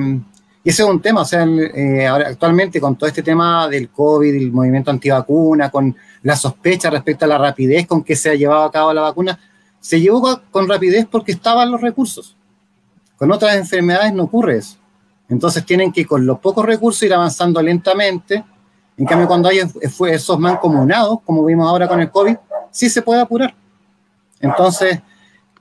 y 0.63 0.69
ese 0.69 0.83
es 0.83 0.89
un 0.89 1.01
tema, 1.01 1.23
o 1.23 1.25
sea, 1.25 1.45
eh, 1.45 2.07
ahora, 2.07 2.29
actualmente 2.29 2.81
con 2.81 2.97
todo 2.97 3.09
este 3.09 3.23
tema 3.23 3.69
del 3.69 3.89
COVID, 3.89 4.35
el 4.35 4.53
movimiento 4.53 4.91
antivacuna, 4.91 5.71
con 5.71 5.97
la 6.23 6.37
sospecha 6.37 6.91
respecto 6.91 7.25
a 7.25 7.29
la 7.29 7.39
rapidez 7.39 7.87
con 7.87 8.05
que 8.05 8.15
se 8.15 8.31
ha 8.31 8.35
llevado 8.35 8.65
a 8.65 8.71
cabo 8.71 8.93
la 8.93 9.03
vacuna, 9.03 9.39
se 9.81 10.01
llevó 10.01 10.41
con 10.51 10.69
rapidez 10.69 11.07
porque 11.11 11.33
estaban 11.33 11.71
los 11.71 11.81
recursos. 11.81 12.38
Con 13.19 13.33
otras 13.33 13.57
enfermedades 13.57 14.13
no 14.13 14.25
ocurre 14.25 14.59
eso. 14.59 14.77
Entonces 15.29 15.67
tienen 15.67 15.93
que 15.93 16.07
con 16.07 16.25
los 16.25 16.39
pocos 16.39 16.65
recursos 16.65 17.03
ir 17.03 17.13
avanzando 17.13 17.61
lentamente. 17.61 18.45
En 18.97 19.05
cambio, 19.05 19.27
cuando 19.27 19.49
hay 19.49 19.61
esos 20.11 20.39
mancomunados, 20.39 21.19
como 21.25 21.45
vimos 21.45 21.69
ahora 21.69 21.87
con 21.87 22.01
el 22.01 22.11
COVID, 22.11 22.37
sí 22.71 22.89
se 22.89 23.03
puede 23.03 23.21
apurar. 23.21 23.55
Entonces, 24.41 25.01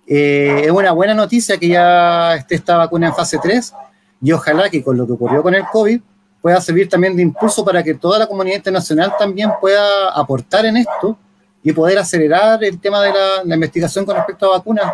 eh, 0.05 0.61
es 0.65 0.71
una 0.71 0.91
buena 0.91 1.13
noticia 1.13 1.57
que 1.57 1.67
ya 1.67 2.35
esté 2.35 2.55
esta 2.55 2.77
vacuna 2.77 3.07
en 3.07 3.15
fase 3.15 3.37
3 3.41 3.73
y 4.21 4.31
ojalá 4.31 4.69
que 4.69 4.81
con 4.81 4.95
lo 4.97 5.05
que 5.05 5.13
ocurrió 5.13 5.43
con 5.43 5.53
el 5.53 5.65
COVID 5.65 5.99
pueda 6.41 6.61
servir 6.61 6.87
también 6.87 7.15
de 7.15 7.23
impulso 7.23 7.65
para 7.65 7.83
que 7.83 7.95
toda 7.95 8.19
la 8.19 8.27
comunidad 8.27 8.57
internacional 8.57 9.13
también 9.19 9.51
pueda 9.59 10.09
aportar 10.09 10.65
en 10.65 10.77
esto 10.77 11.17
y 11.61 11.73
poder 11.73 11.97
acelerar 11.97 12.63
el 12.63 12.79
tema 12.79 13.01
de 13.01 13.11
la, 13.45 13.55
investigación 13.55 14.05
con 14.05 14.15
respecto 14.15 14.45
a 14.45 14.57
vacunas 14.57 14.93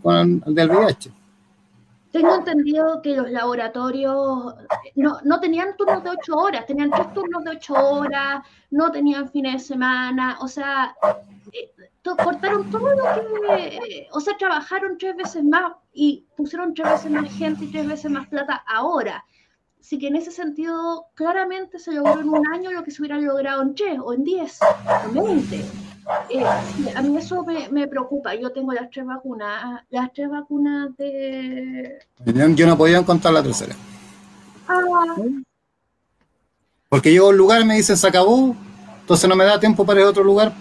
con, 0.00 0.40
del 0.46 0.70
VIH. 0.70 1.21
Tengo 2.12 2.34
entendido 2.34 3.00
que 3.00 3.16
los 3.16 3.30
laboratorios 3.30 4.54
no, 4.96 5.18
no, 5.24 5.40
tenían 5.40 5.74
turnos 5.76 6.04
de 6.04 6.10
ocho 6.10 6.36
horas, 6.36 6.66
tenían 6.66 6.90
tres 6.90 7.12
turnos 7.14 7.42
de 7.42 7.52
ocho 7.52 7.74
horas, 7.74 8.42
no 8.70 8.92
tenían 8.92 9.30
fines 9.30 9.54
de 9.54 9.58
semana, 9.60 10.36
o 10.40 10.46
sea, 10.46 10.94
eh, 11.52 11.72
cortaron 12.02 12.70
todo 12.70 12.94
lo 12.94 13.02
que, 13.56 14.08
o 14.12 14.20
sea, 14.20 14.36
trabajaron 14.36 14.98
tres 14.98 15.16
veces 15.16 15.42
más 15.42 15.72
y 15.94 16.26
pusieron 16.36 16.74
tres 16.74 16.90
veces 16.90 17.10
más 17.10 17.32
gente 17.32 17.64
y 17.64 17.72
tres 17.72 17.88
veces 17.88 18.10
más 18.10 18.28
plata 18.28 18.62
ahora. 18.66 19.24
Así 19.80 19.98
que 19.98 20.08
en 20.08 20.16
ese 20.16 20.30
sentido, 20.30 21.06
claramente 21.14 21.78
se 21.78 21.92
logró 21.92 22.20
en 22.20 22.28
un 22.28 22.46
año 22.46 22.70
lo 22.70 22.84
que 22.84 22.90
se 22.90 23.02
hubiera 23.02 23.18
logrado 23.18 23.62
en 23.62 23.74
tres 23.74 23.98
o 24.00 24.12
en 24.12 24.22
diez 24.22 24.60
o 24.62 25.08
en 25.08 25.14
veinte. 25.14 25.64
Eh, 26.30 26.44
a 26.94 27.02
mí 27.02 27.16
eso 27.16 27.44
me, 27.70 27.86
preocupa. 27.86 28.34
Yo 28.34 28.50
tengo 28.50 28.72
las 28.72 28.90
tres 28.90 29.06
vacunas, 29.06 29.82
las 29.90 30.12
tres 30.12 30.28
vacunas 30.28 30.96
de... 30.96 31.98
Yo 32.54 32.66
no 32.66 32.76
podía 32.76 32.98
encontrar 32.98 33.34
la 33.34 33.42
tercera. 33.42 33.74
Ah. 34.68 35.16
Porque 36.88 37.10
llego 37.10 37.26
a 37.26 37.30
un 37.30 37.36
lugar, 37.36 37.64
me 37.64 37.76
dicen 37.76 37.96
se 37.96 38.06
acabó, 38.06 38.54
entonces 39.00 39.28
no 39.28 39.36
me 39.36 39.44
da 39.44 39.58
tiempo 39.58 39.86
para 39.86 40.00
ir 40.00 40.06
a 40.06 40.10
otro 40.10 40.24
lugar, 40.24 40.52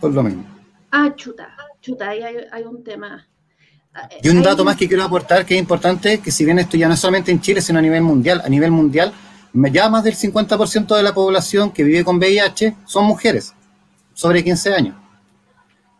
pues 0.00 0.14
lo 0.14 0.22
mismo. 0.22 0.44
Ah, 0.90 1.12
chuta, 1.16 1.48
chuta, 1.80 2.10
ahí 2.10 2.22
hay, 2.22 2.62
un 2.62 2.84
tema. 2.84 3.26
Ah, 3.92 4.08
y 4.22 4.28
un 4.28 4.42
dato 4.42 4.64
más 4.64 4.76
que 4.76 4.86
quiero 4.86 5.02
aportar 5.02 5.44
que 5.44 5.54
es 5.54 5.60
importante, 5.60 6.20
que 6.20 6.30
si 6.30 6.44
bien 6.44 6.58
esto 6.58 6.76
ya 6.76 6.86
no 6.86 6.94
es 6.94 7.00
solamente 7.00 7.32
en 7.32 7.40
Chile, 7.40 7.60
sino 7.60 7.78
a 7.78 7.82
nivel 7.82 8.02
mundial, 8.02 8.40
a 8.44 8.48
nivel 8.48 8.70
mundial, 8.70 9.12
ya 9.72 9.88
más 9.88 10.04
del 10.04 10.14
50% 10.14 10.94
de 10.94 11.02
la 11.02 11.12
población 11.12 11.72
que 11.72 11.82
vive 11.82 12.04
con 12.04 12.18
VIH 12.18 12.76
son 12.86 13.06
mujeres, 13.06 13.52
sobre 14.18 14.42
15 14.42 14.74
años. 14.74 14.96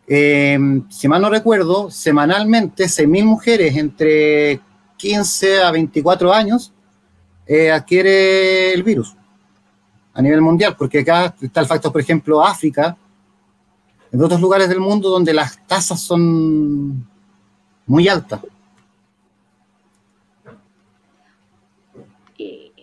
Em, 0.05 0.83
si 0.89 1.07
mal 1.07 1.21
no 1.21 1.29
recuerdo, 1.29 1.89
semanalmente 1.89 2.83
6.000 2.83 3.23
mujeres 3.23 3.77
entre 3.77 4.59
15 4.97 5.61
a 5.63 5.71
24 5.71 6.33
años 6.33 6.73
eh, 7.47 7.71
adquiere 7.71 8.73
el 8.73 8.83
virus 8.83 9.15
a 10.13 10.21
nivel 10.21 10.41
mundial, 10.41 10.75
porque 10.77 10.99
acá 10.99 11.33
está 11.39 11.61
el 11.61 11.67
factor, 11.67 11.93
por 11.93 12.01
ejemplo, 12.01 12.43
África, 12.43 12.97
en 14.11 14.21
otros 14.21 14.41
lugares 14.41 14.67
del 14.67 14.81
mundo 14.81 15.09
donde 15.09 15.33
las 15.33 15.65
tasas 15.65 16.01
son 16.01 17.07
muy 17.85 18.09
altas. 18.09 18.41
Eh, 22.37 22.73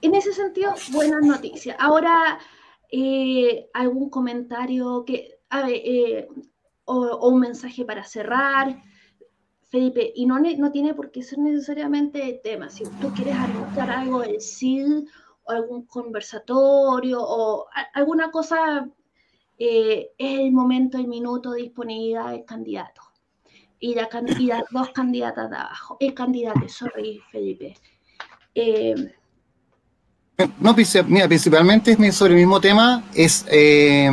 en 0.00 0.14
ese 0.14 0.32
sentido, 0.32 0.72
buenas 0.92 1.22
noticias. 1.22 1.76
Ahora, 1.78 2.38
eh, 2.90 3.68
algún 3.72 4.10
comentario 4.10 5.04
que, 5.04 5.38
eh, 5.68 6.28
o, 6.84 7.28
un 7.28 7.40
mensaje 7.40 7.84
para 7.84 8.04
cerrar. 8.04 8.82
Felipe, 9.68 10.12
y 10.14 10.26
no, 10.26 10.38
no 10.38 10.70
tiene 10.70 10.94
por 10.94 11.10
qué 11.10 11.22
ser 11.22 11.38
necesariamente 11.40 12.40
tema. 12.42 12.68
Si 12.70 12.84
tú 13.00 13.12
quieres 13.14 13.34
anunciar 13.34 13.90
algo 13.90 14.20
del 14.20 14.40
CID 14.40 15.06
o 15.44 15.50
algún 15.50 15.86
conversatorio 15.86 17.18
o 17.20 17.66
alguna 17.92 18.30
cosa 18.30 18.88
eh, 19.58 20.12
es 20.16 20.40
el 20.40 20.52
momento, 20.52 20.98
el 20.98 21.08
minuto 21.08 21.50
de 21.52 21.62
disponibilidad 21.62 22.30
del 22.30 22.44
candidato. 22.44 23.02
y, 23.80 23.94
las 23.94 24.64
dos 24.70 24.90
candidatas 24.90 25.50
de 25.50 25.56
abajo. 25.56 25.96
El 26.00 26.14
candidato, 26.14 26.68
sorry, 26.68 27.20
Felipe. 27.30 27.74
No, 30.60 30.76
mira, 31.08 31.28
principalmente 31.28 32.12
sobre 32.12 32.34
el 32.34 32.40
mismo 32.40 32.60
tema, 32.60 33.02
es 33.14 33.46
eh, 33.50 34.10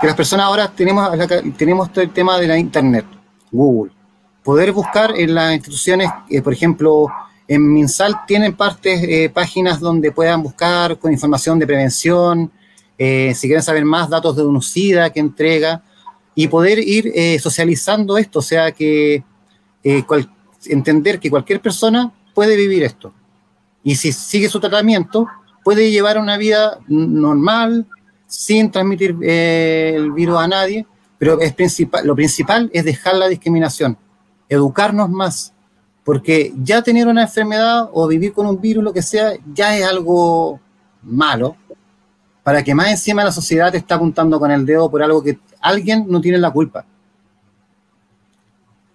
que 0.00 0.06
las 0.06 0.14
personas 0.14 0.46
ahora 0.46 0.70
tenemos, 0.70 1.10
tenemos 1.56 1.90
el 1.96 2.10
tema 2.10 2.38
de 2.38 2.46
la 2.46 2.56
Internet, 2.56 3.04
Google. 3.50 3.92
Poder 4.44 4.72
buscar 4.72 5.12
en 5.16 5.34
las 5.34 5.54
instituciones, 5.54 6.10
eh, 6.30 6.40
por 6.42 6.52
ejemplo, 6.52 7.08
en 7.48 7.72
MinSal 7.72 8.24
tienen 8.26 8.54
partes, 8.54 9.30
páginas 9.32 9.80
donde 9.80 10.12
puedan 10.12 10.42
buscar 10.42 10.96
con 10.98 11.12
información 11.12 11.58
de 11.58 11.66
prevención, 11.66 12.52
si 12.96 13.48
quieren 13.48 13.62
saber 13.62 13.84
más 13.84 14.08
datos 14.08 14.36
de 14.36 14.44
un 14.44 14.62
SIDA 14.62 15.10
que 15.10 15.18
entrega, 15.18 15.82
y 16.36 16.46
poder 16.46 16.78
ir 16.78 17.12
socializando 17.40 18.16
esto, 18.16 18.38
o 18.38 18.42
sea 18.42 18.70
que 18.70 19.24
entender 19.82 21.18
que 21.18 21.28
cualquier 21.28 21.60
persona 21.60 22.12
puede 22.32 22.54
vivir 22.54 22.84
esto 22.84 23.12
y 23.82 23.96
si 23.96 24.12
sigue 24.12 24.48
su 24.48 24.60
tratamiento, 24.60 25.26
puede 25.64 25.90
llevar 25.90 26.18
una 26.18 26.36
vida 26.36 26.78
normal, 26.88 27.86
sin 28.26 28.70
transmitir 28.70 29.16
eh, 29.22 29.94
el 29.96 30.12
virus 30.12 30.38
a 30.38 30.48
nadie, 30.48 30.86
pero 31.18 31.40
es 31.40 31.52
principal, 31.52 32.06
lo 32.06 32.14
principal 32.14 32.70
es 32.72 32.84
dejar 32.84 33.16
la 33.16 33.28
discriminación, 33.28 33.96
educarnos 34.48 35.10
más, 35.10 35.52
porque 36.04 36.52
ya 36.62 36.82
tener 36.82 37.08
una 37.08 37.22
enfermedad 37.22 37.88
o 37.92 38.06
vivir 38.06 38.32
con 38.32 38.46
un 38.46 38.60
virus, 38.60 38.84
lo 38.84 38.92
que 38.92 39.02
sea, 39.02 39.32
ya 39.52 39.76
es 39.76 39.84
algo 39.84 40.60
malo, 41.02 41.56
para 42.42 42.62
que 42.62 42.74
más 42.74 42.90
encima 42.90 43.24
la 43.24 43.32
sociedad 43.32 43.70
te 43.70 43.78
está 43.78 43.96
apuntando 43.96 44.38
con 44.38 44.50
el 44.50 44.64
dedo 44.64 44.90
por 44.90 45.02
algo 45.02 45.22
que 45.22 45.38
alguien 45.60 46.06
no 46.08 46.20
tiene 46.20 46.38
la 46.38 46.50
culpa. 46.50 46.84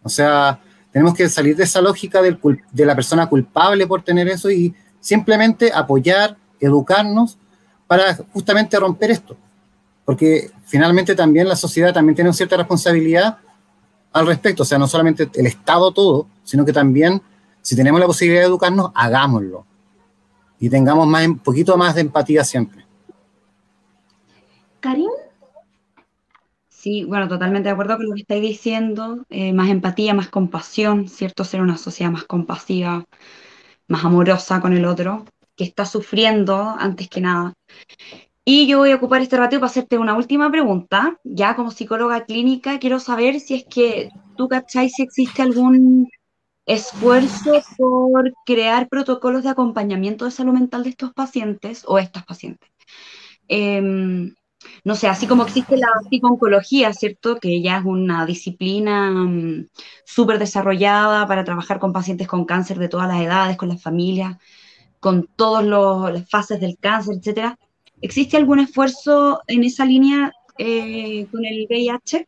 O 0.02 0.10
sea, 0.10 0.60
tenemos 0.96 1.14
que 1.14 1.28
salir 1.28 1.58
de 1.58 1.66
esa 1.66 1.82
lógica 1.82 2.22
de 2.22 2.86
la 2.86 2.96
persona 2.96 3.28
culpable 3.28 3.86
por 3.86 4.02
tener 4.02 4.30
eso 4.30 4.50
y 4.50 4.74
simplemente 5.02 5.70
apoyar, 5.74 6.38
educarnos 6.58 7.38
para 7.86 8.16
justamente 8.32 8.80
romper 8.80 9.12
esto. 9.12 9.36
Porque 10.06 10.52
finalmente 10.64 11.14
también 11.14 11.50
la 11.50 11.58
sociedad 11.58 11.94
también 11.94 12.16
tiene 12.16 12.30
una 12.30 12.38
cierta 12.38 12.56
responsabilidad 12.56 13.40
al 14.14 14.26
respecto. 14.26 14.64
O 14.64 14.66
sea, 14.66 14.78
no 14.78 14.88
solamente 14.88 15.30
el 15.34 15.48
Estado 15.48 15.92
todo, 15.92 16.28
sino 16.46 16.64
que 16.64 16.72
también 16.72 17.22
si 17.62 17.76
tenemos 17.76 18.00
la 18.00 18.08
posibilidad 18.08 18.44
de 18.44 18.48
educarnos, 18.48 18.92
hagámoslo. 18.96 19.66
Y 20.62 20.70
tengamos 20.70 21.08
un 21.08 21.40
poquito 21.40 21.76
más 21.76 21.96
de 21.96 22.02
empatía 22.02 22.46
siempre. 22.46 22.86
Karim. 24.80 25.12
Sí, 26.86 27.04
bueno, 27.04 27.28
totalmente 27.28 27.68
de 27.68 27.74
acuerdo 27.74 27.98
con 27.98 28.06
lo 28.06 28.14
que 28.14 28.22
estáis 28.22 28.44
diciendo. 28.44 29.26
Eh, 29.32 29.54
más 29.54 29.72
empatía, 29.72 30.14
más 30.14 30.30
compasión, 30.30 31.08
¿cierto? 31.10 31.44
Ser 31.44 31.62
una 31.62 31.78
sociedad 31.80 32.12
más 32.12 32.26
compasiva, 32.26 33.06
más 33.88 34.06
amorosa 34.06 34.62
con 34.62 34.72
el 34.72 34.86
otro, 34.86 35.26
que 35.56 35.64
está 35.64 35.88
sufriendo 35.88 36.76
antes 36.78 37.10
que 37.10 37.22
nada. 37.22 37.56
Y 38.44 38.68
yo 38.68 38.78
voy 38.78 38.92
a 38.92 38.98
ocupar 38.98 39.24
este 39.24 39.36
ratio 39.36 39.60
para 39.60 39.72
hacerte 39.72 39.98
una 39.98 40.14
última 40.14 40.52
pregunta. 40.52 41.18
Ya 41.24 41.56
como 41.56 41.72
psicóloga 41.72 42.26
clínica, 42.26 42.78
quiero 42.78 43.00
saber 43.00 43.40
si 43.40 43.56
es 43.56 43.66
que 43.68 44.12
tú 44.38 44.48
cacháis 44.48 44.94
si 44.94 45.02
existe 45.02 45.42
algún 45.42 46.08
esfuerzo 46.68 47.64
por 47.78 48.32
crear 48.46 48.90
protocolos 48.90 49.42
de 49.42 49.50
acompañamiento 49.50 50.26
de 50.26 50.32
salud 50.32 50.54
mental 50.54 50.84
de 50.84 50.92
estos 50.92 51.14
pacientes 51.14 51.84
o 51.88 51.98
estas 51.98 52.24
pacientes. 52.26 52.70
Eh, 53.48 54.32
no 54.84 54.96
sé, 54.96 55.08
así 55.08 55.28
como 55.28 55.44
existe 55.44 55.78
la 55.78 55.88
psicooncología, 56.10 56.94
¿cierto? 56.94 57.38
Que 57.38 57.62
ya 57.62 57.78
es 57.78 57.86
una 57.86 58.26
disciplina 58.26 59.12
mm, 59.12 59.68
súper 60.06 60.40
desarrollada 60.40 61.28
para 61.28 61.44
trabajar 61.44 61.80
con 61.80 61.94
pacientes 61.94 62.28
con 62.28 62.46
cáncer 62.46 62.80
de 62.80 62.90
todas 62.90 63.08
las 63.08 63.22
edades, 63.22 63.58
con 63.58 63.70
las 63.70 63.82
familias, 63.82 64.38
con 65.00 65.28
todas 65.36 65.66
las 65.66 66.30
fases 66.30 66.60
del 66.60 66.78
cáncer, 66.80 67.18
etcétera. 67.18 67.58
¿Existe 68.02 68.38
algún 68.38 68.60
esfuerzo 68.60 69.42
en 69.48 69.64
esa 69.64 69.86
línea 69.86 70.32
eh, 70.58 71.28
con 71.32 71.46
el 71.46 71.66
VIH? 71.70 72.28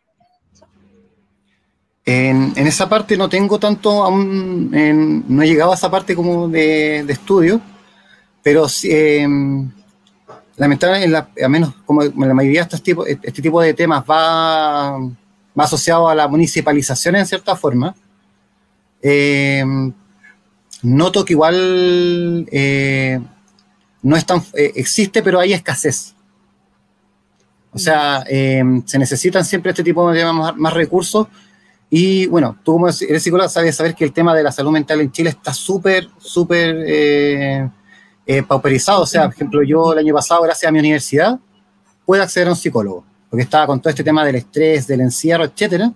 En, 2.06 2.58
esa 2.58 2.88
parte 2.88 3.18
no 3.18 3.28
tengo 3.28 3.60
tanto, 3.60 4.04
aún 4.06 4.72
no 4.72 5.42
he 5.42 5.48
llegado 5.48 5.72
a 5.72 5.76
esa 5.76 5.92
parte 5.92 6.16
como 6.16 6.48
de, 6.48 7.00
estudio, 7.00 7.60
pero 8.42 8.70
sí, 8.70 8.90
em, 8.92 9.70
lamentablemente, 10.58 11.44
a 11.44 11.48
menos 11.48 11.74
como 11.86 12.02
la 12.02 12.34
mayoría 12.34 12.62
de 12.62 12.64
estos 12.64 12.84
tipos, 12.84 13.08
este 13.08 13.42
tipo 13.42 13.62
de 13.62 13.74
temas 13.74 14.04
va, 14.04 14.98
va 14.98 15.64
asociado 15.64 16.10
a 16.10 16.16
la 16.16 16.28
municipalización 16.28 17.16
en 17.16 17.26
cierta 17.26 17.56
forma, 17.56 17.96
eh, 19.02 19.64
noto 20.82 21.24
que 21.24 21.34
igual 21.34 22.48
eh, 22.52 23.20
no 24.02 24.16
es 24.16 24.26
tan, 24.26 24.40
eh, 24.54 24.74
existe, 24.76 25.22
pero 25.22 25.40
hay 25.40 25.54
escasez. 25.54 26.16
O 27.72 27.80
sea, 27.80 28.24
se 28.26 28.98
necesitan 28.98 29.46
siempre 29.46 29.70
este 29.70 29.84
tipo 29.84 30.10
de 30.10 30.20
temas 30.20 30.56
más, 30.58 30.74
recursos. 30.74 31.28
Y 31.92 32.26
bueno, 32.26 32.58
tú 32.64 32.74
como 32.74 32.88
eres 32.88 33.22
psicólogo 33.22 33.48
sabes 33.50 33.76
saber 33.76 33.94
que 33.94 34.04
el 34.04 34.14
tema 34.14 34.34
de 34.34 34.42
la 34.42 34.52
salud 34.52 34.72
mental 34.72 35.00
en 35.00 35.12
Chile 35.12 35.30
está 35.30 35.54
súper, 35.54 36.10
súper 36.18 37.72
eh, 38.30 38.44
pauperizado. 38.44 39.04
O 39.04 39.06
sea, 39.06 39.24
por 39.24 39.34
ejemplo, 39.34 39.64
yo 39.64 39.94
el 39.94 40.00
año 40.00 40.14
pasado, 40.14 40.42
gracias 40.42 40.68
a 40.68 40.72
mi 40.74 40.80
universidad, 40.80 41.40
pude 42.06 42.22
acceder 42.22 42.50
a 42.50 42.52
un 42.52 42.58
psicólogo, 42.58 43.06
porque 43.30 43.44
estaba 43.44 43.66
con 43.66 43.80
todo 43.80 43.90
este 43.90 44.04
tema 44.04 44.26
del 44.26 44.36
estrés, 44.36 44.86
del 44.86 45.00
encierro, 45.00 45.46
etcétera. 45.46 45.94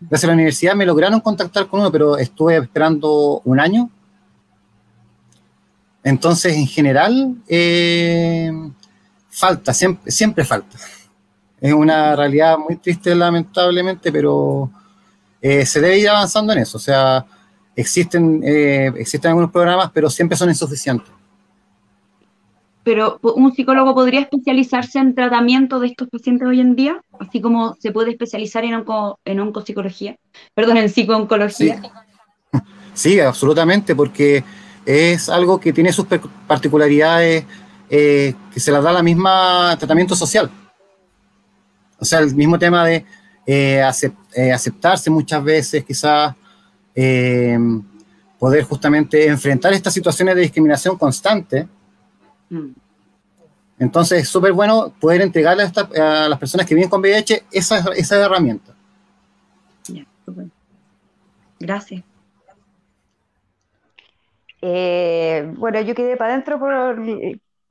Gracias 0.00 0.24
a 0.24 0.28
la 0.28 0.34
universidad 0.34 0.76
me 0.76 0.86
lograron 0.86 1.20
contactar 1.20 1.66
con 1.66 1.80
uno, 1.80 1.90
pero 1.90 2.16
estuve 2.16 2.56
esperando 2.56 3.42
un 3.44 3.58
año. 3.58 3.90
Entonces, 6.04 6.56
en 6.56 6.68
general, 6.68 7.36
eh, 7.48 8.52
falta, 9.28 9.74
siempre, 9.74 10.44
falta. 10.44 10.76
Es 11.60 11.72
una 11.72 12.14
realidad 12.14 12.58
muy 12.58 12.76
triste, 12.76 13.12
lamentablemente, 13.14 14.12
pero 14.12 14.70
eh, 15.40 15.66
se 15.66 15.80
debe 15.80 15.98
ir 15.98 16.08
avanzando 16.08 16.52
en 16.52 16.60
eso. 16.60 16.76
O 16.76 16.80
sea, 16.80 17.24
existen, 17.74 18.40
existen 18.44 19.30
algunos 19.30 19.50
programas, 19.50 19.90
pero 19.92 20.10
siempre 20.10 20.36
son 20.36 20.48
insuficientes 20.48 21.21
pero 22.84 23.20
un 23.22 23.54
psicólogo 23.54 23.94
podría 23.94 24.20
especializarse 24.20 24.98
en 24.98 25.14
tratamiento 25.14 25.78
de 25.78 25.88
estos 25.88 26.08
pacientes 26.08 26.48
hoy 26.48 26.60
en 26.60 26.74
día, 26.74 27.00
así 27.20 27.40
como 27.40 27.76
se 27.80 27.92
puede 27.92 28.10
especializar 28.10 28.64
en, 28.64 28.74
onco, 28.74 29.20
en 29.24 29.40
oncopsicología, 29.40 30.16
perdón, 30.54 30.78
en 30.78 30.88
psicooncología. 30.88 31.80
Sí. 32.94 33.20
absolutamente, 33.20 33.94
porque 33.94 34.42
es 34.84 35.28
algo 35.28 35.60
que 35.60 35.72
tiene 35.72 35.92
sus 35.92 36.06
particularidades 36.46 37.44
eh, 37.88 38.34
que 38.52 38.58
se 38.58 38.72
las 38.72 38.82
da 38.82 38.90
la 38.90 39.02
misma 39.02 39.76
tratamiento 39.78 40.16
social. 40.16 40.50
O 41.98 42.04
sea, 42.04 42.20
el 42.20 42.34
mismo 42.34 42.58
tema 42.58 42.86
de 42.86 43.04
eh, 43.46 43.82
eh, 44.34 44.52
aceptarse 44.52 45.10
muchas 45.10 45.44
veces, 45.44 45.84
quizás 45.84 46.34
poder 48.38 48.64
justamente 48.64 49.26
enfrentar 49.26 49.72
estas 49.72 49.94
situaciones 49.94 50.34
de 50.34 50.40
discriminación 50.40 50.96
constante. 50.96 51.68
Entonces 53.78 54.22
es 54.22 54.28
súper 54.28 54.52
bueno 54.52 54.92
poder 55.00 55.22
entregarle 55.22 55.64
a, 55.64 56.28
las 56.28 56.38
personas 56.38 56.66
que 56.66 56.74
vienen 56.74 56.90
con 56.90 57.00
VIH 57.00 57.44
esa, 57.50 57.78
esa 57.96 58.24
herramienta. 58.24 58.74
Gracias. 61.58 62.02
Eh, 64.60 65.52
bueno, 65.56 65.80
yo 65.80 65.94
quedé 65.94 66.16
para 66.16 66.32
adentro 66.34 66.58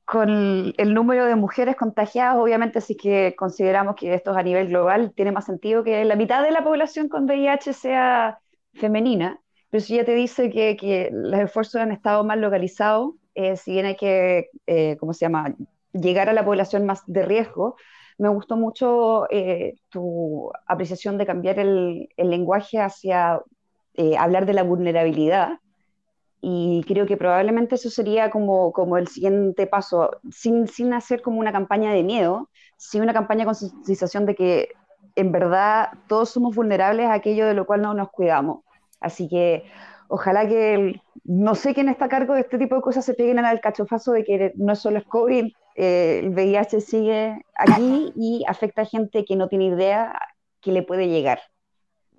con 0.04 0.74
el 0.76 0.94
número 0.94 1.24
de 1.26 1.36
mujeres 1.36 1.76
contagiadas. 1.76 2.36
Obviamente, 2.36 2.80
si 2.80 2.96
que 2.96 3.34
consideramos 3.36 3.96
que 3.96 4.12
esto 4.14 4.32
es 4.32 4.36
a 4.36 4.42
nivel 4.42 4.68
global, 4.68 5.12
tiene 5.14 5.32
más 5.32 5.46
sentido 5.46 5.84
que 5.84 6.04
la 6.04 6.16
mitad 6.16 6.42
de 6.42 6.50
la 6.50 6.64
población 6.64 7.08
con 7.08 7.24
VIH 7.24 7.72
sea 7.72 8.38
femenina. 8.74 9.40
Pero 9.70 9.82
si 9.82 9.96
ya 9.96 10.04
te 10.04 10.14
dice 10.14 10.50
que, 10.50 10.76
que 10.76 11.08
los 11.10 11.40
esfuerzos 11.40 11.76
han 11.76 11.92
estado 11.92 12.24
mal 12.24 12.42
localizados, 12.42 13.14
eh, 13.34 13.56
si 13.56 13.72
bien 13.72 13.86
hay 13.86 13.96
que, 13.96 14.50
eh, 14.66 14.96
¿cómo 14.98 15.12
se 15.12 15.26
llama?, 15.26 15.54
llegar 15.92 16.28
a 16.28 16.32
la 16.32 16.44
población 16.44 16.86
más 16.86 17.02
de 17.06 17.22
riesgo, 17.22 17.76
me 18.18 18.28
gustó 18.28 18.56
mucho 18.56 19.26
eh, 19.30 19.74
tu 19.90 20.50
apreciación 20.66 21.18
de 21.18 21.26
cambiar 21.26 21.58
el, 21.58 22.08
lenguaje 22.16 22.78
hacia 22.78 23.40
hablar 24.18 24.46
de 24.46 24.54
la 24.54 24.62
vulnerabilidad. 24.62 25.58
Y 26.40 26.82
creo 26.88 27.06
que 27.06 27.16
probablemente 27.16 27.76
eso 27.76 27.90
sería 27.90 28.30
como, 28.30 28.72
como 28.72 28.96
el 28.96 29.06
siguiente 29.08 29.66
paso, 29.66 30.10
sin, 30.30 30.66
sin 30.66 30.92
hacer 30.92 31.22
como 31.22 31.38
una 31.38 31.52
campaña 31.52 31.92
de 31.92 32.02
miedo, 32.02 32.48
sino 32.76 33.04
una 33.04 33.12
campaña 33.12 33.44
con 33.44 33.54
sensación 33.54 34.26
de 34.26 34.34
que 34.34 34.68
en 35.14 35.32
verdad 35.32 35.90
todos 36.08 36.30
somos 36.30 36.54
vulnerables 36.54 37.06
a 37.06 37.14
aquello 37.14 37.46
de 37.46 37.54
lo 37.54 37.66
cual 37.66 37.82
no 37.82 37.94
nos 37.94 38.10
cuidamos. 38.10 38.64
Así 39.00 39.28
que 39.28 39.64
ojalá 40.08 40.46
que 40.48 41.00
no 41.24 41.54
sé 41.54 41.74
quién 41.74 41.88
está 41.88 42.06
a 42.06 42.08
cargo 42.08 42.34
de 42.34 42.40
este 42.40 42.58
tipo 42.58 42.74
de 42.74 42.82
cosas 42.82 43.04
se 43.04 43.14
peguen 43.14 43.38
al 43.38 43.60
cachofazo 43.60 44.12
de 44.12 44.24
que 44.24 44.52
no 44.56 44.74
solo 44.74 44.98
es 44.98 45.04
COVID, 45.04 45.52
eh, 45.76 46.20
el 46.22 46.30
VIH 46.30 46.80
sigue 46.80 47.44
aquí 47.54 48.12
y 48.16 48.44
afecta 48.46 48.82
a 48.82 48.86
gente 48.86 49.24
que 49.24 49.36
no 49.36 49.48
tiene 49.48 49.66
idea 49.66 50.18
que 50.60 50.72
le 50.72 50.82
puede 50.82 51.08
llegar. 51.08 51.40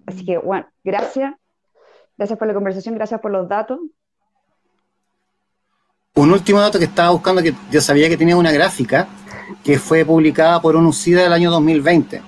Así 0.05 0.25
que, 0.25 0.37
bueno, 0.37 0.67
gracias. 0.83 1.33
Gracias 2.17 2.37
por 2.37 2.47
la 2.47 2.53
conversación, 2.53 2.95
gracias 2.95 3.19
por 3.19 3.31
los 3.31 3.47
datos. 3.49 3.79
Un 6.15 6.31
último 6.31 6.59
dato 6.59 6.77
que 6.77 6.85
estaba 6.85 7.09
buscando, 7.09 7.41
que 7.41 7.53
yo 7.71 7.81
sabía 7.81 8.07
que 8.07 8.17
tenía 8.17 8.37
una 8.37 8.51
gráfica 8.51 9.07
que 9.63 9.79
fue 9.79 10.05
publicada 10.05 10.61
por 10.61 10.75
UNUCIDA 10.75 11.23
del 11.23 11.33
año 11.33 11.49
2020, 11.51 12.21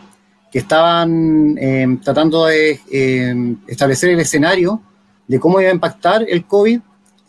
que 0.52 0.60
estaban 0.60 1.56
eh, 1.58 2.00
tratando 2.04 2.46
de 2.48 2.80
eh, 2.92 3.56
establecer 3.68 4.10
el 4.10 4.20
escenario 4.20 4.82
de 5.28 5.40
cómo 5.40 5.60
iba 5.60 5.70
a 5.70 5.74
impactar 5.74 6.26
el 6.28 6.46
COVID 6.46 6.80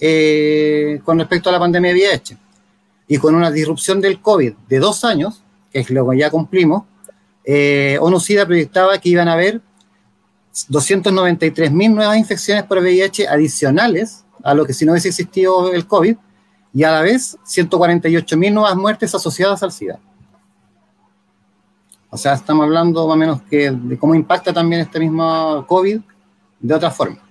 eh, 0.00 1.00
con 1.04 1.18
respecto 1.18 1.48
a 1.48 1.52
la 1.52 1.58
pandemia 1.58 1.92
de 1.92 2.00
VIH. 2.00 2.38
Y 3.08 3.18
con 3.18 3.34
una 3.34 3.50
disrupción 3.50 4.00
del 4.00 4.20
COVID 4.20 4.54
de 4.68 4.78
dos 4.78 5.04
años, 5.04 5.42
que 5.72 5.80
es 5.80 5.90
lo 5.90 6.08
que 6.08 6.18
ya 6.18 6.30
cumplimos, 6.30 6.84
eh, 7.44 7.98
ONU-SIDA 8.00 8.46
proyectaba 8.46 8.98
que 8.98 9.08
iban 9.08 9.28
a 9.28 9.34
haber 9.34 9.60
293.000 10.68 11.94
nuevas 11.94 12.16
infecciones 12.16 12.64
por 12.64 12.78
VIH 12.78 13.28
adicionales 13.28 14.24
a 14.42 14.54
lo 14.54 14.64
que 14.64 14.72
si 14.72 14.84
no 14.84 14.92
hubiese 14.92 15.08
existido 15.08 15.72
el 15.72 15.86
COVID, 15.86 16.16
y 16.76 16.84
a 16.84 16.90
la 16.90 17.00
vez 17.00 17.38
148.000 17.46 18.52
nuevas 18.52 18.76
muertes 18.76 19.14
asociadas 19.14 19.62
al 19.62 19.72
SIDA. 19.72 19.98
O 22.10 22.18
sea, 22.18 22.34
estamos 22.34 22.64
hablando 22.64 23.06
más 23.06 23.14
o 23.14 23.16
menos 23.16 23.42
que 23.42 23.70
de 23.70 23.98
cómo 23.98 24.14
impacta 24.14 24.52
también 24.52 24.82
este 24.82 25.00
mismo 25.00 25.64
COVID 25.66 26.00
de 26.60 26.74
otra 26.74 26.90
forma. 26.90 27.25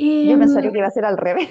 Yo 0.00 0.38
pensaría 0.38 0.72
que 0.72 0.78
iba 0.78 0.86
a 0.86 0.90
ser 0.90 1.04
al 1.04 1.18
revés. 1.18 1.48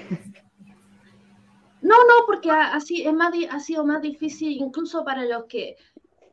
No, 1.81 1.95
no, 1.95 2.25
porque 2.25 2.51
así 2.51 3.05
es 3.05 3.13
más, 3.13 3.33
ha 3.49 3.59
sido 3.59 3.85
más 3.85 4.01
difícil 4.01 4.51
incluso 4.51 5.05
para 5.05 5.23
los 5.23 5.45
que, 5.45 5.77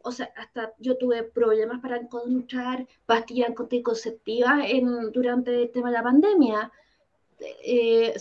o 0.02 0.10
sea, 0.10 0.30
hasta 0.36 0.72
yo 0.78 0.98
tuve 0.98 1.22
problemas 1.22 1.80
para 1.80 1.98
encontrar 1.98 2.86
pastillas 3.06 3.50
anticonceptivas 3.56 4.64
en, 4.66 5.12
durante 5.12 5.62
el 5.62 5.70
tema 5.70 5.90
de 5.90 5.94
la 5.94 6.02
pandemia, 6.02 6.72
eh, 7.38 8.14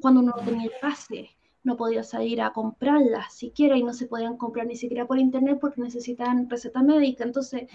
cuando 0.00 0.20
uno 0.20 0.34
tenía 0.44 0.64
el 0.64 0.72
pase, 0.80 1.30
no 1.62 1.76
podía 1.76 2.02
salir 2.04 2.40
a 2.40 2.52
comprarlas 2.52 3.34
siquiera 3.34 3.76
y 3.76 3.82
no 3.82 3.92
se 3.92 4.06
podían 4.06 4.36
comprar 4.36 4.66
ni 4.66 4.76
siquiera 4.76 5.06
por 5.06 5.18
internet 5.18 5.58
porque 5.60 5.80
necesitaban 5.80 6.48
receta 6.48 6.82
médica. 6.82 7.24
Entonces, 7.24 7.68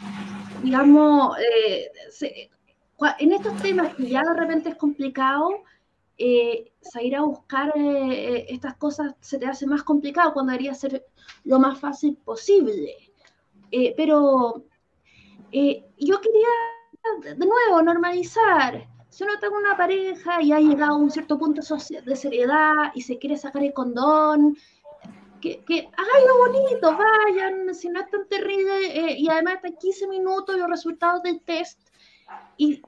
digamos, 0.64 1.38
eh, 1.40 1.92
en 3.20 3.32
estos 3.32 3.56
temas 3.62 3.96
que 3.96 4.08
ya 4.08 4.22
de 4.22 4.40
repente 4.40 4.70
es 4.70 4.76
complicado, 4.76 5.64
eh, 6.18 6.72
salir 6.82 7.16
a 7.16 7.24
buscar 7.24 7.74
eh, 7.76 8.46
estas 8.50 8.76
cosas 8.76 9.16
se 9.22 9.40
te 9.40 9.48
hace 9.48 9.66
más 9.66 9.82
complicado 9.82 10.34
cuando 10.34 10.52
debería 10.52 10.76
ser 10.76 11.06
lo 11.46 11.60
más 11.60 11.80
fácil 11.80 12.16
posible. 12.16 12.96
Eh, 13.72 13.94
pero 13.98 14.64
yo 15.52 16.22
quería, 16.22 16.48
de 17.24 17.46
nuevo, 17.46 17.82
normalizar. 17.82 18.88
Si 19.10 19.24
uno 19.24 19.34
tiene 19.40 19.56
una 19.58 19.76
pareja 19.76 20.42
y 20.42 20.54
ha 20.54 20.60
llegado 20.60 20.94
a 20.94 20.98
un 20.98 21.12
cierto 21.12 21.38
punto 21.38 21.62
de 22.06 22.16
seriedad 22.16 22.92
y 22.94 23.02
se 23.02 23.18
quiere 23.18 23.36
sacar 23.36 23.64
el 23.64 23.74
condón, 23.74 24.56
que, 25.42 25.64
que 25.66 25.90
lo 26.28 26.38
bonito, 26.38 26.96
vayan, 26.96 27.74
si 27.74 27.90
no 27.90 28.00
es 28.00 28.10
tan 28.10 28.28
terrible, 28.28 29.18
y 29.18 29.28
además 29.28 29.56
está 29.56 29.72
15 29.76 30.08
minutos 30.08 30.56
los 30.56 30.70
resultados 30.70 31.24
del 31.24 31.42
test, 31.42 31.91
y 32.58 32.82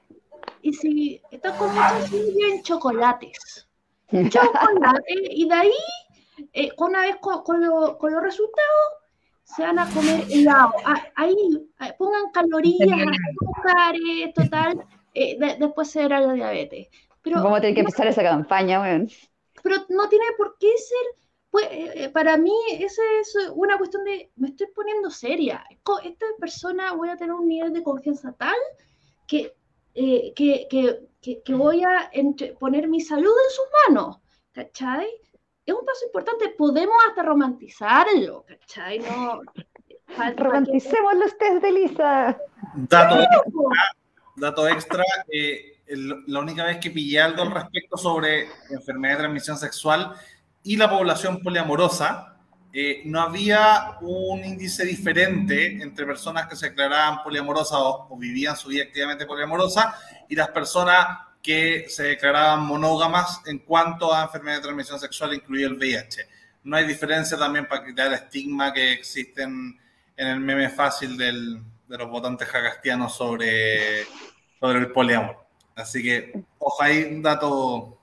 y 0.64 0.72
si 0.72 1.20
está 1.30 1.56
con 1.58 1.68
muchos 1.74 2.10
en 2.12 2.62
chocolates. 2.62 3.68
Chocolate, 4.10 5.14
y 5.30 5.46
de 5.46 5.54
ahí, 5.54 5.72
eh, 6.54 6.70
una 6.78 7.00
vez 7.00 7.16
con, 7.20 7.42
con, 7.42 7.60
los 7.60 8.22
resultados, 8.22 8.88
se 9.42 9.62
van 9.62 9.78
a 9.78 9.88
comer 9.90 10.24
helado. 10.30 10.72
Ah, 10.86 11.02
ahí, 11.16 11.36
pongan 11.98 12.30
calorías, 12.32 12.88
azúcares, 13.30 14.32
total, 14.34 14.86
eh, 15.12 15.36
después 15.58 15.90
se 15.90 16.02
verá 16.02 16.20
la 16.20 16.32
diabetes. 16.32 16.88
Pero, 17.20 17.42
Vamos 17.42 17.58
a 17.58 17.60
tener 17.60 17.74
que 17.74 17.80
empezar 17.80 18.06
esa 18.06 18.22
campaña, 18.22 18.80
weón. 18.80 19.10
Pero 19.62 19.76
no 19.90 20.08
tiene 20.08 20.26
por 20.38 20.56
qué 20.58 20.68
ser 20.78 21.24
pues 21.50 21.68
eh, 21.70 22.10
para 22.12 22.36
mí 22.36 22.52
esa 22.80 23.02
es 23.20 23.36
una 23.54 23.78
cuestión 23.78 24.02
de, 24.04 24.32
me 24.36 24.48
estoy 24.48 24.66
poniendo 24.74 25.08
seria. 25.08 25.64
Esta 26.02 26.26
persona 26.40 26.94
voy 26.94 27.10
a 27.10 27.16
tener 27.16 27.32
un 27.32 27.46
nivel 27.46 27.72
de 27.72 27.82
confianza 27.82 28.32
tal 28.32 28.56
que 29.26 29.54
eh, 29.94 30.32
que, 30.34 30.66
que, 30.68 31.40
que, 31.44 31.54
voy 31.54 31.84
a 31.84 32.10
poner 32.58 32.88
mi 32.88 33.00
salud 33.00 33.30
en 33.30 33.50
sus 33.54 33.64
manos, 33.86 34.18
¿cachai? 34.52 35.06
Es 35.64 35.72
un 35.72 35.84
paso 35.84 36.04
importante, 36.06 36.48
podemos 36.58 36.96
hasta 37.08 37.22
romantizarlo, 37.22 38.44
¿cachai? 38.44 38.98
No, 38.98 39.40
Romanticemos 40.36 41.14
los 41.14 41.38
test 41.38 41.62
de 41.62 41.72
Lisa. 41.72 42.38
Dato 42.74 43.20
extra, 43.20 43.96
dato 44.36 44.68
extra 44.68 45.04
eh, 45.28 45.80
la 46.26 46.40
única 46.40 46.64
vez 46.64 46.78
que 46.78 46.90
pillé 46.90 47.20
algo 47.20 47.42
al 47.42 47.52
respecto 47.52 47.96
sobre 47.96 48.48
enfermedad 48.70 49.14
de 49.14 49.20
transmisión 49.20 49.56
sexual 49.56 50.12
y 50.64 50.76
la 50.76 50.90
población 50.90 51.40
poliamorosa, 51.40 52.33
eh, 52.76 53.02
no 53.04 53.20
había 53.20 53.98
un 54.00 54.44
índice 54.44 54.84
diferente 54.84 55.80
entre 55.80 56.04
personas 56.04 56.48
que 56.48 56.56
se 56.56 56.70
declaraban 56.70 57.22
poliamorosas 57.22 57.78
o, 57.80 58.16
vivían 58.18 58.56
su 58.56 58.66
vida 58.66 58.82
activamente 58.82 59.26
poliamorosa 59.26 59.96
y 60.28 60.34
las 60.34 60.48
personas 60.48 61.06
que 61.40 61.86
se 61.88 62.02
declaraban 62.02 62.66
monógamas 62.66 63.42
en 63.46 63.60
cuanto 63.60 64.12
a 64.12 64.24
enfermedad 64.24 64.56
de 64.56 64.62
transmisión 64.62 64.98
sexual, 64.98 65.34
incluido 65.34 65.70
el 65.70 65.76
VIH. 65.76 66.26
No 66.64 66.76
hay 66.76 66.84
diferencia 66.84 67.38
también 67.38 67.68
para 67.68 67.86
quitar 67.86 68.08
el 68.08 68.14
estigma 68.14 68.72
que 68.72 68.90
existen 68.90 69.78
en 70.16 70.26
el 70.26 70.40
meme 70.40 70.68
fácil 70.68 71.16
de 71.16 71.32
los 71.32 72.10
votantes 72.10 72.48
jagastianos 72.48 73.14
sobre, 73.14 74.04
sobre 74.58 74.80
el 74.80 74.90
poliamor. 74.90 75.46
Así 75.76 76.02
que, 76.02 76.42
ojo, 76.58 76.82
hay 76.82 77.04
un 77.04 77.22
dato 77.22 78.00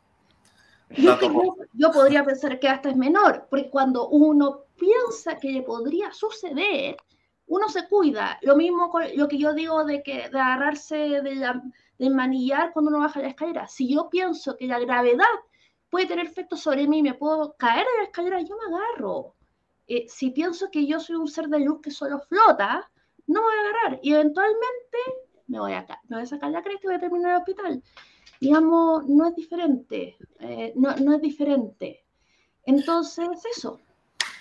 yo, 0.96 1.92
podría 1.92 2.24
pensar 2.24 2.60
que 2.60 2.68
hasta 2.68 2.90
es 2.90 2.96
menor, 2.96 3.48
porque 3.50 3.70
cuando 3.70 4.10
uno 4.10 4.66
piensa 4.78 5.38
que 5.38 5.52
le 5.52 5.62
podría 5.62 6.12
suceder, 6.12 6.98
uno 7.48 7.70
se 7.70 7.88
cuida. 7.88 8.38
Lo 8.42 8.56
mismo 8.56 8.90
con 8.90 9.04
lo 9.16 9.28
que 9.28 9.38
yo 9.38 9.54
digo 9.54 9.84
de 9.84 10.04
que 10.04 10.30
de 10.30 10.40
agarrarse 10.40 10.96
de, 10.96 11.36
la, 11.36 11.62
manillar 12.00 12.72
cuando 12.74 12.90
uno 12.90 13.00
baja 13.00 13.22
la 13.22 13.30
escalera. 13.30 13.68
Si 13.68 13.94
yo 13.94 14.10
pienso 14.10 14.56
que 14.58 14.68
la 14.68 14.80
gravedad 14.80 15.26
puede 15.90 16.08
tener 16.08 16.26
efecto 16.26 16.56
sobre 16.56 16.88
mí, 16.88 17.04
me 17.04 17.14
puedo 17.14 17.56
caer 17.58 17.86
de 17.86 17.98
la 17.98 18.04
escalera, 18.04 18.42
yo 18.42 18.56
me 18.56 18.76
agarro. 18.76 19.36
Eh, 19.88 20.06
si 20.08 20.32
pienso 20.32 20.70
que 20.72 20.86
yo 20.86 21.00
soy 21.00 21.18
un 21.18 21.28
ser 21.28 21.48
de 21.48 21.60
luz 21.60 21.82
que 21.82 21.92
solo 21.92 22.20
flota, 22.20 22.90
no 23.28 23.42
me 23.42 23.48
voy 23.48 23.56
a 23.56 23.62
agarrar 23.62 24.00
y 24.02 24.14
eventualmente 24.14 24.98
me 25.48 25.60
voy 25.60 25.74
a, 25.74 25.86
me 26.08 26.16
voy 26.16 26.24
a 26.24 26.26
sacar 26.26 26.52
la 26.52 26.64
cresta 26.64 26.82
y 26.84 26.88
voy 26.88 26.96
a 26.96 27.00
terminar 27.00 27.32
en 27.32 27.36
el 27.36 27.42
hospital 27.42 27.84
digamos, 28.42 29.08
no 29.08 29.28
es 29.28 29.36
diferente, 29.36 30.18
eh, 30.40 30.74
no, 30.76 30.96
no, 30.98 31.16
es 31.16 31.22
diferente. 31.22 32.04
Entonces, 32.66 33.30
eso. 33.56 33.80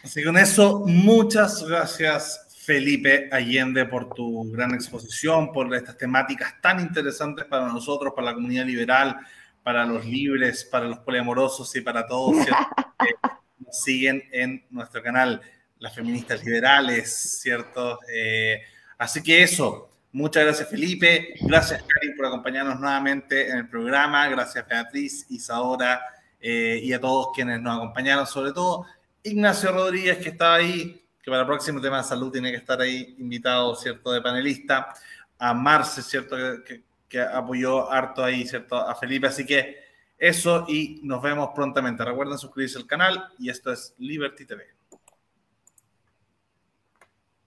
Así 0.02 0.20
que 0.20 0.26
con 0.26 0.38
eso, 0.38 0.82
muchas 0.86 1.62
gracias 1.62 2.46
Felipe 2.64 3.28
Allende 3.30 3.84
por 3.84 4.14
tu 4.14 4.50
gran 4.50 4.74
exposición, 4.74 5.52
por 5.52 5.74
estas 5.74 5.98
temáticas 5.98 6.54
tan 6.62 6.80
interesantes 6.80 7.44
para 7.44 7.68
nosotros, 7.68 8.14
para 8.16 8.28
la 8.28 8.34
comunidad 8.34 8.64
liberal, 8.64 9.18
para 9.62 9.84
los 9.84 10.06
libres, 10.06 10.64
para 10.64 10.86
los 10.86 11.00
poliamorosos 11.00 11.74
y 11.76 11.82
para 11.82 12.06
todos 12.06 12.46
que 12.46 12.52
nos 13.58 13.82
siguen 13.82 14.22
en 14.32 14.64
nuestro 14.70 15.02
canal, 15.02 15.42
las 15.78 15.94
feministas 15.94 16.42
liberales, 16.42 17.38
¿cierto? 17.42 17.98
Eh, 18.10 18.62
así 18.96 19.22
que 19.22 19.42
eso, 19.42 19.89
Muchas 20.12 20.44
gracias, 20.44 20.68
Felipe. 20.68 21.34
Gracias, 21.42 21.82
Karin, 21.82 22.16
por 22.16 22.26
acompañarnos 22.26 22.80
nuevamente 22.80 23.48
en 23.48 23.58
el 23.58 23.68
programa. 23.68 24.28
Gracias, 24.28 24.66
Beatriz, 24.66 25.26
Isadora 25.28 26.00
eh, 26.40 26.80
y 26.82 26.92
a 26.92 27.00
todos 27.00 27.28
quienes 27.34 27.60
nos 27.60 27.76
acompañaron, 27.76 28.26
sobre 28.26 28.52
todo 28.52 28.86
Ignacio 29.22 29.70
Rodríguez, 29.70 30.18
que 30.18 30.30
estaba 30.30 30.56
ahí, 30.56 31.04
que 31.22 31.30
para 31.30 31.42
el 31.42 31.46
próximo 31.46 31.80
tema 31.80 31.98
de 31.98 32.04
salud 32.04 32.32
tiene 32.32 32.50
que 32.50 32.56
estar 32.56 32.80
ahí 32.80 33.14
invitado, 33.18 33.76
¿cierto?, 33.76 34.10
de 34.10 34.20
panelista. 34.20 34.94
A 35.38 35.54
Marce, 35.54 36.02
¿cierto?, 36.02 36.36
que, 36.64 36.82
que 37.08 37.20
apoyó 37.20 37.90
harto 37.90 38.24
ahí, 38.24 38.46
¿cierto?, 38.46 38.76
a 38.76 38.94
Felipe. 38.96 39.28
Así 39.28 39.46
que 39.46 39.78
eso 40.18 40.66
y 40.68 41.00
nos 41.02 41.22
vemos 41.22 41.50
prontamente. 41.54 42.04
Recuerden 42.04 42.36
suscribirse 42.36 42.78
al 42.78 42.86
canal 42.86 43.28
y 43.38 43.48
esto 43.48 43.72
es 43.72 43.94
Liberty 43.98 44.44
TV. 44.44 44.79